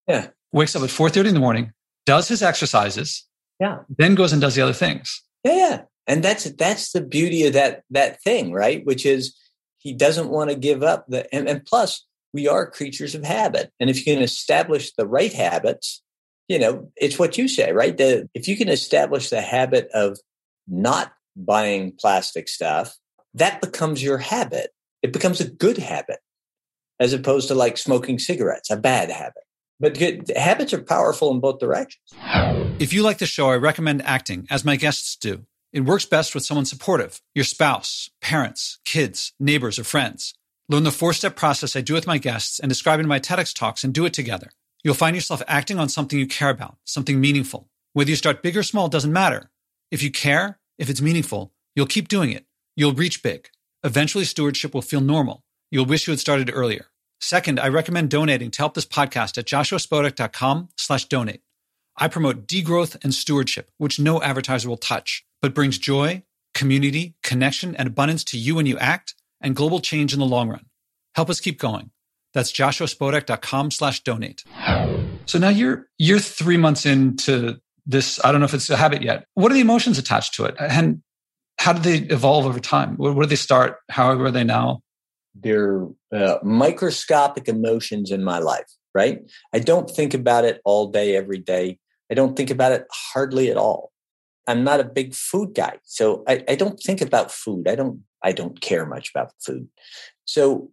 yeah, 0.06 0.28
wakes 0.52 0.76
up 0.76 0.82
at 0.82 0.90
4:30 0.90 1.26
in 1.26 1.34
the 1.34 1.40
morning, 1.40 1.72
does 2.04 2.28
his 2.28 2.42
exercises, 2.42 3.25
yeah, 3.60 3.78
then 3.96 4.14
goes 4.14 4.32
and 4.32 4.40
does 4.40 4.54
the 4.54 4.62
other 4.62 4.72
things. 4.72 5.22
Yeah, 5.44 5.56
yeah. 5.56 5.82
And 6.06 6.22
that's 6.22 6.44
that's 6.52 6.92
the 6.92 7.00
beauty 7.00 7.46
of 7.46 7.52
that 7.54 7.82
that 7.90 8.22
thing 8.22 8.52
right? 8.52 8.84
Which 8.84 9.04
is 9.06 9.36
he 9.78 9.92
doesn't 9.92 10.28
want 10.28 10.50
to 10.50 10.56
give 10.56 10.82
up 10.82 11.06
the 11.08 11.32
and, 11.34 11.48
and 11.48 11.64
plus 11.64 12.04
we 12.32 12.46
are 12.46 12.70
creatures 12.70 13.14
of 13.14 13.24
habit. 13.24 13.72
And 13.80 13.88
if 13.88 13.98
you 13.98 14.14
can 14.14 14.22
establish 14.22 14.92
the 14.92 15.06
right 15.06 15.32
habits 15.32 16.02
you 16.48 16.60
know 16.60 16.92
it's 16.96 17.18
what 17.18 17.36
you 17.36 17.48
say 17.48 17.72
right? 17.72 17.96
The, 17.96 18.28
if 18.34 18.46
you 18.46 18.56
can 18.56 18.68
establish 18.68 19.30
the 19.30 19.40
habit 19.40 19.88
of 19.94 20.18
not 20.68 21.12
buying 21.34 21.92
plastic 21.92 22.48
stuff 22.48 22.96
that 23.34 23.60
becomes 23.60 24.02
your 24.02 24.18
habit. 24.18 24.70
It 25.02 25.12
becomes 25.12 25.40
a 25.40 25.48
good 25.48 25.76
habit 25.76 26.20
as 26.98 27.12
opposed 27.12 27.48
to 27.48 27.54
like 27.54 27.76
smoking 27.76 28.18
cigarettes 28.18 28.70
a 28.70 28.76
bad 28.76 29.10
habit 29.10 29.42
but 29.78 29.98
good, 29.98 30.30
habits 30.36 30.72
are 30.72 30.82
powerful 30.82 31.30
in 31.32 31.40
both 31.40 31.58
directions 31.58 32.02
if 32.78 32.92
you 32.92 33.02
like 33.02 33.18
the 33.18 33.26
show 33.26 33.50
i 33.50 33.56
recommend 33.56 34.02
acting 34.02 34.46
as 34.50 34.64
my 34.64 34.76
guests 34.76 35.16
do 35.16 35.46
it 35.76 35.84
works 35.84 36.06
best 36.06 36.34
with 36.34 36.42
someone 36.42 36.64
supportive, 36.64 37.20
your 37.34 37.44
spouse, 37.44 38.08
parents, 38.22 38.78
kids, 38.86 39.34
neighbors, 39.38 39.78
or 39.78 39.84
friends. 39.84 40.32
Learn 40.70 40.84
the 40.84 40.90
four 40.90 41.12
step 41.12 41.36
process 41.36 41.76
I 41.76 41.82
do 41.82 41.92
with 41.92 42.06
my 42.06 42.16
guests 42.16 42.58
and 42.58 42.70
describe 42.70 42.98
in 42.98 43.06
my 43.06 43.20
TEDx 43.20 43.54
talks 43.54 43.84
and 43.84 43.92
do 43.92 44.06
it 44.06 44.14
together. 44.14 44.48
You'll 44.82 44.94
find 44.94 45.14
yourself 45.14 45.42
acting 45.46 45.78
on 45.78 45.90
something 45.90 46.18
you 46.18 46.26
care 46.26 46.48
about, 46.48 46.78
something 46.84 47.20
meaningful. 47.20 47.68
Whether 47.92 48.08
you 48.08 48.16
start 48.16 48.42
big 48.42 48.56
or 48.56 48.62
small 48.62 48.88
doesn't 48.88 49.12
matter. 49.12 49.50
If 49.90 50.02
you 50.02 50.10
care, 50.10 50.58
if 50.78 50.88
it's 50.88 51.02
meaningful, 51.02 51.52
you'll 51.74 51.86
keep 51.86 52.08
doing 52.08 52.30
it. 52.30 52.46
You'll 52.74 52.94
reach 52.94 53.22
big. 53.22 53.50
Eventually, 53.84 54.24
stewardship 54.24 54.72
will 54.72 54.80
feel 54.80 55.02
normal. 55.02 55.44
You'll 55.70 55.84
wish 55.84 56.06
you 56.06 56.12
had 56.12 56.20
started 56.20 56.50
earlier. 56.54 56.86
Second, 57.20 57.58
I 57.58 57.68
recommend 57.68 58.10
donating 58.10 58.50
to 58.52 58.58
help 58.58 58.74
this 58.74 58.86
podcast 58.86 59.38
at 59.38 59.46
joshuaspodek.com 59.46 60.68
slash 60.76 61.06
donate. 61.06 61.42
I 61.96 62.08
promote 62.08 62.46
degrowth 62.46 63.02
and 63.02 63.14
stewardship, 63.14 63.70
which 63.78 63.98
no 63.98 64.22
advertiser 64.22 64.68
will 64.68 64.76
touch 64.76 65.24
but 65.42 65.54
brings 65.54 65.78
joy, 65.78 66.22
community, 66.54 67.14
connection, 67.22 67.76
and 67.76 67.86
abundance 67.86 68.24
to 68.24 68.38
you 68.38 68.54
when 68.56 68.66
you 68.66 68.78
act 68.78 69.14
and 69.40 69.54
global 69.54 69.80
change 69.80 70.12
in 70.12 70.18
the 70.18 70.26
long 70.26 70.48
run. 70.48 70.66
Help 71.14 71.30
us 71.30 71.40
keep 71.40 71.58
going. 71.58 71.90
That's 72.34 72.52
joshuaspodek.com 72.52 73.70
slash 73.70 74.02
donate. 74.02 74.44
So 75.26 75.38
now 75.38 75.48
you're 75.48 75.86
you're 75.98 76.18
three 76.18 76.56
months 76.56 76.84
into 76.84 77.58
this. 77.86 78.22
I 78.24 78.30
don't 78.30 78.40
know 78.40 78.46
if 78.46 78.54
it's 78.54 78.70
a 78.70 78.76
habit 78.76 79.02
yet. 79.02 79.26
What 79.34 79.50
are 79.50 79.54
the 79.54 79.60
emotions 79.60 79.98
attached 79.98 80.34
to 80.34 80.44
it? 80.44 80.54
And 80.58 81.02
how 81.58 81.72
did 81.72 81.82
they 81.82 82.14
evolve 82.14 82.46
over 82.46 82.60
time? 82.60 82.96
Where, 82.96 83.12
where 83.12 83.24
did 83.24 83.30
they 83.30 83.36
start? 83.36 83.78
How 83.88 84.10
are 84.10 84.30
they 84.30 84.44
now? 84.44 84.82
They're 85.40 85.86
uh, 86.12 86.38
microscopic 86.42 87.48
emotions 87.48 88.10
in 88.10 88.24
my 88.24 88.38
life, 88.38 88.70
right? 88.94 89.20
I 89.52 89.58
don't 89.58 89.90
think 89.90 90.14
about 90.14 90.44
it 90.44 90.60
all 90.64 90.90
day, 90.90 91.16
every 91.16 91.38
day. 91.38 91.78
I 92.10 92.14
don't 92.14 92.36
think 92.36 92.50
about 92.50 92.72
it 92.72 92.86
hardly 92.92 93.50
at 93.50 93.56
all. 93.56 93.92
I'm 94.46 94.62
not 94.62 94.80
a 94.80 94.84
big 94.84 95.14
food 95.14 95.54
guy, 95.54 95.78
so 95.82 96.22
I, 96.28 96.44
I 96.48 96.54
don't 96.54 96.78
think 96.80 97.00
about 97.00 97.32
food. 97.32 97.68
I 97.68 97.74
don't 97.74 98.02
I 98.22 98.32
don't 98.32 98.60
care 98.60 98.86
much 98.86 99.10
about 99.10 99.32
food. 99.44 99.68
So 100.24 100.70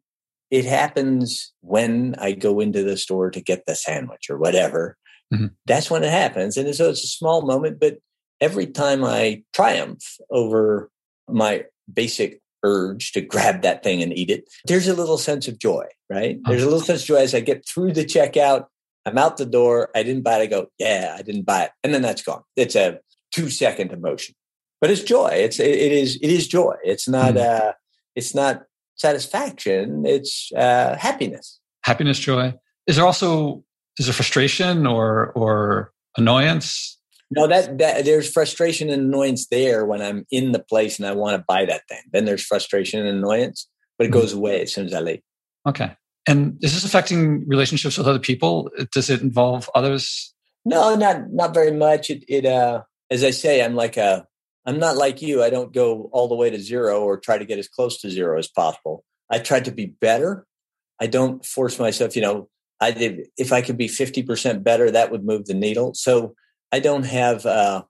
it 0.52 0.66
happens 0.66 1.52
when 1.62 2.14
I 2.20 2.34
go 2.34 2.60
into 2.60 2.84
the 2.84 2.98
store 2.98 3.32
to 3.32 3.42
get 3.42 3.66
the 3.66 3.74
sandwich 3.74 4.30
or 4.30 4.38
whatever. 4.38 4.98
Mm-hmm. 5.34 5.48
That's 5.66 5.90
when 5.90 6.04
it 6.04 6.12
happens. 6.12 6.58
And 6.58 6.74
so 6.76 6.92
it's 6.92 7.04
a 7.04 7.08
small 7.08 7.42
moment, 7.42 7.80
but 7.80 7.98
every 8.40 8.68
time 8.68 9.04
I 9.04 9.42
triumph 9.54 10.04
over 10.30 10.92
my 11.28 11.66
basic 11.92 12.43
urge 12.64 13.12
to 13.14 13.22
grab 13.22 13.62
that 13.62 13.84
thing 13.84 14.02
and 14.02 14.18
eat 14.18 14.30
it, 14.30 14.50
there's 14.66 14.88
a 14.88 14.96
little 14.96 15.18
sense 15.18 15.48
of 15.48 15.60
joy, 15.60 15.86
right? 16.10 16.38
There's 16.46 16.64
a 16.64 16.66
little 16.66 16.82
sense 16.82 17.02
of 17.02 17.08
joy 17.08 17.18
as 17.18 17.36
I 17.36 17.40
get 17.40 17.68
through 17.68 17.94
the 17.94 18.06
checkout. 18.06 18.66
I'm 19.06 19.18
out 19.18 19.38
the 19.38 19.46
door. 19.46 19.90
I 19.96 20.04
didn't 20.04 20.24
buy 20.24 20.38
it. 20.38 20.44
I 20.44 20.46
go, 20.46 20.68
yeah, 20.80 21.16
I 21.18 21.22
didn't 21.22 21.46
buy 21.46 21.64
it. 21.64 21.72
And 21.84 21.94
then 21.94 22.02
that's 22.02 22.22
gone. 22.22 22.44
It's 22.56 22.76
a 22.76 23.00
two 23.32 23.50
second 23.50 23.92
emotion 23.92 24.36
but 24.84 24.92
it's 24.92 25.02
joy 25.02 25.30
it's 25.30 25.62
it, 25.62 25.72
it 25.72 25.92
is 25.94 26.18
it 26.22 26.30
is 26.30 26.46
joy 26.46 26.76
it's 26.84 27.08
not 27.08 27.36
mm. 27.36 27.42
uh 27.42 27.72
it's 28.18 28.36
not 28.36 28.64
satisfaction 28.96 30.06
it's 30.06 30.52
uh 30.58 30.98
happiness 31.00 31.62
happiness 31.86 32.20
joy 32.20 32.54
is 32.86 32.98
there 32.98 33.06
also 33.06 33.64
is 33.98 34.08
there 34.08 34.14
frustration 34.14 34.86
or 34.86 35.32
or 35.36 35.94
annoyance 36.18 37.00
no 37.36 37.48
that 37.48 37.78
that 37.78 38.06
there's 38.06 38.32
frustration 38.32 38.90
and 38.90 39.04
annoyance 39.04 39.48
there 39.48 39.86
when 39.86 40.02
i'm 40.02 40.26
in 40.32 40.52
the 40.52 40.60
place 40.60 40.98
and 40.98 41.08
i 41.08 41.12
want 41.12 41.38
to 41.38 41.46
buy 41.48 41.66
that 41.66 41.88
thing 41.88 42.02
then 42.12 42.26
there's 42.26 42.44
frustration 42.44 43.06
and 43.06 43.18
annoyance 43.18 43.68
but 43.98 44.08
it 44.08 44.10
mm. 44.10 44.14
goes 44.14 44.34
away 44.34 44.62
as 44.62 44.74
soon 44.74 44.86
as 44.86 44.94
i 44.94 45.00
leave 45.00 45.22
okay 45.68 45.96
and 46.28 46.58
is 46.62 46.74
this 46.74 46.86
affecting 46.86 47.48
relationships 47.48 47.98
with 47.98 48.08
other 48.08 48.20
people 48.20 48.70
does 48.94 49.10
it 49.10 49.22
involve 49.22 49.70
others 49.76 50.34
no 50.66 50.96
not 50.96 51.32
not 51.32 51.54
very 51.54 51.72
much 51.72 52.10
it 52.10 52.24
it 52.28 52.46
uh 52.46 52.82
as 53.14 53.24
I 53.24 53.30
say, 53.30 53.64
I'm 53.64 53.76
like 53.76 53.96
a, 53.96 54.26
I'm 54.66 54.80
not 54.80 54.98
like 54.98 55.22
you. 55.22 55.44
I 55.44 55.52
don't 55.52 55.72
go 55.72 56.10
all 56.12 56.28
the 56.28 56.36
way 56.36 56.50
to 56.50 56.60
zero 56.60 57.02
or 57.02 57.20
try 57.20 57.38
to 57.38 57.46
get 57.46 57.60
as 57.60 57.68
close 57.68 58.02
to 58.02 58.10
zero 58.10 58.40
as 58.40 58.48
possible. 58.48 59.04
I 59.30 59.38
try 59.38 59.60
to 59.60 59.72
be 59.72 59.86
better. 59.86 60.48
I 61.00 61.08
don't 61.08 61.46
force 61.46 61.80
myself, 61.80 62.16
you 62.16 62.24
know, 62.24 62.50
I 62.82 62.92
did, 62.92 63.28
if 63.38 63.54
I 63.54 63.62
could 63.62 63.78
be 63.78 63.88
50% 63.88 64.64
better, 64.64 64.90
that 64.90 65.12
would 65.12 65.24
move 65.24 65.46
the 65.46 65.54
needle. 65.54 65.94
So 65.94 66.34
I 66.74 66.80
don't 66.80 67.06
have, 67.06 67.46
uh, 67.46 67.84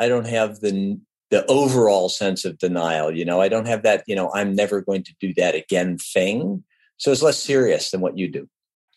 I 0.00 0.08
don't 0.08 0.26
have 0.26 0.60
the, 0.60 0.98
the 1.30 1.44
overall 1.46 2.08
sense 2.08 2.46
of 2.46 2.58
denial. 2.58 3.14
You 3.14 3.24
know, 3.24 3.42
I 3.42 3.48
don't 3.48 3.66
have 3.66 3.82
that, 3.82 4.02
you 4.06 4.16
know, 4.16 4.32
I'm 4.34 4.54
never 4.54 4.80
going 4.80 5.04
to 5.04 5.14
do 5.20 5.34
that 5.34 5.54
again 5.54 5.98
thing. 5.98 6.64
So 6.96 7.12
it's 7.12 7.22
less 7.22 7.38
serious 7.38 7.90
than 7.90 8.00
what 8.00 8.16
you 8.16 8.30
do. 8.30 8.48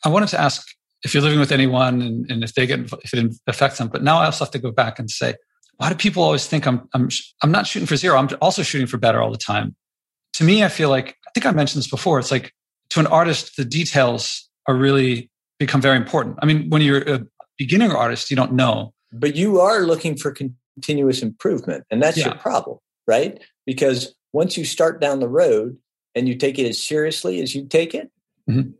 I 0.06 0.10
wanted 0.10 0.30
to 0.30 0.40
ask 0.40 0.66
if 1.04 1.14
you're 1.14 1.24
living 1.24 1.40
with 1.40 1.52
anyone 1.52 2.02
and, 2.02 2.32
and 2.32 2.44
if 2.44 2.54
they 2.56 2.66
get, 2.66 2.80
if 3.04 3.14
it 3.14 3.36
affects 3.48 3.80
them, 3.80 3.90
but 3.90 4.02
now 4.02 4.18
I 4.18 4.26
also 4.26 4.46
have 4.46 4.52
to 4.52 4.60
go 4.60 4.72
back 4.72 4.98
and 4.98 5.12
say, 5.12 5.36
why 5.76 5.90
do 5.90 5.96
people 5.96 6.24
always 6.24 6.48
think 6.48 6.66
I'm, 6.66 6.88
I'm, 6.94 7.10
I'm 7.44 7.52
not 7.52 7.68
shooting 7.68 7.86
for 7.86 7.98
zero? 7.98 8.18
I'm 8.18 8.30
also 8.42 8.64
shooting 8.64 8.88
for 8.88 8.98
better 8.98 9.22
all 9.22 9.32
the 9.32 9.38
time. 9.38 9.76
To 10.36 10.44
me, 10.44 10.64
I 10.64 10.70
feel 10.70 10.90
like, 10.90 11.18
I 11.28 11.32
think 11.34 11.46
I 11.46 11.52
mentioned 11.52 11.80
this 11.84 11.90
before. 11.90 12.18
It's 12.18 12.32
like 12.32 12.54
to 12.92 13.00
an 13.02 13.08
artist, 13.08 13.58
the 13.58 13.66
details 13.66 14.50
are 14.68 14.76
really 14.76 15.30
become 15.60 15.82
very 15.82 15.98
important. 15.98 16.38
I 16.42 16.46
mean, 16.46 16.70
when 16.70 16.82
you're 16.82 17.02
a 17.02 17.26
beginner 17.58 17.96
artist, 17.96 18.30
you 18.30 18.38
don't 18.38 18.54
know. 18.54 18.94
But 19.12 19.36
you 19.36 19.60
are 19.60 19.82
looking 19.82 20.18
for 20.18 20.32
continuous 20.32 21.22
improvement. 21.22 21.86
And 21.90 22.02
that's 22.02 22.18
yeah. 22.18 22.26
your 22.26 22.36
problem, 22.36 22.78
right? 23.08 23.42
Because 23.66 24.14
once 24.34 24.58
you 24.58 24.66
start 24.66 25.02
down 25.02 25.20
the 25.20 25.30
road 25.30 25.78
and 26.16 26.28
you 26.28 26.36
take 26.36 26.60
it 26.60 26.68
as 26.68 26.84
seriously 26.84 27.42
as 27.42 27.56
you 27.56 27.66
take 27.66 27.96
it, 27.96 28.12
mm-hmm. 28.50 28.72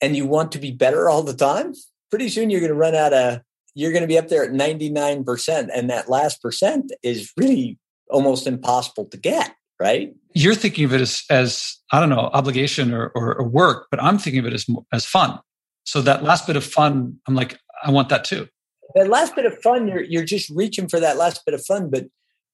and 0.00 0.16
you 0.16 0.26
want 0.26 0.52
to 0.52 0.58
be 0.58 0.70
better 0.70 1.08
all 1.08 1.22
the 1.22 1.34
time, 1.34 1.74
pretty 2.10 2.28
soon 2.28 2.50
you're 2.50 2.60
going 2.60 2.72
to 2.72 2.78
run 2.78 2.94
out 2.94 3.12
of 3.12 3.40
you're 3.78 3.92
going 3.92 4.02
to 4.02 4.08
be 4.08 4.18
up 4.18 4.26
there 4.26 4.44
at 4.44 4.50
99%. 4.50 5.68
And 5.72 5.88
that 5.88 6.10
last 6.10 6.42
percent 6.42 6.90
is 7.04 7.32
really 7.36 7.78
almost 8.10 8.48
impossible 8.48 9.04
to 9.06 9.16
get, 9.16 9.54
right? 9.78 10.12
You're 10.34 10.56
thinking 10.56 10.84
of 10.84 10.92
it 10.94 11.00
as, 11.00 11.22
as 11.30 11.76
I 11.92 12.00
don't 12.00 12.08
know, 12.08 12.30
obligation 12.32 12.92
or, 12.92 13.12
or, 13.14 13.36
or 13.36 13.48
work, 13.48 13.86
but 13.92 14.02
I'm 14.02 14.18
thinking 14.18 14.40
of 14.40 14.46
it 14.46 14.52
as, 14.52 14.66
as 14.92 15.06
fun. 15.06 15.38
So 15.84 16.02
that 16.02 16.24
last 16.24 16.46
bit 16.46 16.56
of 16.56 16.64
fun, 16.64 17.20
I'm 17.28 17.36
like, 17.36 17.56
I 17.84 17.92
want 17.92 18.08
that 18.08 18.24
too. 18.24 18.48
That 18.94 19.08
last 19.08 19.34
bit 19.34 19.46
of 19.46 19.60
fun, 19.62 19.88
you're, 19.88 20.02
you're 20.02 20.24
just 20.24 20.50
reaching 20.50 20.88
for 20.88 21.00
that 21.00 21.16
last 21.16 21.44
bit 21.44 21.54
of 21.54 21.64
fun, 21.64 21.90
but 21.90 22.06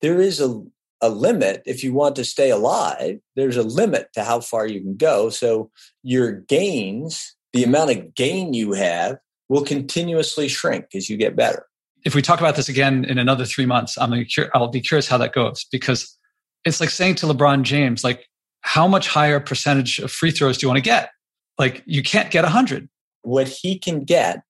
there 0.02 0.20
is 0.20 0.40
a, 0.40 0.62
a 1.00 1.08
limit 1.08 1.62
if 1.66 1.84
you 1.84 1.92
want 1.92 2.16
to 2.16 2.24
stay 2.24 2.50
alive. 2.50 3.18
There's 3.36 3.56
a 3.56 3.62
limit 3.62 4.08
to 4.14 4.24
how 4.24 4.40
far 4.40 4.66
you 4.66 4.80
can 4.80 4.96
go. 4.96 5.30
So 5.30 5.70
your 6.02 6.32
gains, 6.32 7.36
the 7.52 7.64
amount 7.64 7.90
of 7.90 8.14
gain 8.14 8.52
you 8.52 8.72
have 8.72 9.18
will 9.48 9.64
continuously 9.64 10.48
shrink 10.48 10.86
as 10.94 11.08
you 11.08 11.16
get 11.16 11.36
better. 11.36 11.66
If 12.04 12.14
we 12.14 12.22
talk 12.22 12.40
about 12.40 12.56
this 12.56 12.68
again 12.68 13.04
in 13.04 13.18
another 13.18 13.44
three 13.44 13.66
months, 13.66 13.96
I'm 13.96 14.12
I'll 14.54 14.68
be 14.68 14.80
curious 14.80 15.08
how 15.08 15.18
that 15.18 15.32
goes 15.32 15.64
because 15.70 16.18
it's 16.64 16.80
like 16.80 16.90
saying 16.90 17.14
to 17.16 17.26
LeBron 17.26 17.62
James, 17.62 18.04
like, 18.04 18.26
how 18.64 18.88
much 18.88 19.08
higher 19.08 19.40
percentage 19.40 19.98
of 19.98 20.10
free 20.10 20.30
throws 20.30 20.56
do 20.56 20.64
you 20.64 20.68
want 20.68 20.78
to 20.78 20.82
get? 20.82 21.10
Like 21.58 21.82
you 21.86 22.02
can't 22.02 22.30
get 22.30 22.44
100. 22.44 22.88
What 23.22 23.46
he 23.46 23.78
can 23.78 24.04
get 24.04 24.42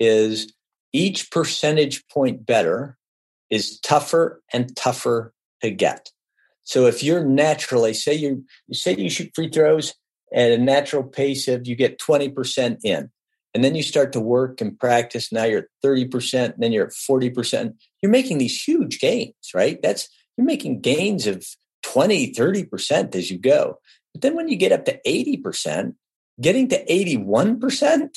is 0.00 0.52
each 0.92 1.30
percentage 1.30 2.06
point 2.08 2.44
better 2.44 2.96
is 3.50 3.78
tougher 3.80 4.42
and 4.52 4.74
tougher 4.76 5.32
to 5.62 5.70
get. 5.70 6.10
So 6.64 6.86
if 6.86 7.02
you're 7.02 7.24
naturally, 7.24 7.94
say 7.94 8.14
you, 8.14 8.44
you 8.68 8.74
say 8.74 8.94
you 8.96 9.10
shoot 9.10 9.32
free 9.34 9.48
throws 9.48 9.94
at 10.32 10.52
a 10.52 10.58
natural 10.58 11.02
pace 11.02 11.48
of 11.48 11.66
you 11.66 11.74
get 11.74 11.98
20% 11.98 12.78
in, 12.84 13.10
and 13.52 13.64
then 13.64 13.74
you 13.74 13.82
start 13.82 14.12
to 14.12 14.20
work 14.20 14.60
and 14.60 14.78
practice. 14.78 15.32
Now 15.32 15.44
you're 15.44 15.60
at 15.60 15.68
30%, 15.84 16.54
then 16.58 16.72
you're 16.72 16.86
at 16.86 16.92
40%. 16.92 17.74
You're 18.00 18.12
making 18.12 18.38
these 18.38 18.62
huge 18.62 19.00
gains, 19.00 19.34
right? 19.54 19.80
That's 19.82 20.08
you're 20.36 20.46
making 20.46 20.80
gains 20.80 21.26
of 21.26 21.44
20, 21.82 22.32
30% 22.32 23.14
as 23.14 23.30
you 23.30 23.38
go. 23.38 23.78
But 24.12 24.22
then 24.22 24.36
when 24.36 24.48
you 24.48 24.56
get 24.56 24.72
up 24.72 24.84
to 24.84 25.00
80%, 25.06 25.94
getting 26.40 26.68
to 26.68 26.84
81% 26.86 28.08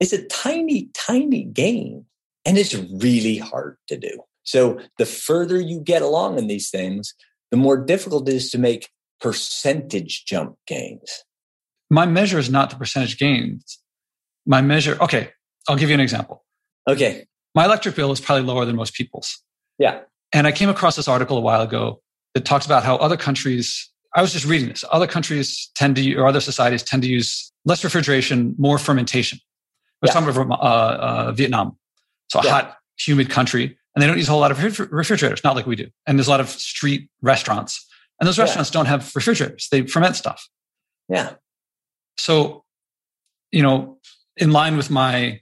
is 0.00 0.12
a 0.12 0.26
tiny, 0.26 0.90
tiny 0.94 1.44
gain. 1.44 2.06
And 2.44 2.58
it's 2.58 2.74
really 2.74 3.38
hard 3.38 3.76
to 3.88 3.96
do. 3.96 4.22
So 4.42 4.80
the 4.98 5.06
further 5.06 5.60
you 5.60 5.80
get 5.80 6.02
along 6.02 6.38
in 6.38 6.48
these 6.48 6.70
things, 6.70 7.14
the 7.50 7.56
more 7.56 7.76
difficult 7.76 8.28
it 8.28 8.34
is 8.34 8.50
to 8.50 8.58
make 8.58 8.88
percentage 9.20 10.24
jump 10.24 10.56
gains. 10.66 11.22
My 11.90 12.06
measure 12.06 12.38
is 12.38 12.50
not 12.50 12.70
the 12.70 12.76
percentage 12.76 13.18
gains. 13.18 13.78
My 14.46 14.60
measure, 14.60 14.96
okay, 15.00 15.30
I'll 15.68 15.76
give 15.76 15.90
you 15.90 15.94
an 15.94 16.00
example. 16.00 16.44
Okay. 16.88 17.26
My 17.54 17.66
electric 17.66 17.94
bill 17.94 18.10
is 18.10 18.20
probably 18.20 18.44
lower 18.44 18.64
than 18.64 18.74
most 18.74 18.94
people's. 18.94 19.40
Yeah. 19.78 20.00
And 20.32 20.46
I 20.46 20.52
came 20.52 20.68
across 20.68 20.96
this 20.96 21.06
article 21.06 21.36
a 21.36 21.40
while 21.40 21.60
ago 21.60 22.00
that 22.34 22.44
talks 22.44 22.66
about 22.66 22.82
how 22.82 22.96
other 22.96 23.16
countries, 23.16 23.90
I 24.16 24.22
was 24.22 24.32
just 24.32 24.46
reading 24.46 24.68
this, 24.70 24.84
other 24.90 25.06
countries 25.06 25.70
tend 25.74 25.96
to, 25.96 26.14
or 26.16 26.26
other 26.26 26.40
societies 26.40 26.82
tend 26.82 27.02
to 27.02 27.08
use 27.08 27.52
less 27.64 27.84
refrigeration, 27.84 28.54
more 28.58 28.78
fermentation. 28.78 29.38
We're 30.00 30.08
yeah. 30.08 30.12
talking 30.14 30.28
about 30.30 30.60
uh, 30.60 30.64
uh, 30.64 31.32
Vietnam. 31.32 31.76
So 32.32 32.40
a 32.40 32.44
yeah. 32.44 32.50
hot, 32.50 32.76
humid 32.98 33.28
country 33.28 33.76
and 33.94 34.02
they 34.02 34.06
don't 34.06 34.16
use 34.16 34.28
a 34.28 34.30
whole 34.30 34.40
lot 34.40 34.50
of 34.50 34.62
refrigerators, 34.92 35.44
not 35.44 35.54
like 35.54 35.66
we 35.66 35.76
do. 35.76 35.88
And 36.06 36.18
there's 36.18 36.28
a 36.28 36.30
lot 36.30 36.40
of 36.40 36.48
street 36.48 37.08
restaurants, 37.20 37.86
and 38.18 38.26
those 38.26 38.38
restaurants 38.38 38.70
yeah. 38.70 38.74
don't 38.74 38.86
have 38.86 39.12
refrigerators; 39.14 39.68
they 39.70 39.86
ferment 39.86 40.16
stuff. 40.16 40.48
Yeah. 41.08 41.34
So, 42.16 42.64
you 43.50 43.62
know, 43.62 43.98
in 44.36 44.52
line 44.52 44.76
with 44.76 44.90
my 44.90 45.40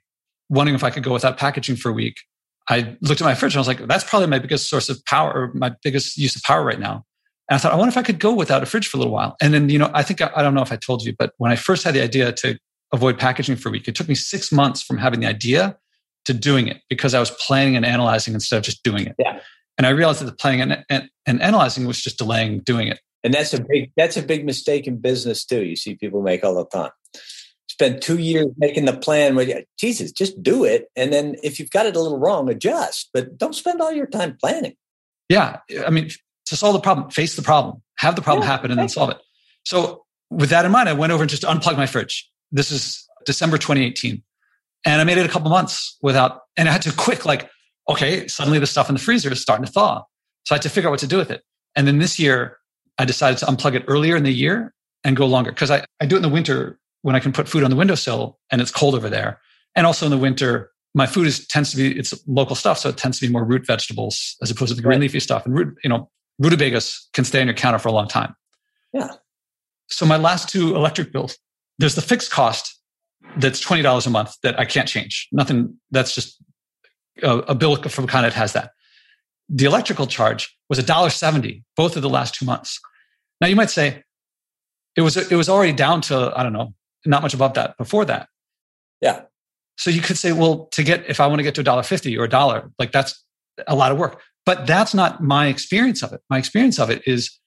wondering 0.49 0.74
if 0.74 0.82
I 0.82 0.91
could 0.91 1.05
go 1.05 1.12
without 1.12 1.38
packaging 1.38 1.76
for 1.76 1.91
a 1.91 1.93
week, 1.93 2.16
I 2.68 2.97
looked 3.01 3.20
at 3.20 3.24
my 3.24 3.34
fridge 3.34 3.55
and 3.55 3.59
I 3.59 3.61
was 3.61 3.68
like, 3.68 3.86
"That's 3.86 4.05
probably 4.05 4.26
my 4.26 4.41
biggest 4.41 4.68
source 4.68 4.88
of 4.88 5.05
power, 5.05 5.32
or 5.32 5.53
my 5.55 5.72
biggest 5.84 6.16
use 6.16 6.34
of 6.34 6.43
power 6.43 6.64
right 6.64 6.80
now." 6.80 7.05
And 7.49 7.55
I 7.55 7.59
thought, 7.59 7.72
I 7.72 7.76
wonder 7.76 7.91
if 7.91 7.97
I 7.97 8.03
could 8.03 8.18
go 8.18 8.32
without 8.34 8.62
a 8.62 8.66
fridge 8.66 8.88
for 8.88 8.97
a 8.97 9.01
little 9.01 9.12
while. 9.12 9.36
And 9.41 9.53
then, 9.53 9.68
you 9.70 9.78
know, 9.78 9.91
I 9.93 10.05
think 10.05 10.20
I, 10.20 10.30
I 10.36 10.43
don't 10.43 10.55
know 10.55 10.62
if 10.62 10.70
I 10.70 10.76
told 10.76 11.05
you, 11.05 11.14
but 11.18 11.32
when 11.38 11.51
I 11.51 11.57
first 11.57 11.82
had 11.82 11.95
the 11.95 12.01
idea 12.01 12.30
to 12.32 12.57
avoid 12.93 13.18
packaging 13.18 13.57
for 13.57 13.70
a 13.70 13.72
week, 13.72 13.88
it 13.88 13.97
took 13.97 14.09
me 14.09 14.14
six 14.14 14.53
months 14.53 14.82
from 14.82 14.99
having 14.99 15.18
the 15.18 15.26
idea 15.26 15.76
to 16.27 16.35
doing 16.35 16.68
it 16.68 16.83
because 16.89 17.14
I 17.14 17.21
was 17.21 17.31
planning 17.31 17.77
and 17.77 17.85
analyzing 17.85 18.35
instead 18.35 18.59
of 18.59 18.62
just 18.62 18.83
doing 18.83 19.07
it. 19.07 19.14
Yeah. 19.18 19.41
And 19.79 19.87
I 19.87 19.91
realized 19.91 20.21
that 20.21 20.27
the 20.27 20.33
planning 20.33 20.61
and, 20.61 20.85
and, 20.91 21.09
and 21.27 21.43
analyzing 21.43 21.87
was 21.87 22.03
just 22.03 22.18
delaying 22.18 22.61
doing 22.61 22.89
it. 22.89 23.01
And 23.23 23.35
that's 23.35 23.53
a 23.53 23.62
big 23.62 23.91
that's 23.97 24.16
a 24.16 24.23
big 24.23 24.45
mistake 24.45 24.87
in 24.87 24.99
business 24.99 25.45
too. 25.45 25.64
You 25.64 25.77
see 25.77 25.95
people 25.95 26.23
make 26.23 26.45
all 26.45 26.55
the 26.55 26.64
time. 26.64 26.91
Spend 27.68 28.03
two 28.03 28.18
years 28.18 28.47
making 28.57 28.85
the 28.85 28.97
plan 28.97 29.37
where 29.37 29.64
Jesus, 29.79 30.12
just 30.12 30.43
do 30.43 30.64
it. 30.64 30.89
And 30.97 31.12
then 31.12 31.37
if 31.43 31.59
you've 31.59 31.71
got 31.71 31.87
it 31.87 31.97
a 31.97 32.01
little 32.01 32.18
wrong, 32.18 32.51
adjust. 32.51 33.11
But 33.12 33.39
don't 33.39 33.55
spend 33.55 33.81
all 33.81 33.93
your 33.93 34.07
time 34.07 34.37
planning. 34.41 34.75
Yeah. 35.29 35.59
I 35.87 35.91
mean, 35.91 36.11
to 36.47 36.57
solve 36.57 36.75
the 36.75 36.81
problem, 36.81 37.11
face 37.11 37.37
the 37.37 37.43
problem, 37.43 37.83
have 37.99 38.16
the 38.16 38.23
problem 38.23 38.43
yeah, 38.43 38.53
happen 38.53 38.71
and 38.71 38.81
then 38.81 38.89
solve 38.89 39.11
it. 39.11 39.18
So 39.64 40.05
with 40.31 40.51
that 40.51 40.64
in 40.64 40.73
mind, 40.73 40.89
I 40.89 40.93
went 40.93 41.12
over 41.12 41.23
and 41.23 41.31
just 41.31 41.45
unplugged 41.45 41.79
my 41.79 41.87
fridge. 41.87 42.29
This 42.51 42.71
is 42.71 43.09
December 43.25 43.59
2018. 43.59 44.23
And 44.85 45.01
I 45.01 45.05
made 45.05 45.18
it 45.18 45.26
a 45.26 45.28
couple 45.28 45.51
months 45.51 45.97
without, 46.03 46.43
and 46.57 46.68
I 46.68 46.72
had 46.72 46.83
to 46.83 46.93
quick, 46.93 47.26
like, 47.26 47.51
okay, 47.89 48.26
suddenly 48.28 48.59
the 48.59 48.66
stuff 48.66 48.89
in 48.89 48.95
the 48.95 49.01
freezer 49.01 49.31
is 49.33 49.41
starting 49.43 49.66
to 49.66 49.72
thaw. 49.72 50.05
So 50.45 50.55
I 50.55 50.57
had 50.57 50.62
to 50.62 50.70
figure 50.70 50.89
out 50.89 50.93
what 50.93 51.01
to 51.01 51.07
do 51.07 51.18
with 51.18 51.31
it. 51.31 51.43
And 51.76 51.87
then 51.87 51.99
this 51.99 52.18
year, 52.18 52.59
I 52.99 53.05
decided 53.05 53.39
to 53.39 53.47
unplug 53.47 53.74
it 53.74 53.85
earlier 53.89 54.16
in 54.16 54.24
the 54.24 54.33
year 54.33 54.74
and 55.05 55.16
go 55.16 55.26
longer 55.26 55.53
because 55.53 55.70
I, 55.70 55.85
I 56.01 56.07
do 56.07 56.16
it 56.16 56.18
in 56.18 56.22
the 56.22 56.28
winter 56.28 56.78
when 57.03 57.14
I 57.14 57.20
can 57.20 57.33
put 57.33 57.49
food 57.49 57.62
on 57.62 57.70
the 57.70 57.76
windowsill 57.76 58.39
and 58.51 58.61
it's 58.61 58.70
cold 58.70 58.95
over 58.95 59.09
there. 59.09 59.41
And 59.74 59.87
also 59.87 60.07
in 60.07 60.11
the 60.11 60.18
winter, 60.18 60.70
my 60.95 61.07
food 61.07 61.26
is 61.26 61.47
tends 61.47 61.70
to 61.70 61.76
be 61.76 61.97
it's 61.97 62.12
local 62.26 62.57
stuff, 62.57 62.78
so 62.78 62.89
it 62.89 62.97
tends 62.97 63.20
to 63.20 63.26
be 63.26 63.33
more 63.33 63.45
root 63.45 63.66
vegetables 63.66 64.37
as 64.43 64.51
opposed 64.51 64.70
to 64.70 64.74
the 64.74 64.83
green 64.83 64.99
right. 64.99 65.03
leafy 65.03 65.20
stuff. 65.20 65.47
And 65.47 65.55
root, 65.55 65.78
you 65.85 65.89
know, 65.89 66.11
rutabagas 66.41 67.09
can 67.12 67.24
stay 67.24 67.41
on 67.41 67.47
your 67.47 67.55
counter 67.55 67.78
for 67.78 67.89
a 67.89 67.93
long 67.93 68.09
time. 68.09 68.35
Yeah. 68.93 69.09
So 69.89 70.05
my 70.05 70.16
last 70.16 70.49
two 70.49 70.74
electric 70.74 71.12
bills, 71.12 71.39
there's 71.78 71.95
the 71.95 72.03
fixed 72.03 72.31
cost 72.31 72.80
that's 73.39 73.61
twenty 73.61 73.83
dollars 73.83 74.07
a 74.07 74.11
month 74.11 74.35
that 74.43 74.59
I 74.59 74.64
can't 74.64 74.89
change. 74.89 75.28
Nothing. 75.33 75.76
That's 75.91 76.14
just 76.14 76.43
a, 77.22 77.39
a 77.39 77.55
bill 77.55 77.76
from 77.76 78.07
Con 78.07 78.24
has 78.24 78.53
that. 78.53 78.72
The 79.49 79.64
electrical 79.64 80.07
charge 80.07 80.57
was 80.68 80.78
a 80.78 80.83
dollar 80.83 81.11
seventy 81.11 81.64
both 81.76 81.97
of 81.97 82.03
the 82.03 82.09
last 82.09 82.35
two 82.35 82.45
months. 82.45 82.81
Now 83.41 83.49
you 83.49 83.57
might 83.57 83.70
say 83.70 84.03
it 84.97 85.03
was 85.03 85.16
it 85.16 85.37
was 85.37 85.49
already 85.49 85.72
down 85.72 86.01
to 86.03 86.33
I 86.35 86.43
don't 86.43 86.53
know 86.53 86.74
not 87.07 87.22
much 87.22 87.35
above 87.35 87.55
that 87.55 87.76
before 87.76 88.05
that. 88.05 88.28
Yeah. 89.01 89.22
So 89.78 89.91
you 89.91 90.03
could 90.03 90.18
say, 90.18 90.33
well, 90.33 90.66
to 90.72 90.83
get 90.83 91.09
if 91.09 91.20
I 91.20 91.26
want 91.26 91.39
to 91.39 91.43
get 91.43 91.55
to 91.55 91.62
a 91.62 91.64
dollar 91.64 91.83
fifty 91.83 92.16
or 92.18 92.24
a 92.24 92.28
dollar, 92.28 92.70
like 92.78 92.93
that's 92.93 93.24
a 93.66 93.74
lot 93.74 93.93
of 93.93 93.99
work. 93.99 94.20
But 94.47 94.66
that's 94.66 94.95
not 94.95 95.22
my 95.22 95.47
experience 95.47 96.03
of 96.03 96.12
it. 96.12 96.20
My 96.28 96.39
experience 96.39 96.78
of 96.78 96.91
it 96.91 97.03
is 97.07 97.39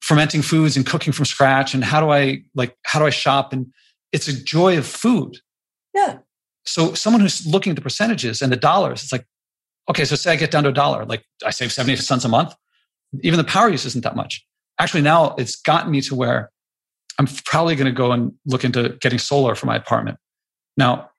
fermenting 0.00 0.42
foods 0.42 0.76
and 0.76 0.86
cooking 0.86 1.12
from 1.12 1.24
scratch 1.24 1.74
and 1.74 1.82
how 1.82 2.00
do 2.00 2.10
I 2.10 2.42
like 2.54 2.76
how 2.84 2.98
do 2.98 3.06
I 3.06 3.10
shop 3.10 3.52
and 3.52 3.66
it's 4.12 4.28
a 4.28 4.44
joy 4.44 4.78
of 4.78 4.86
food. 4.86 5.38
Yeah. 5.94 6.18
So 6.64 6.94
someone 6.94 7.20
who's 7.20 7.46
looking 7.46 7.70
at 7.70 7.76
the 7.76 7.82
percentages 7.82 8.42
and 8.42 8.52
the 8.52 8.56
dollars, 8.56 9.02
it's 9.02 9.12
like, 9.12 9.26
okay, 9.88 10.04
so 10.04 10.16
say 10.16 10.32
I 10.32 10.36
get 10.36 10.50
down 10.50 10.64
to 10.64 10.68
a 10.68 10.72
dollar, 10.72 11.04
like 11.04 11.24
I 11.44 11.50
save 11.50 11.72
70 11.72 11.96
cents 11.96 12.24
a 12.24 12.28
month. 12.28 12.54
Even 13.22 13.38
the 13.38 13.44
power 13.44 13.68
use 13.68 13.86
isn't 13.86 14.04
that 14.04 14.16
much. 14.16 14.44
Actually, 14.78 15.02
now 15.02 15.34
it's 15.38 15.56
gotten 15.56 15.90
me 15.90 16.00
to 16.02 16.14
where 16.14 16.50
I'm 17.18 17.26
probably 17.44 17.74
going 17.74 17.86
to 17.86 17.92
go 17.92 18.12
and 18.12 18.32
look 18.46 18.64
into 18.64 18.90
getting 19.00 19.18
solar 19.18 19.54
for 19.54 19.66
my 19.66 19.76
apartment. 19.76 20.18
Now, 20.76 21.10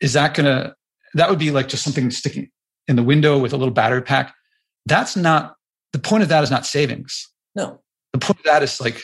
is 0.00 0.12
that 0.14 0.34
going 0.34 0.46
to, 0.46 0.74
that 1.14 1.30
would 1.30 1.38
be 1.38 1.50
like 1.50 1.68
just 1.68 1.82
something 1.82 2.10
sticking 2.10 2.50
in 2.88 2.96
the 2.96 3.02
window 3.02 3.38
with 3.38 3.52
a 3.52 3.56
little 3.56 3.72
battery 3.72 4.02
pack. 4.02 4.34
That's 4.86 5.16
not, 5.16 5.54
the 5.92 5.98
point 5.98 6.22
of 6.22 6.28
that 6.28 6.42
is 6.42 6.50
not 6.50 6.66
savings. 6.66 7.28
No. 7.54 7.80
The 8.12 8.18
point 8.18 8.38
of 8.40 8.44
that 8.44 8.62
is 8.62 8.80
like, 8.80 9.02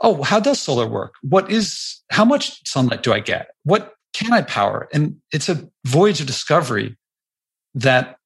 oh, 0.00 0.22
how 0.22 0.40
does 0.40 0.60
solar 0.60 0.86
work? 0.86 1.14
What 1.22 1.50
is, 1.50 2.00
how 2.10 2.24
much 2.24 2.66
sunlight 2.68 3.02
do 3.02 3.12
I 3.12 3.20
get? 3.20 3.48
What 3.64 3.94
can 4.12 4.32
I 4.32 4.42
power? 4.42 4.88
And 4.92 5.16
it's 5.32 5.48
a 5.48 5.68
voyage 5.84 6.20
of 6.20 6.26
discovery 6.26 6.96
that 7.74 8.16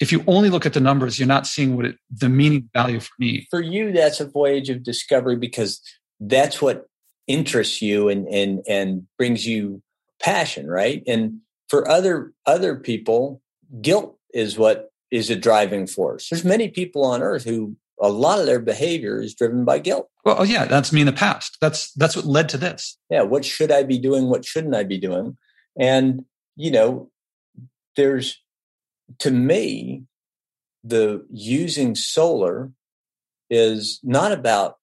if 0.00 0.10
you 0.10 0.24
only 0.26 0.50
look 0.50 0.66
at 0.66 0.72
the 0.72 0.80
numbers, 0.80 1.18
you're 1.18 1.28
not 1.28 1.46
seeing 1.46 1.76
what 1.76 1.86
it, 1.86 1.96
the 2.10 2.28
meaning 2.28 2.68
value 2.74 3.00
for 3.00 3.12
me. 3.18 3.46
For 3.50 3.60
you, 3.60 3.92
that's 3.92 4.20
a 4.20 4.26
voyage 4.26 4.68
of 4.68 4.82
discovery 4.82 5.36
because 5.36 5.80
that's 6.18 6.60
what 6.60 6.86
interests 7.26 7.80
you 7.82 8.08
and, 8.08 8.26
and, 8.28 8.64
and 8.68 9.06
brings 9.16 9.46
you 9.46 9.82
passion, 10.20 10.66
right? 10.68 11.02
And 11.06 11.38
for 11.68 11.88
other, 11.88 12.32
other 12.46 12.76
people, 12.76 13.40
guilt 13.80 14.18
is 14.34 14.58
what 14.58 14.90
is 15.10 15.30
a 15.30 15.36
driving 15.36 15.86
force. 15.86 16.28
There's 16.28 16.44
many 16.44 16.68
people 16.68 17.04
on 17.04 17.22
earth 17.22 17.44
who 17.44 17.76
a 18.02 18.08
lot 18.08 18.40
of 18.40 18.46
their 18.46 18.60
behavior 18.60 19.20
is 19.20 19.34
driven 19.34 19.64
by 19.64 19.78
guilt. 19.78 20.10
Well, 20.24 20.36
oh 20.40 20.42
yeah, 20.42 20.64
that's 20.64 20.92
me 20.92 21.00
in 21.00 21.06
the 21.06 21.12
past. 21.12 21.56
That's 21.60 21.92
that's 21.92 22.16
what 22.16 22.26
led 22.26 22.48
to 22.50 22.58
this. 22.58 22.98
Yeah, 23.08 23.22
what 23.22 23.44
should 23.44 23.70
I 23.70 23.84
be 23.84 23.98
doing? 23.98 24.28
What 24.28 24.44
shouldn't 24.44 24.74
I 24.74 24.82
be 24.82 24.98
doing? 24.98 25.36
And 25.78 26.24
you 26.56 26.70
know, 26.72 27.10
there's 27.96 28.42
to 29.20 29.30
me, 29.30 30.02
the 30.82 31.24
using 31.32 31.94
solar 31.94 32.72
is 33.48 34.00
not 34.02 34.32
about 34.32 34.78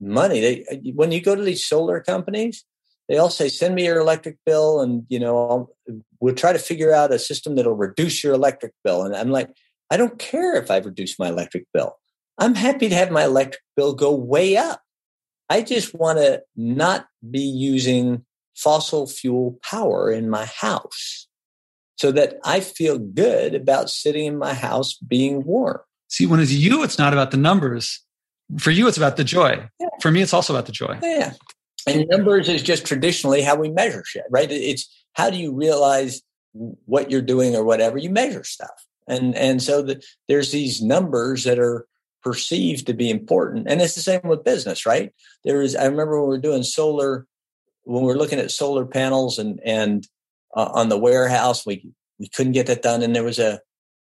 money. 0.00 0.40
They 0.40 0.92
when 0.94 1.12
you 1.12 1.22
go 1.22 1.36
to 1.36 1.42
these 1.42 1.64
solar 1.64 2.00
companies, 2.00 2.64
they 3.08 3.18
all 3.18 3.30
say, 3.30 3.48
"Send 3.48 3.76
me 3.76 3.84
your 3.84 4.00
electric 4.00 4.38
bill," 4.44 4.80
and 4.80 5.06
you 5.08 5.20
know, 5.20 5.38
I'll, 5.48 5.76
we'll 6.18 6.34
try 6.34 6.52
to 6.52 6.58
figure 6.58 6.92
out 6.92 7.12
a 7.12 7.20
system 7.20 7.54
that'll 7.54 7.74
reduce 7.74 8.24
your 8.24 8.34
electric 8.34 8.72
bill. 8.82 9.04
And 9.04 9.14
I'm 9.14 9.30
like, 9.30 9.50
I 9.90 9.96
don't 9.96 10.18
care 10.18 10.56
if 10.56 10.70
I 10.70 10.78
reduce 10.78 11.18
my 11.20 11.28
electric 11.28 11.66
bill. 11.72 11.96
I'm 12.38 12.54
happy 12.54 12.88
to 12.88 12.94
have 12.94 13.10
my 13.10 13.24
electric 13.24 13.62
bill 13.76 13.94
go 13.94 14.14
way 14.14 14.56
up. 14.56 14.80
I 15.48 15.62
just 15.62 15.94
want 15.94 16.18
to 16.18 16.42
not 16.56 17.06
be 17.30 17.40
using 17.40 18.24
fossil 18.56 19.06
fuel 19.06 19.58
power 19.62 20.10
in 20.10 20.30
my 20.30 20.46
house 20.46 21.28
so 21.96 22.10
that 22.12 22.36
I 22.44 22.60
feel 22.60 22.98
good 22.98 23.54
about 23.54 23.90
sitting 23.90 24.26
in 24.26 24.38
my 24.38 24.54
house 24.54 24.94
being 24.94 25.44
warm. 25.44 25.80
See, 26.08 26.26
when 26.26 26.40
it's 26.40 26.52
you, 26.52 26.82
it's 26.82 26.98
not 26.98 27.12
about 27.12 27.30
the 27.30 27.36
numbers. 27.36 28.00
For 28.58 28.70
you, 28.70 28.88
it's 28.88 28.96
about 28.96 29.16
the 29.16 29.24
joy. 29.24 29.68
Yeah. 29.80 29.88
For 30.00 30.10
me, 30.10 30.22
it's 30.22 30.34
also 30.34 30.54
about 30.54 30.66
the 30.66 30.72
joy. 30.72 30.98
Yeah. 31.02 31.32
And 31.86 32.06
numbers 32.08 32.48
is 32.48 32.62
just 32.62 32.86
traditionally 32.86 33.42
how 33.42 33.56
we 33.56 33.70
measure 33.70 34.04
shit, 34.04 34.24
right? 34.30 34.50
It's 34.50 34.88
how 35.12 35.30
do 35.30 35.36
you 35.36 35.52
realize 35.52 36.22
what 36.52 37.10
you're 37.10 37.22
doing 37.22 37.54
or 37.54 37.64
whatever? 37.64 37.98
You 37.98 38.10
measure 38.10 38.44
stuff. 38.44 38.86
And 39.06 39.34
and 39.34 39.62
so 39.62 39.82
the, 39.82 40.02
there's 40.28 40.50
these 40.50 40.80
numbers 40.80 41.44
that 41.44 41.58
are 41.58 41.86
perceived 42.24 42.86
to 42.86 42.94
be 42.94 43.10
important. 43.10 43.66
And 43.68 43.80
it's 43.82 43.94
the 43.94 44.00
same 44.00 44.22
with 44.24 44.44
business, 44.44 44.86
right? 44.86 45.12
There 45.44 45.60
is, 45.62 45.76
I 45.76 45.84
remember 45.84 46.18
when 46.18 46.30
we 46.30 46.36
were 46.36 46.42
doing 46.42 46.62
solar, 46.62 47.26
when 47.82 48.02
we 48.02 48.08
were 48.08 48.18
looking 48.18 48.40
at 48.40 48.50
solar 48.50 48.86
panels 48.86 49.38
and, 49.38 49.60
and 49.64 50.08
uh, 50.56 50.70
on 50.72 50.88
the 50.88 50.98
warehouse, 50.98 51.66
we, 51.66 51.86
we 52.18 52.28
couldn't 52.28 52.52
get 52.52 52.66
that 52.66 52.82
done. 52.82 53.02
And 53.02 53.14
there 53.14 53.24
was 53.24 53.38
a, 53.38 53.60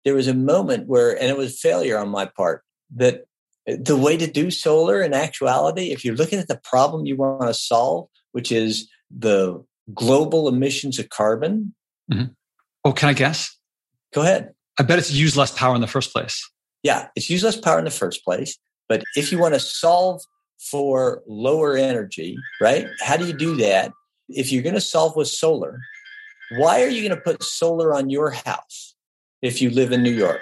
there 0.04 0.14
was 0.14 0.28
a 0.28 0.34
moment 0.34 0.88
where, 0.88 1.12
and 1.12 1.30
it 1.30 1.36
was 1.36 1.60
failure 1.60 1.96
on 1.96 2.08
my 2.08 2.26
part 2.26 2.64
that 2.96 3.24
the 3.66 3.96
way 3.96 4.16
to 4.16 4.26
do 4.26 4.50
solar 4.50 5.00
in 5.02 5.14
actuality, 5.14 5.92
if 5.92 6.04
you're 6.04 6.16
looking 6.16 6.38
at 6.38 6.48
the 6.48 6.60
problem 6.64 7.06
you 7.06 7.16
want 7.16 7.42
to 7.42 7.54
solve, 7.54 8.08
which 8.32 8.50
is 8.50 8.88
the 9.16 9.62
global 9.94 10.48
emissions 10.48 10.98
of 10.98 11.08
carbon. 11.08 11.74
Mm-hmm. 12.10 12.32
Oh, 12.84 12.92
can 12.92 13.10
I 13.10 13.12
guess? 13.12 13.56
Go 14.12 14.22
ahead. 14.22 14.54
I 14.78 14.82
bet 14.82 14.98
it's 14.98 15.10
use 15.10 15.36
less 15.36 15.50
power 15.50 15.74
in 15.74 15.80
the 15.80 15.86
first 15.86 16.12
place. 16.12 16.48
Yeah, 16.82 17.08
it's 17.16 17.28
use 17.28 17.42
less 17.42 17.56
power 17.56 17.78
in 17.78 17.84
the 17.84 17.90
first 17.90 18.24
place. 18.24 18.58
But 18.88 19.04
if 19.16 19.30
you 19.32 19.38
want 19.38 19.54
to 19.54 19.60
solve 19.60 20.22
for 20.70 21.22
lower 21.26 21.76
energy, 21.76 22.36
right? 22.60 22.86
How 23.00 23.16
do 23.16 23.26
you 23.26 23.32
do 23.32 23.56
that? 23.56 23.92
If 24.28 24.52
you're 24.52 24.62
going 24.62 24.74
to 24.74 24.80
solve 24.80 25.16
with 25.16 25.28
solar, 25.28 25.80
why 26.56 26.82
are 26.82 26.88
you 26.88 27.06
going 27.06 27.18
to 27.18 27.22
put 27.22 27.42
solar 27.42 27.94
on 27.94 28.10
your 28.10 28.30
house 28.30 28.94
if 29.42 29.60
you 29.60 29.70
live 29.70 29.92
in 29.92 30.02
New 30.02 30.12
York? 30.12 30.40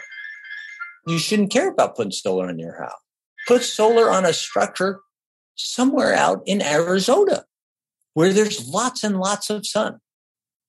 You 1.07 1.19
shouldn't 1.19 1.53
care 1.53 1.69
about 1.69 1.97
putting 1.97 2.13
solar 2.13 2.49
on 2.49 2.59
your 2.59 2.77
house. 2.81 3.01
Put 3.47 3.63
solar 3.63 4.11
on 4.11 4.25
a 4.25 4.33
structure 4.33 5.01
somewhere 5.55 6.15
out 6.15 6.43
in 6.47 6.63
Arizona 6.63 7.45
where 8.15 8.33
there's 8.33 8.69
lots 8.69 9.05
and 9.05 9.19
lots 9.19 9.51
of 9.51 9.67
sun 9.67 10.01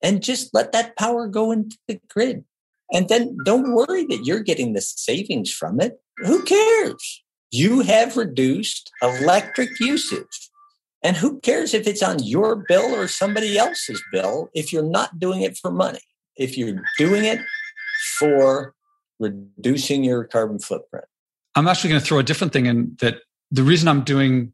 and 0.04 0.22
just 0.22 0.54
let 0.54 0.72
that 0.74 0.96
power 0.96 1.28
go 1.28 1.52
into 1.52 1.78
the 1.88 2.00
grid. 2.10 2.44
And 2.92 3.10
then 3.10 3.38
don't 3.44 3.74
worry 3.74 4.06
that 4.06 4.26
you're 4.26 4.42
getting 4.42 4.74
the 4.74 4.82
savings 4.82 5.52
from 5.52 5.80
it. 5.80 6.00
Who 6.18 6.44
cares? 6.44 7.24
You 7.52 7.82
have 7.82 8.18
reduced 8.18 8.92
electric 9.02 9.80
usage. 9.80 10.50
And 11.04 11.16
who 11.16 11.40
cares 11.42 11.74
if 11.74 11.86
it's 11.88 12.02
on 12.02 12.24
your 12.24 12.56
bill 12.68 12.96
or 12.96 13.08
somebody 13.08 13.58
else's 13.58 14.02
bill 14.12 14.50
if 14.54 14.74
you're 14.74 14.84
not 14.84 15.20
doing 15.20 15.42
it 15.42 15.58
for 15.58 15.72
money? 15.72 16.02
If 16.36 16.58
you're 16.58 16.84
doing 16.98 17.24
it 17.24 17.40
for 18.18 18.74
reducing 19.20 20.04
your 20.04 20.24
carbon 20.24 20.60
footprint. 20.60 21.06
I'm 21.56 21.68
actually 21.68 21.90
going 21.92 22.02
to 22.02 22.06
throw 22.06 22.20
a 22.20 22.24
different 22.24 22.54
thing 22.54 22.68
in 22.68 22.96
that 23.00 23.22
the 23.52 23.64
reason 23.64 23.88
I'm 23.88 24.04
doing, 24.04 24.54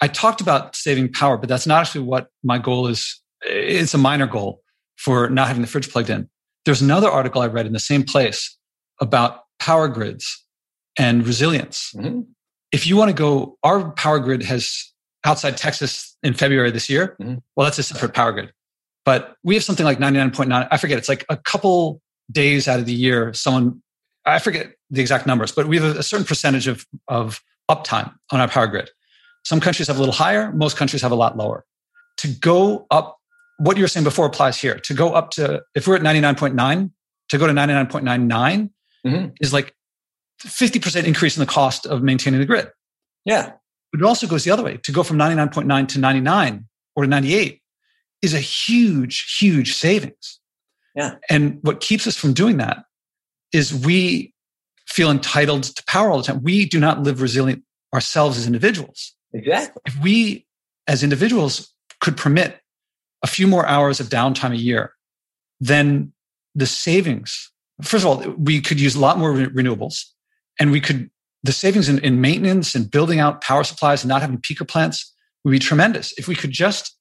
I 0.00 0.08
talked 0.08 0.40
about 0.40 0.76
saving 0.76 1.12
power, 1.12 1.36
but 1.36 1.48
that's 1.48 1.66
not 1.66 1.80
actually 1.80 2.04
what 2.04 2.28
my 2.42 2.58
goal 2.58 2.86
is. 2.86 3.20
It's 3.42 3.94
a 3.94 3.98
minor 3.98 4.26
goal 4.26 4.62
for 4.96 5.28
not 5.28 5.48
having 5.48 5.62
the 5.62 5.68
fridge 5.68 5.90
plugged 5.90 6.10
in. 6.10 6.28
There's 6.66 6.82
another 6.82 7.08
article 7.08 7.40
I 7.40 7.46
read 7.46 7.64
in 7.64 7.72
the 7.72 7.78
same 7.78 8.02
place 8.02 8.58
about 9.00 9.44
power 9.58 9.88
grids 9.88 10.44
and 10.98 11.26
resilience. 11.26 11.92
Mm-hmm. 11.96 12.22
If 12.72 12.86
you 12.86 12.96
want 12.96 13.08
to 13.08 13.14
go, 13.14 13.56
our 13.62 13.92
power 13.92 14.18
grid 14.18 14.42
has 14.42 14.92
outside 15.24 15.56
Texas 15.56 16.16
in 16.22 16.34
February 16.34 16.70
this 16.70 16.90
year. 16.90 17.16
Mm-hmm. 17.20 17.36
Well, 17.54 17.64
that's 17.64 17.78
a 17.78 17.82
separate 17.82 18.14
power 18.14 18.32
grid. 18.32 18.52
But 19.04 19.36
we 19.44 19.54
have 19.54 19.62
something 19.62 19.86
like 19.86 19.98
99.9, 19.98 20.68
I 20.70 20.76
forget, 20.76 20.98
it's 20.98 21.08
like 21.08 21.24
a 21.28 21.36
couple 21.36 22.02
days 22.30 22.66
out 22.66 22.80
of 22.80 22.86
the 22.86 22.92
year, 22.92 23.32
someone, 23.32 23.80
I 24.24 24.40
forget 24.40 24.72
the 24.90 25.00
exact 25.00 25.26
numbers, 25.26 25.52
but 25.52 25.68
we 25.68 25.78
have 25.78 25.96
a 25.96 26.02
certain 26.02 26.26
percentage 26.26 26.66
of, 26.66 26.84
of 27.06 27.40
uptime 27.70 28.12
on 28.32 28.40
our 28.40 28.48
power 28.48 28.66
grid. 28.66 28.90
Some 29.44 29.60
countries 29.60 29.86
have 29.86 29.96
a 29.96 30.00
little 30.00 30.14
higher, 30.14 30.52
most 30.52 30.76
countries 30.76 31.02
have 31.02 31.12
a 31.12 31.16
lot 31.16 31.36
lower. 31.36 31.64
To 32.18 32.28
go 32.28 32.86
up 32.90 33.18
what 33.58 33.76
you 33.76 33.82
were 33.82 33.88
saying 33.88 34.04
before 34.04 34.26
applies 34.26 34.58
here. 34.58 34.78
To 34.78 34.94
go 34.94 35.12
up 35.12 35.30
to, 35.32 35.62
if 35.74 35.86
we're 35.86 35.96
at 35.96 36.02
99.9, 36.02 36.90
to 37.28 37.38
go 37.38 37.46
to 37.46 37.52
99.99 37.52 38.70
mm-hmm. 39.06 39.28
is 39.40 39.52
like 39.52 39.74
50% 40.42 41.04
increase 41.04 41.36
in 41.36 41.40
the 41.40 41.46
cost 41.46 41.86
of 41.86 42.02
maintaining 42.02 42.40
the 42.40 42.46
grid. 42.46 42.68
Yeah. 43.24 43.52
But 43.92 44.00
it 44.00 44.04
also 44.04 44.26
goes 44.26 44.44
the 44.44 44.50
other 44.50 44.62
way. 44.62 44.76
To 44.78 44.92
go 44.92 45.02
from 45.02 45.16
99.9 45.16 45.88
to 45.88 45.98
99 45.98 46.68
or 46.94 47.04
to 47.04 47.08
98 47.08 47.62
is 48.22 48.34
a 48.34 48.40
huge, 48.40 49.36
huge 49.38 49.74
savings. 49.74 50.40
Yeah. 50.94 51.16
And 51.28 51.58
what 51.62 51.80
keeps 51.80 52.06
us 52.06 52.16
from 52.16 52.32
doing 52.32 52.58
that 52.58 52.84
is 53.52 53.74
we 53.74 54.32
feel 54.86 55.10
entitled 55.10 55.64
to 55.64 55.84
power 55.84 56.10
all 56.10 56.18
the 56.18 56.24
time. 56.24 56.42
We 56.42 56.66
do 56.66 56.78
not 56.78 57.02
live 57.02 57.20
resilient 57.20 57.62
ourselves 57.92 58.38
as 58.38 58.46
individuals. 58.46 59.14
Exactly. 59.32 59.82
If 59.86 60.00
we 60.00 60.46
as 60.86 61.02
individuals 61.02 61.72
could 62.00 62.16
permit 62.16 62.60
a 63.22 63.26
few 63.26 63.46
more 63.46 63.66
hours 63.66 64.00
of 64.00 64.08
downtime 64.08 64.52
a 64.52 64.56
year, 64.56 64.92
then 65.60 66.12
the 66.54 66.66
savings, 66.66 67.50
first 67.82 68.04
of 68.04 68.06
all, 68.06 68.34
we 68.38 68.60
could 68.60 68.80
use 68.80 68.94
a 68.94 69.00
lot 69.00 69.18
more 69.18 69.32
renewables 69.32 70.04
and 70.58 70.70
we 70.70 70.80
could, 70.80 71.10
the 71.42 71.52
savings 71.52 71.88
in, 71.88 71.98
in 72.00 72.20
maintenance 72.20 72.74
and 72.74 72.90
building 72.90 73.20
out 73.20 73.40
power 73.40 73.64
supplies 73.64 74.02
and 74.02 74.08
not 74.08 74.20
having 74.20 74.38
peaker 74.38 74.66
plants 74.66 75.12
would 75.44 75.52
be 75.52 75.58
tremendous. 75.58 76.12
If 76.18 76.28
we 76.28 76.34
could 76.34 76.50
just 76.50 76.96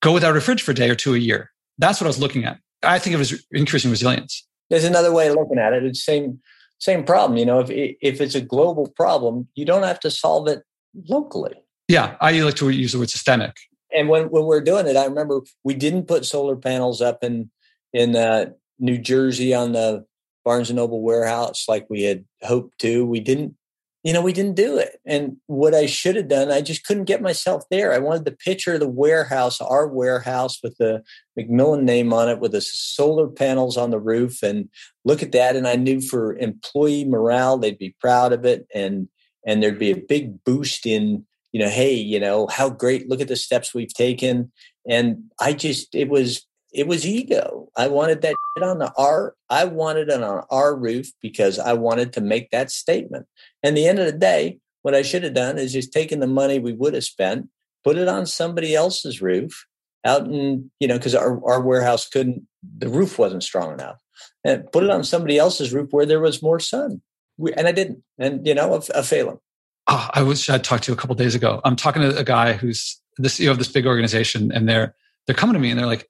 go 0.00 0.12
without 0.12 0.36
a 0.36 0.40
fridge 0.40 0.62
for 0.62 0.70
a 0.70 0.74
day 0.74 0.88
or 0.88 0.94
two 0.94 1.14
a 1.14 1.18
year, 1.18 1.50
that's 1.78 2.00
what 2.00 2.06
I 2.06 2.08
was 2.08 2.18
looking 2.18 2.44
at. 2.44 2.58
I 2.82 2.98
think 2.98 3.14
it 3.14 3.18
was 3.18 3.44
increasing 3.50 3.90
resilience. 3.90 4.46
There's 4.70 4.84
another 4.84 5.12
way 5.12 5.28
of 5.28 5.34
looking 5.34 5.58
at 5.58 5.72
it. 5.72 5.84
It's 5.84 6.04
same 6.04 6.40
same 6.78 7.02
problem. 7.02 7.38
You 7.38 7.46
know, 7.46 7.60
if 7.60 7.70
if 7.70 8.20
it's 8.20 8.34
a 8.34 8.40
global 8.40 8.88
problem, 8.88 9.48
you 9.54 9.64
don't 9.64 9.82
have 9.82 9.98
to 10.00 10.10
solve 10.10 10.46
it 10.46 10.62
locally. 11.08 11.54
Yeah, 11.88 12.16
I 12.20 12.38
like 12.40 12.56
to 12.56 12.68
use 12.68 12.92
the 12.92 12.98
word 12.98 13.10
systemic 13.10 13.56
and 13.92 14.08
when 14.08 14.24
when 14.30 14.46
we 14.46 14.56
are 14.56 14.60
doing 14.60 14.86
it, 14.86 14.96
I 14.96 15.04
remember 15.04 15.40
we 15.64 15.74
didn't 15.74 16.06
put 16.06 16.24
solar 16.24 16.56
panels 16.56 17.00
up 17.00 17.24
in 17.24 17.50
in 17.92 18.16
uh, 18.16 18.46
New 18.78 18.98
Jersey 18.98 19.54
on 19.54 19.72
the 19.72 20.04
Barnes 20.44 20.70
and 20.70 20.76
Noble 20.76 21.02
warehouse 21.02 21.66
like 21.68 21.86
we 21.88 22.02
had 22.02 22.24
hoped 22.42 22.78
to. 22.80 23.04
We 23.04 23.20
didn't, 23.20 23.54
you 24.02 24.12
know, 24.12 24.22
we 24.22 24.32
didn't 24.32 24.54
do 24.54 24.78
it. 24.78 25.00
And 25.04 25.36
what 25.46 25.74
I 25.74 25.86
should 25.86 26.16
have 26.16 26.28
done, 26.28 26.50
I 26.50 26.60
just 26.60 26.84
couldn't 26.84 27.04
get 27.04 27.22
myself 27.22 27.64
there. 27.70 27.92
I 27.92 27.98
wanted 27.98 28.24
the 28.24 28.32
picture 28.32 28.74
of 28.74 28.80
the 28.80 28.88
warehouse, 28.88 29.60
our 29.60 29.86
warehouse 29.86 30.62
with 30.62 30.76
the 30.78 31.02
Macmillan 31.36 31.84
name 31.84 32.12
on 32.12 32.28
it, 32.28 32.40
with 32.40 32.52
the 32.52 32.60
solar 32.60 33.28
panels 33.28 33.76
on 33.76 33.90
the 33.90 34.00
roof, 34.00 34.42
and 34.42 34.68
look 35.04 35.22
at 35.22 35.32
that. 35.32 35.56
And 35.56 35.66
I 35.66 35.76
knew 35.76 36.00
for 36.00 36.36
employee 36.36 37.04
morale, 37.04 37.58
they'd 37.58 37.78
be 37.78 37.96
proud 38.00 38.32
of 38.32 38.44
it, 38.44 38.66
and 38.74 39.08
and 39.46 39.62
there'd 39.62 39.78
be 39.78 39.90
a 39.90 39.96
big 39.96 40.44
boost 40.44 40.84
in 40.84 41.26
you 41.52 41.60
know, 41.60 41.68
hey, 41.68 41.94
you 41.94 42.20
know, 42.20 42.46
how 42.46 42.70
great, 42.70 43.08
look 43.08 43.20
at 43.20 43.28
the 43.28 43.36
steps 43.36 43.74
we've 43.74 43.92
taken. 43.92 44.52
And 44.88 45.24
I 45.40 45.52
just, 45.52 45.94
it 45.94 46.08
was, 46.08 46.46
it 46.72 46.86
was 46.86 47.06
ego. 47.06 47.68
I 47.76 47.88
wanted 47.88 48.20
that 48.22 48.34
on 48.62 48.78
the 48.78 48.92
R. 48.96 49.34
I 49.48 49.64
wanted 49.64 50.08
it 50.08 50.22
on 50.22 50.44
our 50.50 50.76
roof 50.76 51.08
because 51.22 51.58
I 51.58 51.72
wanted 51.72 52.12
to 52.14 52.20
make 52.20 52.50
that 52.50 52.70
statement. 52.70 53.26
And 53.62 53.76
the 53.76 53.86
end 53.86 53.98
of 53.98 54.06
the 54.06 54.12
day, 54.12 54.58
what 54.82 54.94
I 54.94 55.02
should 55.02 55.22
have 55.22 55.34
done 55.34 55.58
is 55.58 55.72
just 55.72 55.92
taken 55.92 56.20
the 56.20 56.26
money 56.26 56.58
we 56.58 56.72
would 56.72 56.94
have 56.94 57.04
spent, 57.04 57.48
put 57.84 57.96
it 57.96 58.08
on 58.08 58.26
somebody 58.26 58.74
else's 58.74 59.22
roof 59.22 59.66
out 60.04 60.26
in, 60.26 60.70
you 60.78 60.88
know, 60.88 60.98
because 60.98 61.14
our, 61.14 61.42
our 61.48 61.60
warehouse 61.60 62.08
couldn't, 62.08 62.46
the 62.62 62.88
roof 62.88 63.18
wasn't 63.18 63.42
strong 63.42 63.72
enough. 63.72 63.98
And 64.44 64.70
put 64.70 64.84
it 64.84 64.90
on 64.90 65.04
somebody 65.04 65.38
else's 65.38 65.72
roof 65.72 65.88
where 65.90 66.06
there 66.06 66.20
was 66.20 66.42
more 66.42 66.60
sun. 66.60 67.02
We, 67.38 67.52
and 67.54 67.66
I 67.66 67.72
didn't. 67.72 68.02
And, 68.18 68.46
you 68.46 68.54
know, 68.54 68.80
a, 68.94 69.02
failing 69.02 69.38
oh, 69.88 70.08
I 70.12 70.22
was 70.22 70.48
I 70.48 70.58
talked 70.58 70.84
to 70.84 70.92
a 70.92 70.96
couple 70.96 71.14
days 71.14 71.34
ago. 71.34 71.60
I'm 71.64 71.76
talking 71.76 72.02
to 72.02 72.16
a 72.16 72.24
guy 72.24 72.52
who's 72.52 73.00
the 73.16 73.28
CEO 73.28 73.50
of 73.50 73.58
this 73.58 73.68
big 73.68 73.86
organization, 73.86 74.52
and 74.52 74.68
they're 74.68 74.94
they're 75.26 75.34
coming 75.34 75.54
to 75.54 75.60
me 75.60 75.70
and 75.70 75.78
they're 75.78 75.86
like, 75.86 76.08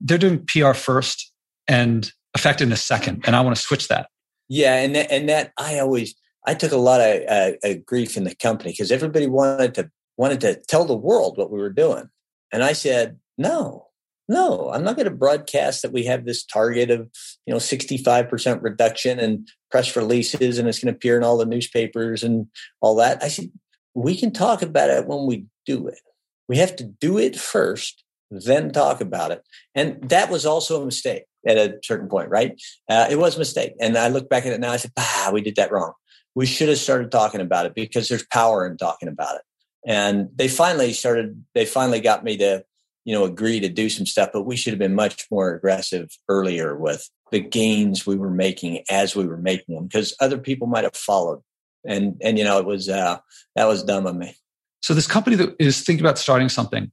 they're 0.00 0.18
doing 0.18 0.44
PR 0.46 0.72
first 0.72 1.32
and 1.66 2.10
effectiveness 2.34 2.82
second, 2.82 3.24
and 3.26 3.36
I 3.36 3.40
want 3.40 3.56
to 3.56 3.62
switch 3.62 3.88
that. 3.88 4.08
Yeah, 4.48 4.76
and 4.76 4.94
that, 4.94 5.10
and 5.10 5.28
that 5.28 5.52
I 5.58 5.78
always 5.78 6.14
I 6.46 6.54
took 6.54 6.72
a 6.72 6.76
lot 6.76 7.00
of 7.00 7.22
uh, 7.28 7.52
uh, 7.62 7.74
grief 7.84 8.16
in 8.16 8.24
the 8.24 8.34
company 8.34 8.70
because 8.70 8.90
everybody 8.90 9.26
wanted 9.26 9.74
to 9.74 9.90
wanted 10.16 10.40
to 10.40 10.60
tell 10.68 10.84
the 10.84 10.96
world 10.96 11.36
what 11.36 11.50
we 11.50 11.58
were 11.58 11.70
doing, 11.70 12.08
and 12.52 12.62
I 12.62 12.72
said 12.72 13.18
no. 13.36 13.87
No, 14.28 14.70
I'm 14.70 14.84
not 14.84 14.96
going 14.96 15.08
to 15.08 15.14
broadcast 15.14 15.82
that 15.82 15.92
we 15.92 16.04
have 16.04 16.26
this 16.26 16.44
target 16.44 16.90
of, 16.90 17.08
you 17.46 17.54
know, 17.54 17.58
65% 17.58 18.62
reduction 18.62 19.18
and 19.18 19.48
press 19.70 19.96
releases 19.96 20.58
and 20.58 20.68
it's 20.68 20.80
going 20.80 20.92
to 20.92 20.96
appear 20.96 21.16
in 21.16 21.24
all 21.24 21.38
the 21.38 21.46
newspapers 21.46 22.22
and 22.22 22.46
all 22.82 22.96
that. 22.96 23.22
I 23.22 23.28
said, 23.28 23.50
we 23.94 24.16
can 24.16 24.30
talk 24.30 24.60
about 24.60 24.90
it 24.90 25.06
when 25.06 25.26
we 25.26 25.46
do 25.64 25.88
it. 25.88 26.00
We 26.46 26.58
have 26.58 26.76
to 26.76 26.84
do 26.84 27.18
it 27.18 27.38
first, 27.38 28.04
then 28.30 28.70
talk 28.70 29.00
about 29.00 29.30
it. 29.30 29.42
And 29.74 30.08
that 30.10 30.30
was 30.30 30.44
also 30.44 30.82
a 30.82 30.84
mistake 30.84 31.24
at 31.46 31.56
a 31.56 31.78
certain 31.82 32.08
point, 32.08 32.28
right? 32.28 32.60
Uh, 32.88 33.06
it 33.10 33.18
was 33.18 33.36
a 33.36 33.38
mistake. 33.38 33.72
And 33.80 33.96
I 33.96 34.08
look 34.08 34.28
back 34.28 34.44
at 34.44 34.52
it 34.52 34.60
now, 34.60 34.72
I 34.72 34.76
said, 34.76 34.92
ah, 34.98 35.30
we 35.32 35.40
did 35.40 35.56
that 35.56 35.72
wrong. 35.72 35.92
We 36.34 36.44
should 36.44 36.68
have 36.68 36.78
started 36.78 37.10
talking 37.10 37.40
about 37.40 37.66
it 37.66 37.74
because 37.74 38.08
there's 38.08 38.26
power 38.26 38.66
in 38.66 38.76
talking 38.76 39.08
about 39.08 39.36
it. 39.36 39.42
And 39.86 40.28
they 40.34 40.48
finally 40.48 40.92
started, 40.92 41.44
they 41.54 41.64
finally 41.64 42.00
got 42.00 42.24
me 42.24 42.36
to 42.38 42.64
you 43.08 43.14
know, 43.14 43.24
agree 43.24 43.58
to 43.58 43.70
do 43.70 43.88
some 43.88 44.04
stuff, 44.04 44.28
but 44.34 44.42
we 44.42 44.54
should 44.54 44.74
have 44.74 44.78
been 44.78 44.94
much 44.94 45.26
more 45.30 45.54
aggressive 45.54 46.10
earlier 46.28 46.76
with 46.76 47.08
the 47.32 47.40
gains 47.40 48.06
we 48.06 48.16
were 48.16 48.28
making 48.28 48.84
as 48.90 49.16
we 49.16 49.26
were 49.26 49.38
making 49.38 49.74
them 49.74 49.86
because 49.86 50.14
other 50.20 50.36
people 50.36 50.66
might 50.66 50.84
have 50.84 50.94
followed. 50.94 51.40
And, 51.86 52.20
and, 52.22 52.36
you 52.36 52.44
know, 52.44 52.58
it 52.58 52.66
was, 52.66 52.90
uh, 52.90 53.16
that 53.56 53.64
was 53.64 53.82
dumb 53.82 54.06
of 54.06 54.14
me. 54.14 54.36
So 54.82 54.92
this 54.92 55.06
company 55.06 55.36
that 55.36 55.56
is 55.58 55.80
thinking 55.80 56.04
about 56.04 56.18
starting 56.18 56.50
something, 56.50 56.92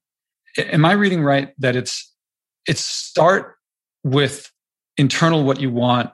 am 0.57 0.85
I 0.85 0.93
reading 0.93 1.21
right 1.21 1.53
that 1.57 1.75
it's, 1.75 2.15
it's 2.65 2.85
start 2.85 3.57
with 4.05 4.49
internal 4.95 5.43
what 5.43 5.59
you 5.59 5.69
want, 5.69 6.11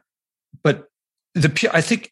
but 0.64 0.88
the, 1.36 1.70
I 1.72 1.82
think 1.82 2.12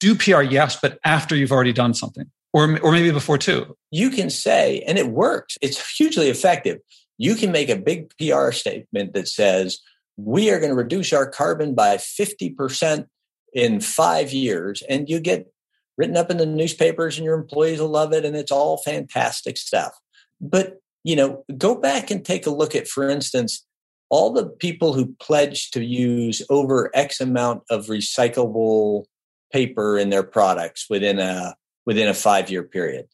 do 0.00 0.16
PR, 0.16 0.42
yes, 0.42 0.76
but 0.82 0.98
after 1.04 1.36
you've 1.36 1.52
already 1.52 1.72
done 1.72 1.94
something, 1.94 2.28
or 2.52 2.80
or 2.80 2.90
maybe 2.90 3.10
before 3.10 3.38
too. 3.38 3.76
You 3.90 4.10
can 4.10 4.30
say, 4.30 4.80
and 4.86 4.98
it 4.98 5.08
works. 5.08 5.58
It's 5.60 5.96
hugely 5.96 6.30
effective. 6.30 6.78
You 7.18 7.34
can 7.34 7.52
make 7.52 7.68
a 7.68 7.76
big 7.76 8.12
PR 8.18 8.52
statement 8.52 9.12
that 9.12 9.28
says 9.28 9.80
we 10.16 10.50
are 10.50 10.58
going 10.58 10.70
to 10.70 10.76
reduce 10.76 11.12
our 11.12 11.28
carbon 11.28 11.74
by 11.74 11.98
fifty 11.98 12.50
percent 12.50 13.08
in 13.52 13.80
five 13.80 14.32
years, 14.32 14.82
and 14.88 15.08
you 15.08 15.20
get 15.20 15.52
written 15.96 16.16
up 16.16 16.30
in 16.30 16.36
the 16.36 16.46
newspapers, 16.46 17.18
and 17.18 17.24
your 17.24 17.38
employees 17.38 17.80
will 17.80 17.88
love 17.88 18.12
it, 18.12 18.24
and 18.24 18.36
it's 18.36 18.52
all 18.52 18.78
fantastic 18.78 19.56
stuff. 19.56 19.98
But 20.40 20.78
you 21.04 21.16
know, 21.16 21.44
go 21.56 21.74
back 21.74 22.10
and 22.10 22.24
take 22.24 22.46
a 22.46 22.50
look 22.50 22.74
at, 22.74 22.88
for 22.88 23.08
instance, 23.08 23.64
all 24.10 24.32
the 24.32 24.46
people 24.46 24.92
who 24.92 25.14
pledged 25.20 25.72
to 25.74 25.84
use 25.84 26.42
over 26.50 26.90
X 26.94 27.20
amount 27.20 27.62
of 27.70 27.86
recyclable 27.86 29.04
paper 29.52 29.98
in 29.98 30.10
their 30.10 30.22
products 30.22 30.86
within 30.90 31.18
a 31.18 31.54
within 31.86 32.08
a 32.08 32.14
five 32.14 32.50
year 32.50 32.62
period, 32.62 33.06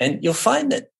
and 0.00 0.22
you'll 0.22 0.32
find 0.32 0.72
that 0.72 0.91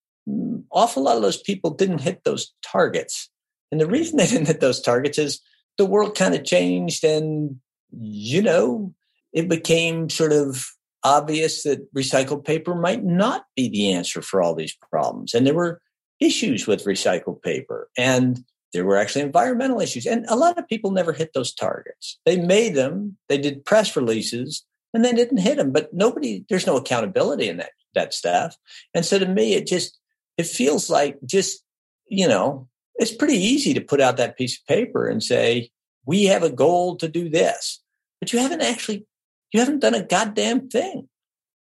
awful 0.70 1.02
lot 1.02 1.16
of 1.16 1.22
those 1.22 1.40
people 1.40 1.70
didn't 1.70 2.00
hit 2.00 2.24
those 2.24 2.52
targets. 2.64 3.30
And 3.70 3.80
the 3.80 3.86
reason 3.86 4.16
they 4.16 4.26
didn't 4.26 4.46
hit 4.46 4.60
those 4.60 4.80
targets 4.80 5.18
is 5.18 5.40
the 5.78 5.86
world 5.86 6.16
kind 6.16 6.34
of 6.34 6.44
changed, 6.44 7.04
and 7.04 7.56
you 7.90 8.42
know, 8.42 8.94
it 9.32 9.48
became 9.48 10.10
sort 10.10 10.32
of 10.32 10.66
obvious 11.04 11.64
that 11.64 11.92
recycled 11.94 12.44
paper 12.44 12.74
might 12.74 13.02
not 13.02 13.44
be 13.56 13.68
the 13.68 13.92
answer 13.92 14.22
for 14.22 14.42
all 14.42 14.54
these 14.54 14.76
problems, 14.90 15.34
and 15.34 15.46
there 15.46 15.54
were 15.54 15.80
issues 16.20 16.66
with 16.66 16.84
recycled 16.84 17.42
paper 17.42 17.88
and 17.98 18.44
there 18.72 18.84
were 18.84 18.96
actually 18.96 19.22
environmental 19.22 19.80
issues. 19.80 20.06
And 20.06 20.24
a 20.28 20.36
lot 20.36 20.58
of 20.58 20.68
people 20.68 20.92
never 20.92 21.12
hit 21.12 21.32
those 21.34 21.52
targets. 21.52 22.18
They 22.24 22.38
made 22.38 22.74
them, 22.74 23.18
they 23.28 23.38
did 23.38 23.64
press 23.64 23.94
releases, 23.96 24.64
and 24.94 25.04
they 25.04 25.12
didn't 25.12 25.38
hit 25.38 25.58
them. 25.58 25.72
But 25.72 25.92
nobody, 25.92 26.44
there's 26.48 26.66
no 26.66 26.76
accountability 26.76 27.48
in 27.48 27.58
that 27.58 27.72
that 27.94 28.14
stuff. 28.14 28.56
And 28.94 29.04
so 29.04 29.18
to 29.18 29.26
me, 29.26 29.52
it 29.52 29.66
just 29.66 29.98
it 30.42 30.46
feels 30.46 30.90
like 30.90 31.18
just, 31.24 31.64
you 32.08 32.28
know, 32.28 32.68
it's 32.96 33.14
pretty 33.14 33.36
easy 33.36 33.72
to 33.74 33.80
put 33.80 34.00
out 34.00 34.18
that 34.18 34.36
piece 34.36 34.58
of 34.58 34.66
paper 34.66 35.08
and 35.08 35.22
say, 35.22 35.70
we 36.04 36.24
have 36.24 36.42
a 36.42 36.50
goal 36.50 36.96
to 36.96 37.08
do 37.08 37.28
this. 37.28 37.80
But 38.20 38.32
you 38.32 38.38
haven't 38.38 38.60
actually 38.62 39.06
you 39.52 39.60
haven't 39.60 39.80
done 39.80 39.94
a 39.94 40.02
goddamn 40.02 40.68
thing. 40.68 41.08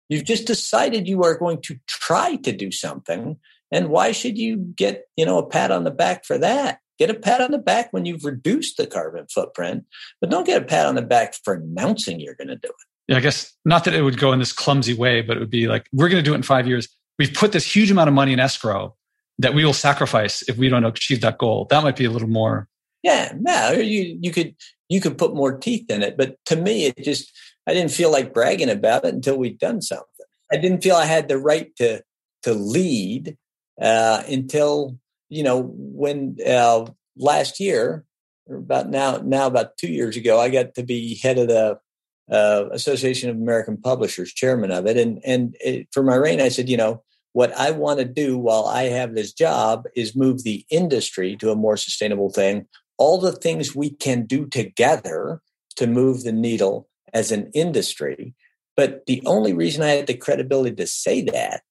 You've 0.09 0.25
just 0.25 0.47
decided 0.47 1.07
you 1.07 1.23
are 1.23 1.37
going 1.37 1.61
to 1.63 1.77
try 1.87 2.37
to 2.37 2.51
do 2.51 2.71
something. 2.71 3.37
And 3.71 3.89
why 3.89 4.11
should 4.11 4.37
you 4.37 4.57
get, 4.57 5.05
you 5.15 5.25
know, 5.25 5.37
a 5.37 5.47
pat 5.47 5.71
on 5.71 5.83
the 5.83 5.91
back 5.91 6.25
for 6.25 6.37
that? 6.37 6.79
Get 6.99 7.09
a 7.09 7.13
pat 7.13 7.41
on 7.41 7.51
the 7.51 7.57
back 7.57 7.91
when 7.91 8.05
you've 8.05 8.25
reduced 8.25 8.77
the 8.77 8.87
carbon 8.87 9.25
footprint, 9.33 9.85
but 10.19 10.29
don't 10.29 10.45
get 10.45 10.61
a 10.61 10.65
pat 10.65 10.85
on 10.85 10.95
the 10.95 11.01
back 11.01 11.35
for 11.43 11.55
announcing 11.55 12.19
you're 12.19 12.35
going 12.35 12.49
to 12.49 12.55
do 12.55 12.67
it. 12.67 12.75
Yeah, 13.07 13.17
I 13.17 13.21
guess 13.21 13.53
not 13.65 13.85
that 13.85 13.93
it 13.93 14.03
would 14.03 14.19
go 14.19 14.31
in 14.31 14.39
this 14.39 14.53
clumsy 14.53 14.93
way, 14.93 15.21
but 15.21 15.37
it 15.37 15.39
would 15.39 15.49
be 15.49 15.67
like, 15.67 15.87
we're 15.91 16.09
going 16.09 16.23
to 16.23 16.27
do 16.27 16.33
it 16.33 16.37
in 16.37 16.43
five 16.43 16.67
years. 16.67 16.87
We've 17.21 17.31
put 17.31 17.51
this 17.51 17.75
huge 17.75 17.91
amount 17.91 18.07
of 18.07 18.15
money 18.15 18.33
in 18.33 18.39
escrow 18.39 18.95
that 19.37 19.53
we 19.53 19.63
will 19.63 19.73
sacrifice 19.73 20.41
if 20.49 20.57
we 20.57 20.69
don't 20.69 20.83
achieve 20.83 21.21
that 21.21 21.37
goal. 21.37 21.67
That 21.69 21.83
might 21.83 21.95
be 21.95 22.05
a 22.05 22.09
little 22.09 22.27
more. 22.27 22.67
Yeah, 23.03 23.33
yeah. 23.45 23.73
You 23.73 24.17
you 24.19 24.31
could 24.31 24.55
you 24.89 24.99
could 24.99 25.19
put 25.19 25.35
more 25.35 25.55
teeth 25.55 25.85
in 25.87 26.01
it, 26.01 26.17
but 26.17 26.43
to 26.45 26.55
me, 26.55 26.85
it 26.85 26.97
just 26.97 27.31
I 27.67 27.75
didn't 27.75 27.91
feel 27.91 28.11
like 28.11 28.33
bragging 28.33 28.71
about 28.71 29.05
it 29.05 29.13
until 29.13 29.37
we'd 29.37 29.59
done 29.59 29.83
something. 29.83 30.25
I 30.51 30.57
didn't 30.57 30.81
feel 30.81 30.95
I 30.95 31.05
had 31.05 31.27
the 31.27 31.37
right 31.37 31.69
to 31.75 32.01
to 32.41 32.55
lead 32.55 33.37
uh, 33.79 34.23
until 34.27 34.97
you 35.29 35.43
know, 35.43 35.71
when 35.75 36.37
uh, 36.43 36.87
last 37.15 37.59
year, 37.59 38.03
about 38.49 38.89
now, 38.89 39.17
now 39.23 39.45
about 39.45 39.77
two 39.77 39.91
years 39.91 40.17
ago, 40.17 40.39
I 40.39 40.49
got 40.49 40.73
to 40.73 40.81
be 40.81 41.19
head 41.21 41.37
of 41.37 41.49
the 41.49 41.79
uh, 42.31 42.65
Association 42.71 43.29
of 43.29 43.35
American 43.35 43.77
Publishers, 43.77 44.33
chairman 44.33 44.71
of 44.71 44.87
it, 44.87 44.97
and 44.97 45.21
and 45.23 45.55
it, 45.59 45.87
for 45.91 46.01
my 46.01 46.15
reign, 46.15 46.41
I 46.41 46.49
said, 46.49 46.67
you 46.67 46.77
know, 46.77 47.03
what 47.33 47.53
I 47.57 47.71
want 47.71 47.99
to 47.99 48.05
do 48.05 48.37
while 48.37 48.65
I 48.65 48.83
have 48.83 49.15
this 49.15 49.31
job 49.33 49.85
is 49.95 50.15
move 50.15 50.43
the 50.43 50.65
industry 50.69 51.35
to 51.37 51.51
a 51.51 51.55
more 51.55 51.77
sustainable 51.77 52.29
thing. 52.29 52.67
All 52.97 53.19
the 53.19 53.31
things 53.31 53.75
we 53.75 53.89
can 53.89 54.25
do 54.25 54.45
together 54.45 55.41
to 55.77 55.87
move 55.87 56.23
the 56.23 56.33
needle 56.33 56.87
as 57.13 57.31
an 57.31 57.49
industry. 57.53 58.35
But 58.75 59.05
the 59.05 59.21
only 59.25 59.53
reason 59.53 59.83
I 59.83 59.91
had 59.91 60.07
the 60.07 60.15
credibility 60.15 60.75
to 60.75 60.87
say 60.87 61.21
that 61.21 61.61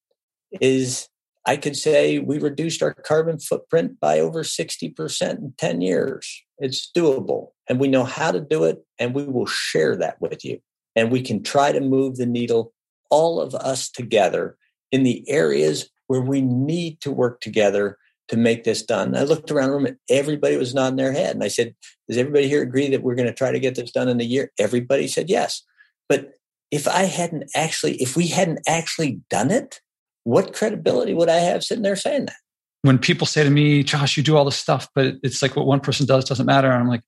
is 0.60 1.08
I 1.46 1.56
could 1.56 1.76
say 1.76 2.18
we 2.18 2.38
reduced 2.38 2.82
our 2.82 2.92
carbon 2.92 3.38
footprint 3.38 3.98
by 4.00 4.20
over 4.20 4.42
60% 4.42 5.38
in 5.38 5.54
10 5.56 5.80
years. 5.80 6.42
It's 6.58 6.90
doable 6.94 7.48
and 7.68 7.80
we 7.80 7.88
know 7.88 8.04
how 8.04 8.30
to 8.30 8.40
do 8.40 8.64
it 8.64 8.78
and 8.98 9.14
we 9.14 9.24
will 9.24 9.46
share 9.46 9.96
that 9.96 10.20
with 10.20 10.44
you. 10.44 10.58
And 10.96 11.10
we 11.10 11.22
can 11.22 11.42
try 11.42 11.72
to 11.72 11.80
move 11.80 12.16
the 12.16 12.26
needle, 12.26 12.72
all 13.10 13.40
of 13.40 13.54
us 13.54 13.88
together 13.88 14.56
in 14.92 15.02
the 15.02 15.28
areas 15.28 15.88
where 16.06 16.20
we 16.20 16.40
need 16.40 17.00
to 17.00 17.10
work 17.10 17.40
together 17.40 17.96
to 18.28 18.36
make 18.36 18.64
this 18.64 18.82
done. 18.82 19.16
I 19.16 19.24
looked 19.24 19.50
around 19.50 19.70
the 19.70 19.74
room 19.74 19.86
and 19.86 19.96
everybody 20.08 20.56
was 20.56 20.72
nodding 20.72 20.96
their 20.96 21.12
head. 21.12 21.34
And 21.34 21.42
I 21.42 21.48
said, 21.48 21.74
Does 22.08 22.16
everybody 22.16 22.48
here 22.48 22.62
agree 22.62 22.88
that 22.88 23.02
we're 23.02 23.16
going 23.16 23.28
to 23.28 23.34
try 23.34 23.50
to 23.50 23.58
get 23.58 23.74
this 23.74 23.90
done 23.90 24.08
in 24.08 24.20
a 24.20 24.24
year? 24.24 24.52
Everybody 24.58 25.08
said 25.08 25.28
yes. 25.28 25.62
But 26.08 26.32
if 26.70 26.86
I 26.86 27.02
hadn't 27.02 27.50
actually, 27.54 27.96
if 27.96 28.16
we 28.16 28.28
hadn't 28.28 28.60
actually 28.68 29.20
done 29.30 29.50
it, 29.50 29.80
what 30.24 30.54
credibility 30.54 31.12
would 31.12 31.28
I 31.28 31.38
have 31.38 31.64
sitting 31.64 31.82
there 31.82 31.96
saying 31.96 32.26
that? 32.26 32.36
When 32.82 32.98
people 32.98 33.26
say 33.26 33.42
to 33.42 33.50
me, 33.50 33.82
Josh, 33.82 34.16
you 34.16 34.22
do 34.22 34.36
all 34.36 34.44
this 34.44 34.56
stuff, 34.56 34.88
but 34.94 35.16
it's 35.22 35.42
like 35.42 35.56
what 35.56 35.66
one 35.66 35.80
person 35.80 36.06
does 36.06 36.24
doesn't 36.24 36.46
matter. 36.46 36.70
And 36.70 36.80
I'm 36.80 36.88
like, 36.88 37.02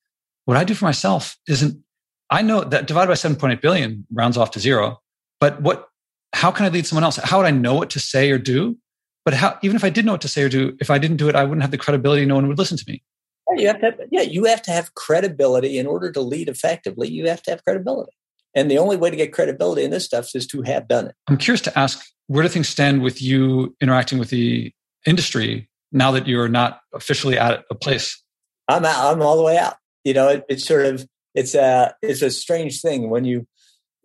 what 0.45 0.57
I 0.57 0.65
do 0.65 0.75
for 0.75 0.85
myself 0.85 1.39
isn't, 1.49 1.79
I 2.31 2.43
know 2.43 2.63
that 2.63 2.87
divided 2.87 3.09
by 3.09 3.15
7.8 3.15 3.61
billion 3.61 4.07
rounds 4.13 4.37
off 4.37 4.51
to 4.53 4.61
zero. 4.61 5.01
But 5.41 5.63
what, 5.63 5.89
how 6.43 6.51
can 6.51 6.67
I 6.67 6.71
lead 6.71 6.89
someone 6.89 7.05
else? 7.05 7.19
How 7.19 7.39
would 7.39 7.47
I 7.47 7.53
know 7.53 7.75
what 7.75 7.91
to 7.91 8.01
say 8.01 8.33
or 8.33 8.37
do? 8.37 8.77
But 9.25 9.33
how, 9.33 9.61
even 9.63 9.77
if 9.77 9.85
I 9.85 9.91
did 9.91 10.05
know 10.05 10.11
what 10.11 10.23
to 10.23 10.29
say 10.29 10.43
or 10.43 10.49
do, 10.49 10.77
if 10.81 10.91
I 10.91 10.99
didn't 10.99 11.19
do 11.19 11.29
it, 11.29 11.37
I 11.37 11.45
wouldn't 11.45 11.63
have 11.63 11.71
the 11.71 11.79
credibility. 11.79 12.27
No 12.27 12.35
one 12.35 12.49
would 12.49 12.59
listen 12.59 12.77
to 12.77 12.85
me. 12.89 13.01
Yeah, 13.49 13.61
you 13.61 13.67
have 13.69 13.79
to 13.79 13.85
have, 13.85 14.01
yeah, 14.11 14.23
you 14.23 14.45
have 14.47 14.61
to 14.63 14.73
have 14.73 14.93
credibility 14.95 15.79
in 15.79 15.87
order 15.87 16.11
to 16.11 16.21
lead 16.21 16.49
effectively. 16.49 17.09
You 17.09 17.29
have 17.29 17.43
to 17.43 17.53
have 17.53 17.63
credibility. 17.63 18.11
And 18.57 18.69
the 18.69 18.79
only 18.79 18.97
way 18.97 19.09
to 19.09 19.15
get 19.15 19.33
credibility 19.33 19.85
in 19.85 19.93
this 19.93 20.05
stuff 20.05 20.35
is 20.35 20.49
to 20.49 20.63
have 20.63 20.89
done 20.89 21.07
it. 21.07 21.15
I'm 21.29 21.37
curious 21.37 21.61
to 21.61 21.79
ask 21.79 22.05
where 22.27 22.43
do 22.43 22.49
things 22.49 22.69
stand 22.69 23.03
with 23.03 23.23
you 23.23 23.77
interacting 23.81 24.19
with 24.19 24.31
the 24.31 24.73
industry 25.07 25.71
now 25.93 26.11
that 26.11 26.27
you're 26.27 26.49
not 26.49 26.81
officially 26.93 27.39
at 27.39 27.63
a 27.71 27.77
place? 27.77 28.21
I'm 28.67 28.85
out, 28.85 29.13
I'm 29.13 29.23
all 29.23 29.37
the 29.37 29.45
way 29.45 29.59
out. 29.59 29.77
You 30.03 30.15
know, 30.15 30.27
it, 30.27 30.45
it's 30.49 30.67
sort 30.67 30.87
of 30.87 31.07
it's 31.37 31.55
a 31.55 31.95
it's 32.03 32.21
a 32.21 32.33
strange 32.33 32.81
thing 32.81 33.11
when 33.11 33.25
you 33.25 33.47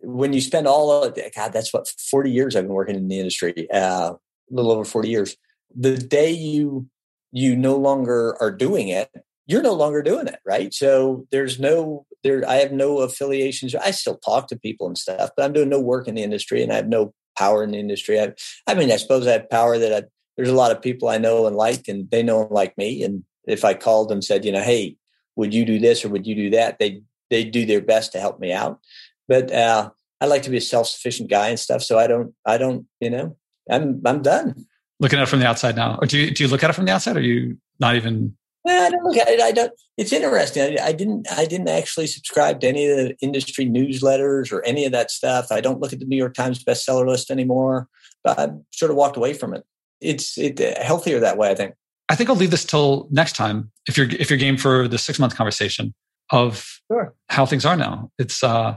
when 0.00 0.32
you 0.32 0.40
spend 0.40 0.66
all 0.66 1.04
of 1.04 1.18
God. 1.34 1.52
That's 1.52 1.72
what 1.72 1.88
40 1.88 2.30
years 2.30 2.56
I've 2.56 2.64
been 2.64 2.72
working 2.72 2.96
in 2.96 3.08
the 3.08 3.18
industry, 3.18 3.70
uh, 3.70 4.14
a 4.14 4.18
little 4.50 4.72
over 4.72 4.84
40 4.84 5.08
years. 5.08 5.36
The 5.74 5.96
day 5.96 6.30
you 6.30 6.88
you 7.30 7.54
no 7.54 7.76
longer 7.76 8.40
are 8.40 8.50
doing 8.50 8.88
it, 8.88 9.10
you're 9.46 9.62
no 9.62 9.74
longer 9.74 10.02
doing 10.02 10.28
it, 10.28 10.38
right? 10.46 10.72
So 10.72 11.26
there's 11.30 11.58
no 11.58 12.06
there. 12.22 12.48
I 12.48 12.56
have 12.56 12.72
no 12.72 12.98
affiliations. 12.98 13.74
I 13.74 13.90
still 13.90 14.16
talk 14.18 14.48
to 14.48 14.58
people 14.58 14.86
and 14.86 14.96
stuff, 14.96 15.30
but 15.36 15.44
I'm 15.44 15.52
doing 15.52 15.68
no 15.68 15.80
work 15.80 16.08
in 16.08 16.14
the 16.14 16.22
industry, 16.22 16.62
and 16.62 16.72
I 16.72 16.76
have 16.76 16.88
no 16.88 17.12
power 17.36 17.62
in 17.62 17.70
the 17.70 17.78
industry. 17.78 18.20
I, 18.20 18.32
I 18.66 18.74
mean, 18.74 18.90
I 18.90 18.96
suppose 18.96 19.26
I 19.26 19.32
have 19.32 19.50
power 19.50 19.78
that 19.78 19.92
I, 19.92 20.06
there's 20.36 20.48
a 20.48 20.54
lot 20.54 20.72
of 20.72 20.82
people 20.82 21.08
I 21.08 21.18
know 21.18 21.46
and 21.46 21.56
like, 21.56 21.86
and 21.88 22.10
they 22.10 22.22
know 22.22 22.42
and 22.42 22.50
like 22.50 22.76
me. 22.76 23.02
And 23.02 23.24
if 23.46 23.64
I 23.64 23.74
called 23.74 24.08
them, 24.08 24.22
said, 24.22 24.44
you 24.44 24.52
know, 24.52 24.62
hey, 24.62 24.96
would 25.36 25.54
you 25.54 25.64
do 25.64 25.78
this 25.78 26.04
or 26.04 26.08
would 26.08 26.26
you 26.26 26.34
do 26.34 26.50
that? 26.50 26.78
They 26.78 27.02
they 27.30 27.44
do 27.44 27.66
their 27.66 27.80
best 27.82 28.12
to 28.12 28.20
help 28.20 28.40
me 28.40 28.52
out. 28.52 28.80
But 29.28 29.52
uh, 29.52 29.90
I 30.20 30.26
like 30.26 30.42
to 30.42 30.50
be 30.50 30.56
a 30.56 30.62
self 30.62 30.88
sufficient 30.88 31.30
guy 31.30 31.48
and 31.48 31.58
stuff, 31.58 31.82
so 31.82 31.98
I 31.98 32.06
don't 32.06 32.34
I 32.46 32.58
don't 32.58 32.86
you 33.00 33.10
know 33.10 33.36
I'm 33.70 34.02
I'm 34.04 34.22
done. 34.22 34.66
Looking 35.00 35.18
at 35.20 35.22
it 35.22 35.28
from 35.28 35.40
the 35.40 35.46
outside 35.46 35.76
now, 35.76 35.98
or 36.00 36.06
do 36.06 36.18
you 36.18 36.30
do 36.30 36.42
you 36.42 36.48
look 36.48 36.64
at 36.64 36.70
it 36.70 36.72
from 36.72 36.86
the 36.86 36.92
outside? 36.92 37.16
Or 37.16 37.20
are 37.20 37.22
you 37.22 37.58
not 37.78 37.94
even 37.94 38.36
I 38.66 38.90
don't 38.90 39.04
look 39.04 39.16
at 39.16 39.28
it. 39.28 39.40
I 39.40 39.52
don't. 39.52 39.72
It's 39.96 40.12
interesting. 40.12 40.78
I, 40.78 40.86
I, 40.86 40.92
didn't. 40.92 41.26
I 41.32 41.44
didn't 41.44 41.68
actually 41.68 42.06
subscribe 42.06 42.60
to 42.60 42.68
any 42.68 42.86
of 42.86 42.96
the 42.96 43.16
industry 43.20 43.66
newsletters 43.66 44.52
or 44.52 44.64
any 44.64 44.84
of 44.84 44.92
that 44.92 45.10
stuff. 45.10 45.46
I 45.50 45.60
don't 45.60 45.80
look 45.80 45.92
at 45.92 46.00
the 46.00 46.04
New 46.04 46.16
York 46.16 46.34
Times 46.34 46.62
bestseller 46.62 47.06
list 47.06 47.30
anymore. 47.30 47.88
But 48.24 48.38
I 48.38 48.48
sort 48.72 48.90
of 48.90 48.96
walked 48.96 49.16
away 49.16 49.32
from 49.34 49.54
it. 49.54 49.64
It's 50.00 50.36
it 50.36 50.60
uh, 50.60 50.82
healthier 50.82 51.20
that 51.20 51.38
way. 51.38 51.50
I 51.50 51.54
think. 51.54 51.74
I 52.08 52.14
think 52.14 52.30
I'll 52.30 52.36
leave 52.36 52.50
this 52.50 52.64
till 52.64 53.08
next 53.10 53.36
time. 53.36 53.70
If 53.86 53.96
you're 53.96 54.08
if 54.08 54.30
you're 54.30 54.38
game 54.38 54.56
for 54.56 54.88
the 54.88 54.98
six 54.98 55.18
month 55.18 55.36
conversation 55.36 55.94
of 56.30 56.66
sure. 56.90 57.14
how 57.28 57.46
things 57.46 57.64
are 57.64 57.76
now, 57.76 58.10
it's 58.18 58.42
uh 58.42 58.76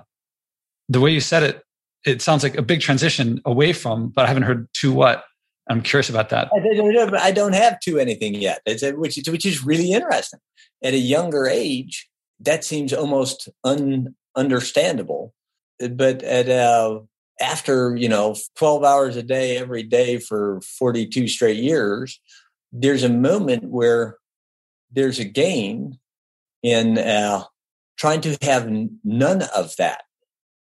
the 0.91 0.99
way 0.99 1.11
you 1.11 1.21
said 1.21 1.43
it. 1.43 1.63
It 2.05 2.21
sounds 2.21 2.41
like 2.43 2.57
a 2.57 2.63
big 2.63 2.81
transition 2.81 3.41
away 3.45 3.73
from, 3.73 4.09
but 4.09 4.25
I 4.25 4.27
haven't 4.27 4.43
heard 4.43 4.67
to 4.81 4.91
what 4.91 5.23
I'm 5.69 5.81
curious 5.81 6.09
about 6.09 6.29
that. 6.29 6.49
I 7.21 7.31
don't 7.31 7.53
have 7.53 7.79
to 7.81 7.99
anything 7.99 8.33
yet, 8.33 8.61
which 8.65 9.17
is, 9.17 9.29
which 9.29 9.45
is 9.45 9.63
really 9.63 9.91
interesting. 9.91 10.39
At 10.83 10.93
a 10.93 10.97
younger 10.97 11.47
age, 11.47 12.09
that 12.39 12.63
seems 12.63 12.91
almost 12.91 13.49
ununderstandable. 13.65 15.31
But 15.79 16.23
at 16.23 16.49
uh, 16.49 17.01
after 17.39 17.95
you 17.95 18.09
know 18.09 18.35
12 18.55 18.83
hours 18.83 19.15
a 19.15 19.23
day 19.23 19.57
every 19.57 19.83
day 19.83 20.17
for 20.17 20.59
42 20.61 21.27
straight 21.27 21.57
years, 21.57 22.19
there's 22.71 23.03
a 23.03 23.09
moment 23.09 23.65
where 23.65 24.17
there's 24.91 25.19
a 25.19 25.25
gain 25.25 25.99
in 26.63 26.97
uh, 26.97 27.43
trying 27.97 28.21
to 28.21 28.37
have 28.41 28.69
none 29.03 29.43
of 29.55 29.75
that, 29.77 30.01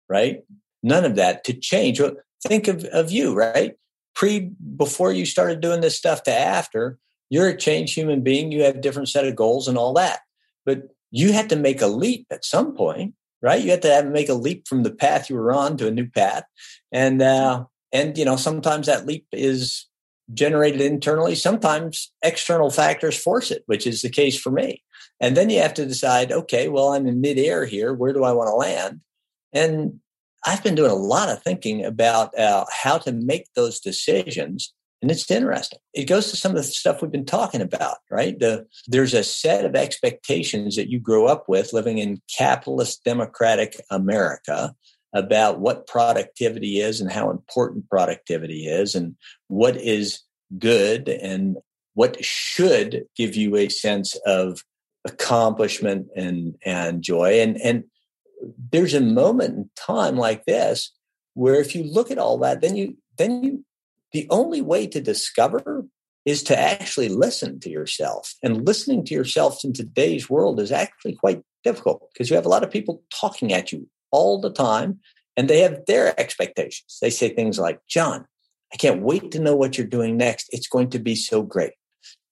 right? 0.10 0.44
none 0.86 1.04
of 1.04 1.16
that 1.16 1.44
to 1.44 1.54
change. 1.54 2.00
Think 2.48 2.68
of, 2.68 2.86
of 2.86 3.12
you, 3.12 3.34
right? 3.34 3.76
Pre, 4.14 4.52
before 4.78 5.12
you 5.12 5.26
started 5.26 5.60
doing 5.60 5.82
this 5.82 5.98
stuff 5.98 6.24
to 6.24 6.32
after, 6.32 7.00
you're 7.30 7.50
a 7.50 7.58
changed 7.58 7.96
human 7.96 8.22
being. 8.22 8.52
You 8.52 8.64
have 8.64 8.82
different 8.82 9.10
set 9.10 9.26
of 9.26 9.36
goals 9.36 9.68
and 9.68 9.78
all 9.78 9.94
that. 9.94 10.20
But 10.64 10.84
you 11.12 11.34
had 11.34 11.50
to 11.50 11.56
make 11.56 11.82
a 11.82 11.88
leap 11.88 12.28
at 12.32 12.46
some 12.46 12.76
point, 12.76 13.16
right? 13.42 13.62
You 13.62 13.72
had 13.72 13.82
to 13.82 13.92
have, 13.92 14.06
make 14.06 14.30
a 14.30 14.36
leap 14.36 14.68
from 14.68 14.84
the 14.84 14.94
path 14.94 15.30
you 15.30 15.36
were 15.36 15.52
on 15.52 15.76
to 15.78 15.88
a 15.88 15.92
new 15.92 16.08
path. 16.08 16.44
And, 16.92 17.22
uh, 17.22 17.66
and, 17.92 18.16
you 18.16 18.24
know, 18.24 18.36
sometimes 18.36 18.86
that 18.86 19.08
leap 19.08 19.26
is 19.32 19.88
generated 20.34 20.82
internally. 20.82 21.34
Sometimes 21.34 22.14
external 22.22 22.70
factors 22.70 23.18
force 23.18 23.50
it, 23.50 23.64
which 23.66 23.88
is 23.88 24.04
the 24.04 24.10
case 24.10 24.40
for 24.40 24.52
me. 24.52 24.84
And 25.20 25.36
then 25.36 25.50
you 25.50 25.62
have 25.62 25.74
to 25.76 25.86
decide, 25.86 26.32
okay, 26.32 26.68
well, 26.68 26.90
I'm 26.90 27.08
in 27.08 27.22
midair 27.22 27.66
here. 27.66 27.94
Where 27.94 28.14
do 28.14 28.24
I 28.24 28.34
want 28.34 28.50
to 28.50 28.56
land? 28.56 29.02
And 29.56 30.02
I've 30.46 30.64
been 30.64 30.76
doing 30.76 30.92
a 30.92 30.96
lot 30.96 31.30
of 31.30 31.42
thinking 31.42 31.84
about 31.84 32.38
uh, 32.38 32.66
how 32.84 33.00
to 33.00 33.12
make 33.12 33.48
those 33.56 33.80
decisions. 33.80 34.74
And 35.02 35.10
it's 35.10 35.30
interesting. 35.32 35.80
It 35.94 36.06
goes 36.06 36.30
to 36.30 36.38
some 36.38 36.52
of 36.52 36.58
the 36.58 36.64
stuff 36.64 37.02
we've 37.02 37.12
been 37.12 37.26
talking 37.26 37.62
about, 37.62 37.98
right? 38.12 38.38
The, 38.38 38.68
there's 38.88 39.14
a 39.14 39.24
set 39.24 39.66
of 39.66 39.76
expectations 39.76 40.76
that 40.76 40.90
you 40.90 41.00
grow 41.00 41.26
up 41.26 41.50
with 41.50 41.74
living 41.74 41.98
in 41.98 42.22
capitalist 42.38 43.04
democratic 43.04 43.80
America 43.90 44.76
about 45.14 45.60
what 45.60 45.88
productivity 45.88 46.80
is 46.80 47.00
and 47.00 47.12
how 47.12 47.32
important 47.32 47.90
productivity 47.90 48.68
is 48.68 48.96
and 48.96 49.16
what 49.48 49.78
is 49.78 50.22
good 50.60 51.08
and 51.08 51.58
what 51.94 52.24
should 52.24 53.06
give 53.16 53.36
you 53.36 53.56
a 53.56 53.70
sense 53.70 54.16
of 54.26 54.62
accomplishment 55.06 56.08
and 56.16 56.56
and 56.66 57.02
joy 57.02 57.40
and 57.40 57.58
and 57.62 57.84
there's 58.72 58.94
a 58.94 59.02
moment 59.02 59.56
in 59.56 59.70
time 59.76 60.16
like 60.18 60.46
this 60.46 60.92
where 61.34 61.60
if 61.60 61.76
you 61.76 61.84
look 61.84 62.12
at 62.12 62.18
all 62.18 62.38
that 62.38 62.62
then 62.62 62.76
you 62.76 62.98
then 63.18 63.44
you 63.44 63.66
the 64.12 64.28
only 64.30 64.62
way 64.62 64.88
to 64.88 65.02
discover 65.02 65.86
is 66.26 66.42
to 66.44 66.60
actually 66.60 67.10
listen 67.10 67.60
to 67.60 67.70
yourself. 67.70 68.34
And 68.42 68.66
listening 68.66 69.06
to 69.06 69.14
yourself 69.14 69.64
in 69.64 69.74
today's 69.74 70.30
world 70.30 70.60
is 70.60 70.72
actually 70.72 71.16
quite 71.16 71.44
difficult 71.64 72.10
because 72.12 72.30
you 72.30 72.36
have 72.36 72.46
a 72.46 72.50
lot 72.50 72.64
of 72.64 72.72
people 72.72 73.04
talking 73.14 73.54
at 73.54 73.72
you 73.72 73.88
all 74.12 74.42
the 74.42 74.52
time 74.52 75.00
and 75.38 75.48
they 75.48 75.60
have 75.60 75.86
their 75.86 76.20
expectations. 76.20 76.98
They 77.02 77.10
say 77.10 77.30
things 77.30 77.60
like 77.60 77.80
john 77.88 78.26
i 78.74 78.78
can't 78.78 79.02
wait 79.02 79.32
to 79.32 79.40
know 79.40 79.56
what 79.56 79.78
you're 79.78 79.88
doing 79.88 80.18
next. 80.18 80.48
It's 80.52 80.68
going 80.68 80.90
to 80.92 81.00
be 81.00 81.16
so 81.16 81.44
great. 81.44 81.74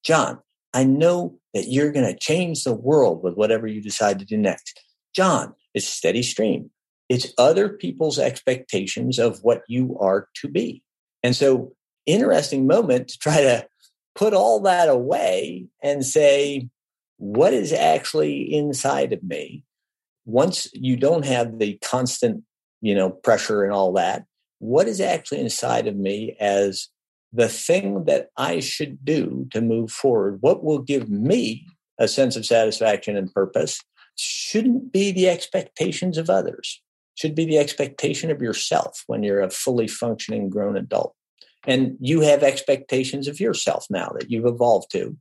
John 0.03 0.39
I 0.73 0.83
know 0.85 1.37
that 1.53 1.67
you're 1.67 1.91
going 1.91 2.11
to 2.11 2.19
change 2.19 2.63
the 2.63 2.73
world 2.73 3.23
with 3.23 3.35
whatever 3.35 3.67
you 3.67 3.81
decide 3.81 4.17
to 4.19 4.25
do 4.25 4.37
next. 4.37 4.79
John, 5.15 5.53
it's 5.73 5.87
steady 5.87 6.23
stream. 6.23 6.69
It's 7.09 7.33
other 7.37 7.69
people's 7.69 8.19
expectations 8.19 9.19
of 9.19 9.39
what 9.43 9.63
you 9.67 9.97
are 9.99 10.27
to 10.41 10.47
be. 10.47 10.83
And 11.21 11.35
so, 11.35 11.73
interesting 12.05 12.67
moment 12.67 13.09
to 13.09 13.17
try 13.17 13.41
to 13.41 13.67
put 14.15 14.33
all 14.33 14.59
that 14.61 14.89
away 14.89 15.67
and 15.81 16.05
say, 16.05 16.69
what 17.17 17.53
is 17.53 17.71
actually 17.71 18.53
inside 18.53 19.13
of 19.13 19.23
me? 19.23 19.63
Once 20.25 20.69
you 20.73 20.95
don't 20.97 21.25
have 21.25 21.59
the 21.59 21.77
constant, 21.83 22.43
you 22.81 22.95
know, 22.95 23.09
pressure 23.09 23.63
and 23.63 23.73
all 23.73 23.93
that, 23.93 24.25
what 24.59 24.87
is 24.87 25.01
actually 25.01 25.41
inside 25.41 25.87
of 25.87 25.95
me 25.95 26.35
as 26.39 26.89
the 27.31 27.49
thing 27.49 28.05
that 28.05 28.29
I 28.37 28.59
should 28.59 29.03
do 29.03 29.47
to 29.51 29.61
move 29.61 29.91
forward, 29.91 30.37
what 30.41 30.63
will 30.63 30.79
give 30.79 31.09
me 31.09 31.65
a 31.99 32.07
sense 32.07 32.35
of 32.35 32.45
satisfaction 32.45 33.17
and 33.17 33.33
purpose, 33.33 33.79
shouldn't 34.15 34.91
be 34.91 35.11
the 35.11 35.29
expectations 35.29 36.17
of 36.17 36.29
others, 36.29 36.81
should 37.15 37.35
be 37.35 37.45
the 37.45 37.57
expectation 37.57 38.31
of 38.31 38.41
yourself 38.41 39.03
when 39.07 39.23
you're 39.23 39.41
a 39.41 39.49
fully 39.49 39.87
functioning 39.87 40.49
grown 40.49 40.77
adult. 40.77 41.15
And 41.65 41.95
you 41.99 42.21
have 42.21 42.43
expectations 42.43 43.27
of 43.27 43.39
yourself 43.39 43.85
now 43.89 44.11
that 44.19 44.29
you've 44.29 44.45
evolved 44.45 44.91
to. 44.91 45.15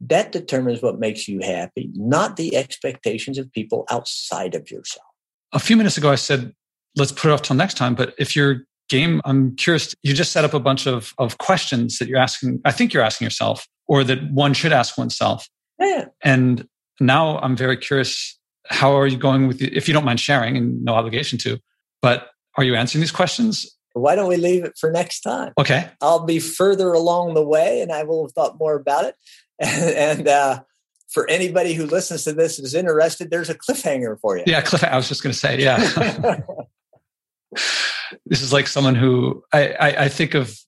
That 0.00 0.32
determines 0.32 0.82
what 0.82 0.98
makes 0.98 1.26
you 1.26 1.40
happy, 1.40 1.90
not 1.94 2.36
the 2.36 2.56
expectations 2.56 3.38
of 3.38 3.50
people 3.52 3.84
outside 3.90 4.54
of 4.54 4.70
yourself. 4.70 5.06
A 5.52 5.58
few 5.58 5.76
minutes 5.76 5.96
ago, 5.96 6.10
I 6.10 6.16
said, 6.16 6.52
let's 6.94 7.10
put 7.10 7.30
it 7.30 7.32
off 7.32 7.42
till 7.42 7.56
next 7.56 7.74
time. 7.78 7.94
But 7.94 8.14
if 8.18 8.36
you're 8.36 8.64
game, 8.88 9.20
I'm 9.24 9.54
curious, 9.56 9.94
you 10.02 10.14
just 10.14 10.32
set 10.32 10.44
up 10.44 10.54
a 10.54 10.60
bunch 10.60 10.86
of, 10.86 11.14
of 11.18 11.38
questions 11.38 11.98
that 11.98 12.08
you're 12.08 12.18
asking, 12.18 12.60
I 12.64 12.72
think 12.72 12.92
you're 12.92 13.02
asking 13.02 13.26
yourself, 13.26 13.66
or 13.86 14.04
that 14.04 14.30
one 14.30 14.54
should 14.54 14.72
ask 14.72 14.98
oneself. 14.98 15.48
Yeah. 15.78 16.06
And 16.22 16.66
now 17.00 17.38
I'm 17.38 17.56
very 17.56 17.76
curious, 17.76 18.38
how 18.66 18.96
are 18.96 19.06
you 19.06 19.16
going 19.16 19.48
with, 19.48 19.58
the, 19.58 19.74
if 19.76 19.88
you 19.88 19.94
don't 19.94 20.04
mind 20.04 20.20
sharing 20.20 20.56
and 20.56 20.84
no 20.84 20.94
obligation 20.94 21.38
to, 21.40 21.58
but 22.02 22.28
are 22.56 22.64
you 22.64 22.74
answering 22.74 23.00
these 23.00 23.12
questions? 23.12 23.66
Why 23.92 24.14
don't 24.14 24.28
we 24.28 24.36
leave 24.36 24.64
it 24.64 24.76
for 24.78 24.90
next 24.90 25.20
time? 25.20 25.52
Okay. 25.58 25.88
I'll 26.00 26.24
be 26.24 26.38
further 26.38 26.92
along 26.92 27.34
the 27.34 27.42
way 27.42 27.80
and 27.80 27.90
I 27.92 28.04
will 28.04 28.26
have 28.26 28.32
thought 28.32 28.58
more 28.58 28.74
about 28.74 29.04
it. 29.04 29.14
And, 29.58 30.18
and 30.18 30.28
uh, 30.28 30.60
for 31.08 31.28
anybody 31.30 31.74
who 31.74 31.86
listens 31.86 32.24
to 32.24 32.32
this 32.32 32.58
is 32.58 32.74
interested, 32.74 33.30
there's 33.30 33.48
a 33.48 33.54
cliffhanger 33.54 34.20
for 34.20 34.36
you. 34.36 34.44
Yeah, 34.46 34.60
cliff. 34.60 34.84
I 34.84 34.96
was 34.96 35.08
just 35.08 35.22
going 35.22 35.32
to 35.32 35.38
say, 35.38 35.60
yeah. 35.60 36.40
this 38.26 38.42
is 38.42 38.52
like 38.52 38.66
someone 38.66 38.94
who 38.94 39.42
I, 39.52 39.68
I, 39.68 40.04
I, 40.04 40.08
think 40.08 40.34
of 40.34 40.58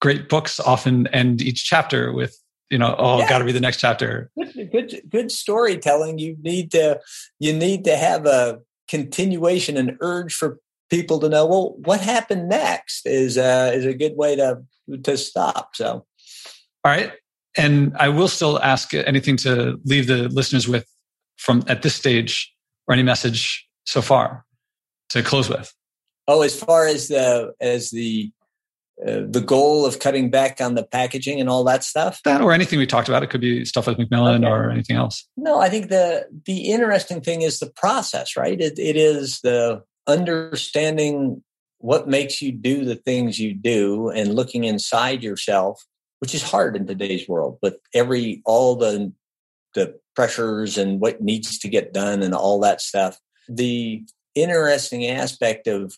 great 0.00 0.28
books 0.28 0.60
often 0.60 1.06
end 1.08 1.42
each 1.42 1.64
chapter 1.64 2.12
with 2.12 2.36
you 2.70 2.78
know 2.78 2.94
oh 2.98 3.18
yeah. 3.18 3.28
got 3.28 3.38
to 3.38 3.44
be 3.44 3.52
the 3.52 3.60
next 3.60 3.78
chapter. 3.78 4.30
Good, 4.36 4.70
good 4.70 5.02
good 5.08 5.32
storytelling. 5.32 6.18
You 6.18 6.36
need 6.40 6.70
to 6.72 7.00
you 7.38 7.52
need 7.52 7.84
to 7.84 7.96
have 7.96 8.26
a 8.26 8.60
continuation 8.88 9.76
and 9.76 9.96
urge 10.00 10.34
for 10.34 10.58
people 10.88 11.20
to 11.20 11.28
know 11.28 11.46
well 11.46 11.76
what 11.84 12.00
happened 12.00 12.48
next 12.48 13.06
is 13.06 13.36
uh, 13.36 13.70
is 13.74 13.84
a 13.84 13.94
good 13.94 14.16
way 14.16 14.36
to 14.36 14.62
to 15.02 15.16
stop 15.16 15.70
so. 15.74 16.06
All 16.84 16.92
right. 16.92 17.12
And 17.56 17.96
i 17.98 18.08
will 18.08 18.28
still 18.28 18.62
ask 18.62 18.94
anything 18.94 19.36
to 19.38 19.78
leave 19.84 20.06
the 20.06 20.28
listeners 20.28 20.68
with 20.68 20.86
from 21.36 21.64
at 21.66 21.82
this 21.82 21.94
stage 21.94 22.52
or 22.86 22.94
any 22.94 23.02
message 23.02 23.66
so 23.84 24.00
far 24.00 24.44
to 25.08 25.22
close 25.22 25.48
with. 25.48 25.74
Oh, 26.28 26.42
as 26.42 26.58
far 26.58 26.86
as 26.86 27.08
the 27.08 27.52
as 27.60 27.90
the 27.90 28.30
uh, 29.06 29.22
the 29.26 29.40
goal 29.40 29.86
of 29.86 29.98
cutting 29.98 30.30
back 30.30 30.60
on 30.60 30.74
the 30.74 30.84
packaging 30.84 31.40
and 31.40 31.48
all 31.48 31.64
that 31.64 31.84
stuff. 31.84 32.20
That 32.24 32.42
or 32.42 32.52
anything 32.52 32.78
we 32.78 32.86
talked 32.86 33.08
about. 33.08 33.22
It 33.22 33.30
could 33.30 33.40
be 33.40 33.64
stuff 33.64 33.86
like 33.86 33.98
Macmillan 33.98 34.44
okay. 34.44 34.52
or 34.52 34.70
anything 34.70 34.96
else. 34.96 35.26
No, 35.36 35.58
I 35.58 35.68
think 35.68 35.88
the 35.88 36.26
the 36.44 36.70
interesting 36.70 37.20
thing 37.20 37.42
is 37.42 37.58
the 37.58 37.70
process, 37.70 38.36
right? 38.36 38.60
It, 38.60 38.78
it 38.78 38.96
is 38.96 39.40
the 39.40 39.82
understanding 40.06 41.42
what 41.78 42.08
makes 42.08 42.42
you 42.42 42.52
do 42.52 42.84
the 42.84 42.96
things 42.96 43.38
you 43.38 43.54
do 43.54 44.10
and 44.10 44.34
looking 44.34 44.64
inside 44.64 45.22
yourself, 45.22 45.82
which 46.18 46.34
is 46.34 46.42
hard 46.42 46.76
in 46.76 46.86
today's 46.86 47.26
world. 47.26 47.58
But 47.62 47.76
every 47.94 48.42
all 48.44 48.76
the 48.76 49.12
the 49.74 49.98
pressures 50.14 50.76
and 50.76 51.00
what 51.00 51.22
needs 51.22 51.58
to 51.60 51.68
get 51.68 51.94
done 51.94 52.22
and 52.22 52.34
all 52.34 52.60
that 52.60 52.80
stuff. 52.80 53.18
The 53.48 54.04
interesting 54.34 55.06
aspect 55.06 55.66
of 55.66 55.96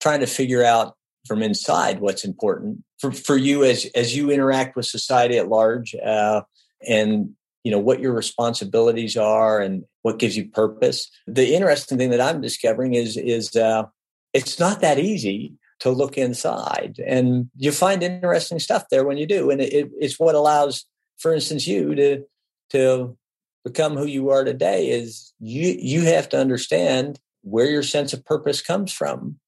trying 0.00 0.20
to 0.20 0.26
figure 0.26 0.64
out 0.64 0.96
from 1.26 1.42
inside 1.42 2.00
what's 2.00 2.24
important 2.24 2.82
for, 2.98 3.12
for 3.12 3.36
you 3.36 3.64
as 3.64 3.86
as 3.94 4.16
you 4.16 4.30
interact 4.30 4.76
with 4.76 4.86
society 4.86 5.38
at 5.38 5.48
large 5.48 5.94
uh, 5.94 6.42
and 6.86 7.30
you 7.64 7.70
know 7.70 7.78
what 7.78 8.00
your 8.00 8.12
responsibilities 8.12 9.16
are 9.16 9.60
and 9.60 9.84
what 10.02 10.18
gives 10.18 10.36
you 10.36 10.48
purpose. 10.48 11.08
The 11.26 11.54
interesting 11.54 11.98
thing 11.98 12.10
that 12.10 12.20
i'm 12.20 12.40
discovering 12.40 12.94
is 12.94 13.16
is 13.16 13.54
uh, 13.56 13.84
it's 14.32 14.58
not 14.58 14.80
that 14.80 14.98
easy 14.98 15.54
to 15.80 15.90
look 15.90 16.16
inside 16.16 17.00
and 17.04 17.50
you 17.56 17.72
find 17.72 18.04
interesting 18.04 18.60
stuff 18.60 18.84
there 18.90 19.04
when 19.04 19.16
you 19.16 19.26
do 19.26 19.50
and 19.50 19.60
it, 19.60 19.90
it's 19.98 20.18
what 20.18 20.36
allows 20.36 20.84
for 21.18 21.34
instance 21.34 21.66
you 21.66 21.94
to 21.96 22.24
to 22.70 23.16
become 23.64 23.96
who 23.96 24.06
you 24.06 24.30
are 24.30 24.44
today 24.44 24.88
is 24.88 25.32
you 25.40 25.76
you 25.78 26.02
have 26.02 26.28
to 26.28 26.38
understand 26.38 27.18
where 27.42 27.66
your 27.66 27.82
sense 27.82 28.12
of 28.12 28.24
purpose 28.24 28.60
comes 28.60 28.92
from 28.92 29.40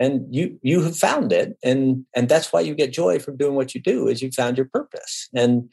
and 0.00 0.32
you 0.34 0.58
you 0.62 0.82
have 0.82 0.96
found 0.96 1.32
it. 1.32 1.56
And 1.62 2.04
and 2.14 2.28
that's 2.28 2.52
why 2.52 2.60
you 2.60 2.74
get 2.74 2.92
joy 2.92 3.18
from 3.18 3.36
doing 3.36 3.54
what 3.54 3.74
you 3.74 3.80
do 3.80 4.08
is 4.08 4.22
you 4.22 4.30
found 4.30 4.56
your 4.56 4.66
purpose. 4.66 5.28
And 5.34 5.70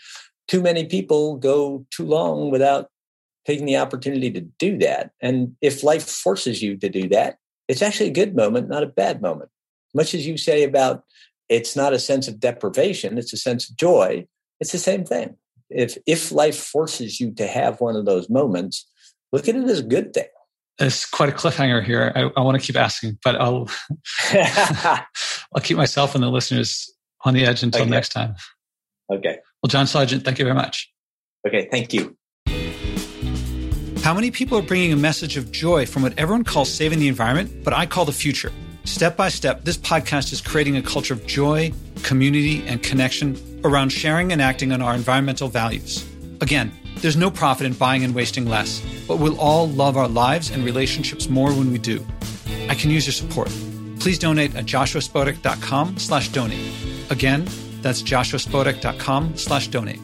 too 0.47 0.61
many 0.61 0.85
people 0.85 1.37
go 1.37 1.85
too 1.91 2.05
long 2.05 2.51
without 2.51 2.89
taking 3.45 3.65
the 3.65 3.77
opportunity 3.77 4.31
to 4.31 4.41
do 4.41 4.77
that. 4.79 5.11
And 5.21 5.55
if 5.61 5.83
life 5.83 6.07
forces 6.07 6.61
you 6.61 6.77
to 6.77 6.89
do 6.89 7.07
that 7.09 7.37
it's 7.67 7.81
actually 7.81 8.09
a 8.09 8.13
good 8.13 8.35
moment 8.35 8.69
not 8.69 8.83
a 8.83 8.87
bad 8.87 9.21
moment. 9.21 9.49
Much 9.93 10.13
as 10.13 10.27
you 10.27 10.37
say 10.37 10.63
about 10.63 11.03
it's 11.49 11.75
not 11.75 11.93
a 11.93 11.99
sense 11.99 12.27
of 12.27 12.39
deprivation 12.39 13.17
it's 13.17 13.33
a 13.33 13.37
sense 13.37 13.69
of 13.69 13.77
joy 13.77 14.25
it's 14.59 14.71
the 14.71 14.77
same 14.77 15.03
thing. 15.03 15.35
If 15.69 15.97
if 16.05 16.31
life 16.31 16.57
forces 16.57 17.19
you 17.19 17.31
to 17.33 17.47
have 17.47 17.81
one 17.81 17.95
of 17.95 18.05
those 18.05 18.29
moments 18.29 18.89
look 19.31 19.47
at 19.47 19.55
it 19.55 19.65
as 19.65 19.79
a 19.79 19.83
good 19.83 20.13
thing 20.13 20.27
it's 20.79 21.05
quite 21.05 21.29
a 21.29 21.31
cliffhanger 21.31 21.83
here. 21.83 22.11
I, 22.15 22.29
I 22.37 22.41
want 22.41 22.59
to 22.59 22.65
keep 22.65 22.75
asking, 22.75 23.17
but 23.23 23.35
I'll 23.35 23.69
I'll 24.31 25.61
keep 25.61 25.77
myself 25.77 26.15
and 26.15 26.23
the 26.23 26.29
listeners 26.29 26.93
on 27.23 27.33
the 27.33 27.45
edge 27.45 27.63
until 27.63 27.81
okay. 27.81 27.89
next 27.89 28.09
time. 28.09 28.35
Okay. 29.11 29.37
Well, 29.61 29.67
John 29.67 29.87
Sargent, 29.87 30.23
thank 30.23 30.39
you 30.39 30.45
very 30.45 30.55
much. 30.55 30.91
Okay, 31.47 31.67
thank 31.71 31.93
you. 31.93 32.17
How 34.03 34.13
many 34.13 34.29
people 34.29 34.57
are 34.57 34.61
bringing 34.61 34.93
a 34.93 34.97
message 34.97 35.37
of 35.37 35.51
joy 35.51 35.85
from 35.85 36.03
what 36.03 36.17
everyone 36.19 36.43
calls 36.43 36.71
saving 36.71 36.99
the 36.99 37.07
environment, 37.07 37.63
but 37.63 37.73
I 37.73 37.85
call 37.85 38.05
the 38.05 38.11
future? 38.11 38.51
Step 38.83 39.17
by 39.17 39.29
step, 39.29 39.63
this 39.63 39.77
podcast 39.77 40.31
is 40.31 40.41
creating 40.41 40.77
a 40.77 40.81
culture 40.81 41.13
of 41.15 41.25
joy, 41.25 41.73
community, 42.03 42.63
and 42.67 42.83
connection 42.83 43.35
around 43.63 43.89
sharing 43.89 44.31
and 44.31 44.41
acting 44.43 44.71
on 44.71 44.81
our 44.81 44.93
environmental 44.93 45.47
values. 45.47 46.07
Again, 46.41 46.71
there's 46.97 47.17
no 47.17 47.29
profit 47.31 47.65
in 47.65 47.73
buying 47.73 48.03
and 48.03 48.15
wasting 48.15 48.45
less, 48.45 48.81
but 49.07 49.17
we'll 49.17 49.39
all 49.39 49.67
love 49.67 49.97
our 49.97 50.07
lives 50.07 50.49
and 50.49 50.63
relationships 50.63 51.29
more 51.29 51.53
when 51.53 51.71
we 51.71 51.77
do. 51.77 52.05
I 52.69 52.75
can 52.75 52.89
use 52.89 53.05
your 53.05 53.13
support. 53.13 53.49
Please 53.99 54.19
donate 54.19 54.55
at 54.55 54.65
joshuaspodek.com 54.65 55.97
slash 55.97 56.29
donate. 56.29 56.73
Again, 57.09 57.47
that's 57.81 58.01
joshuaspodek.com 58.01 59.37
slash 59.37 59.67
donate. 59.69 59.99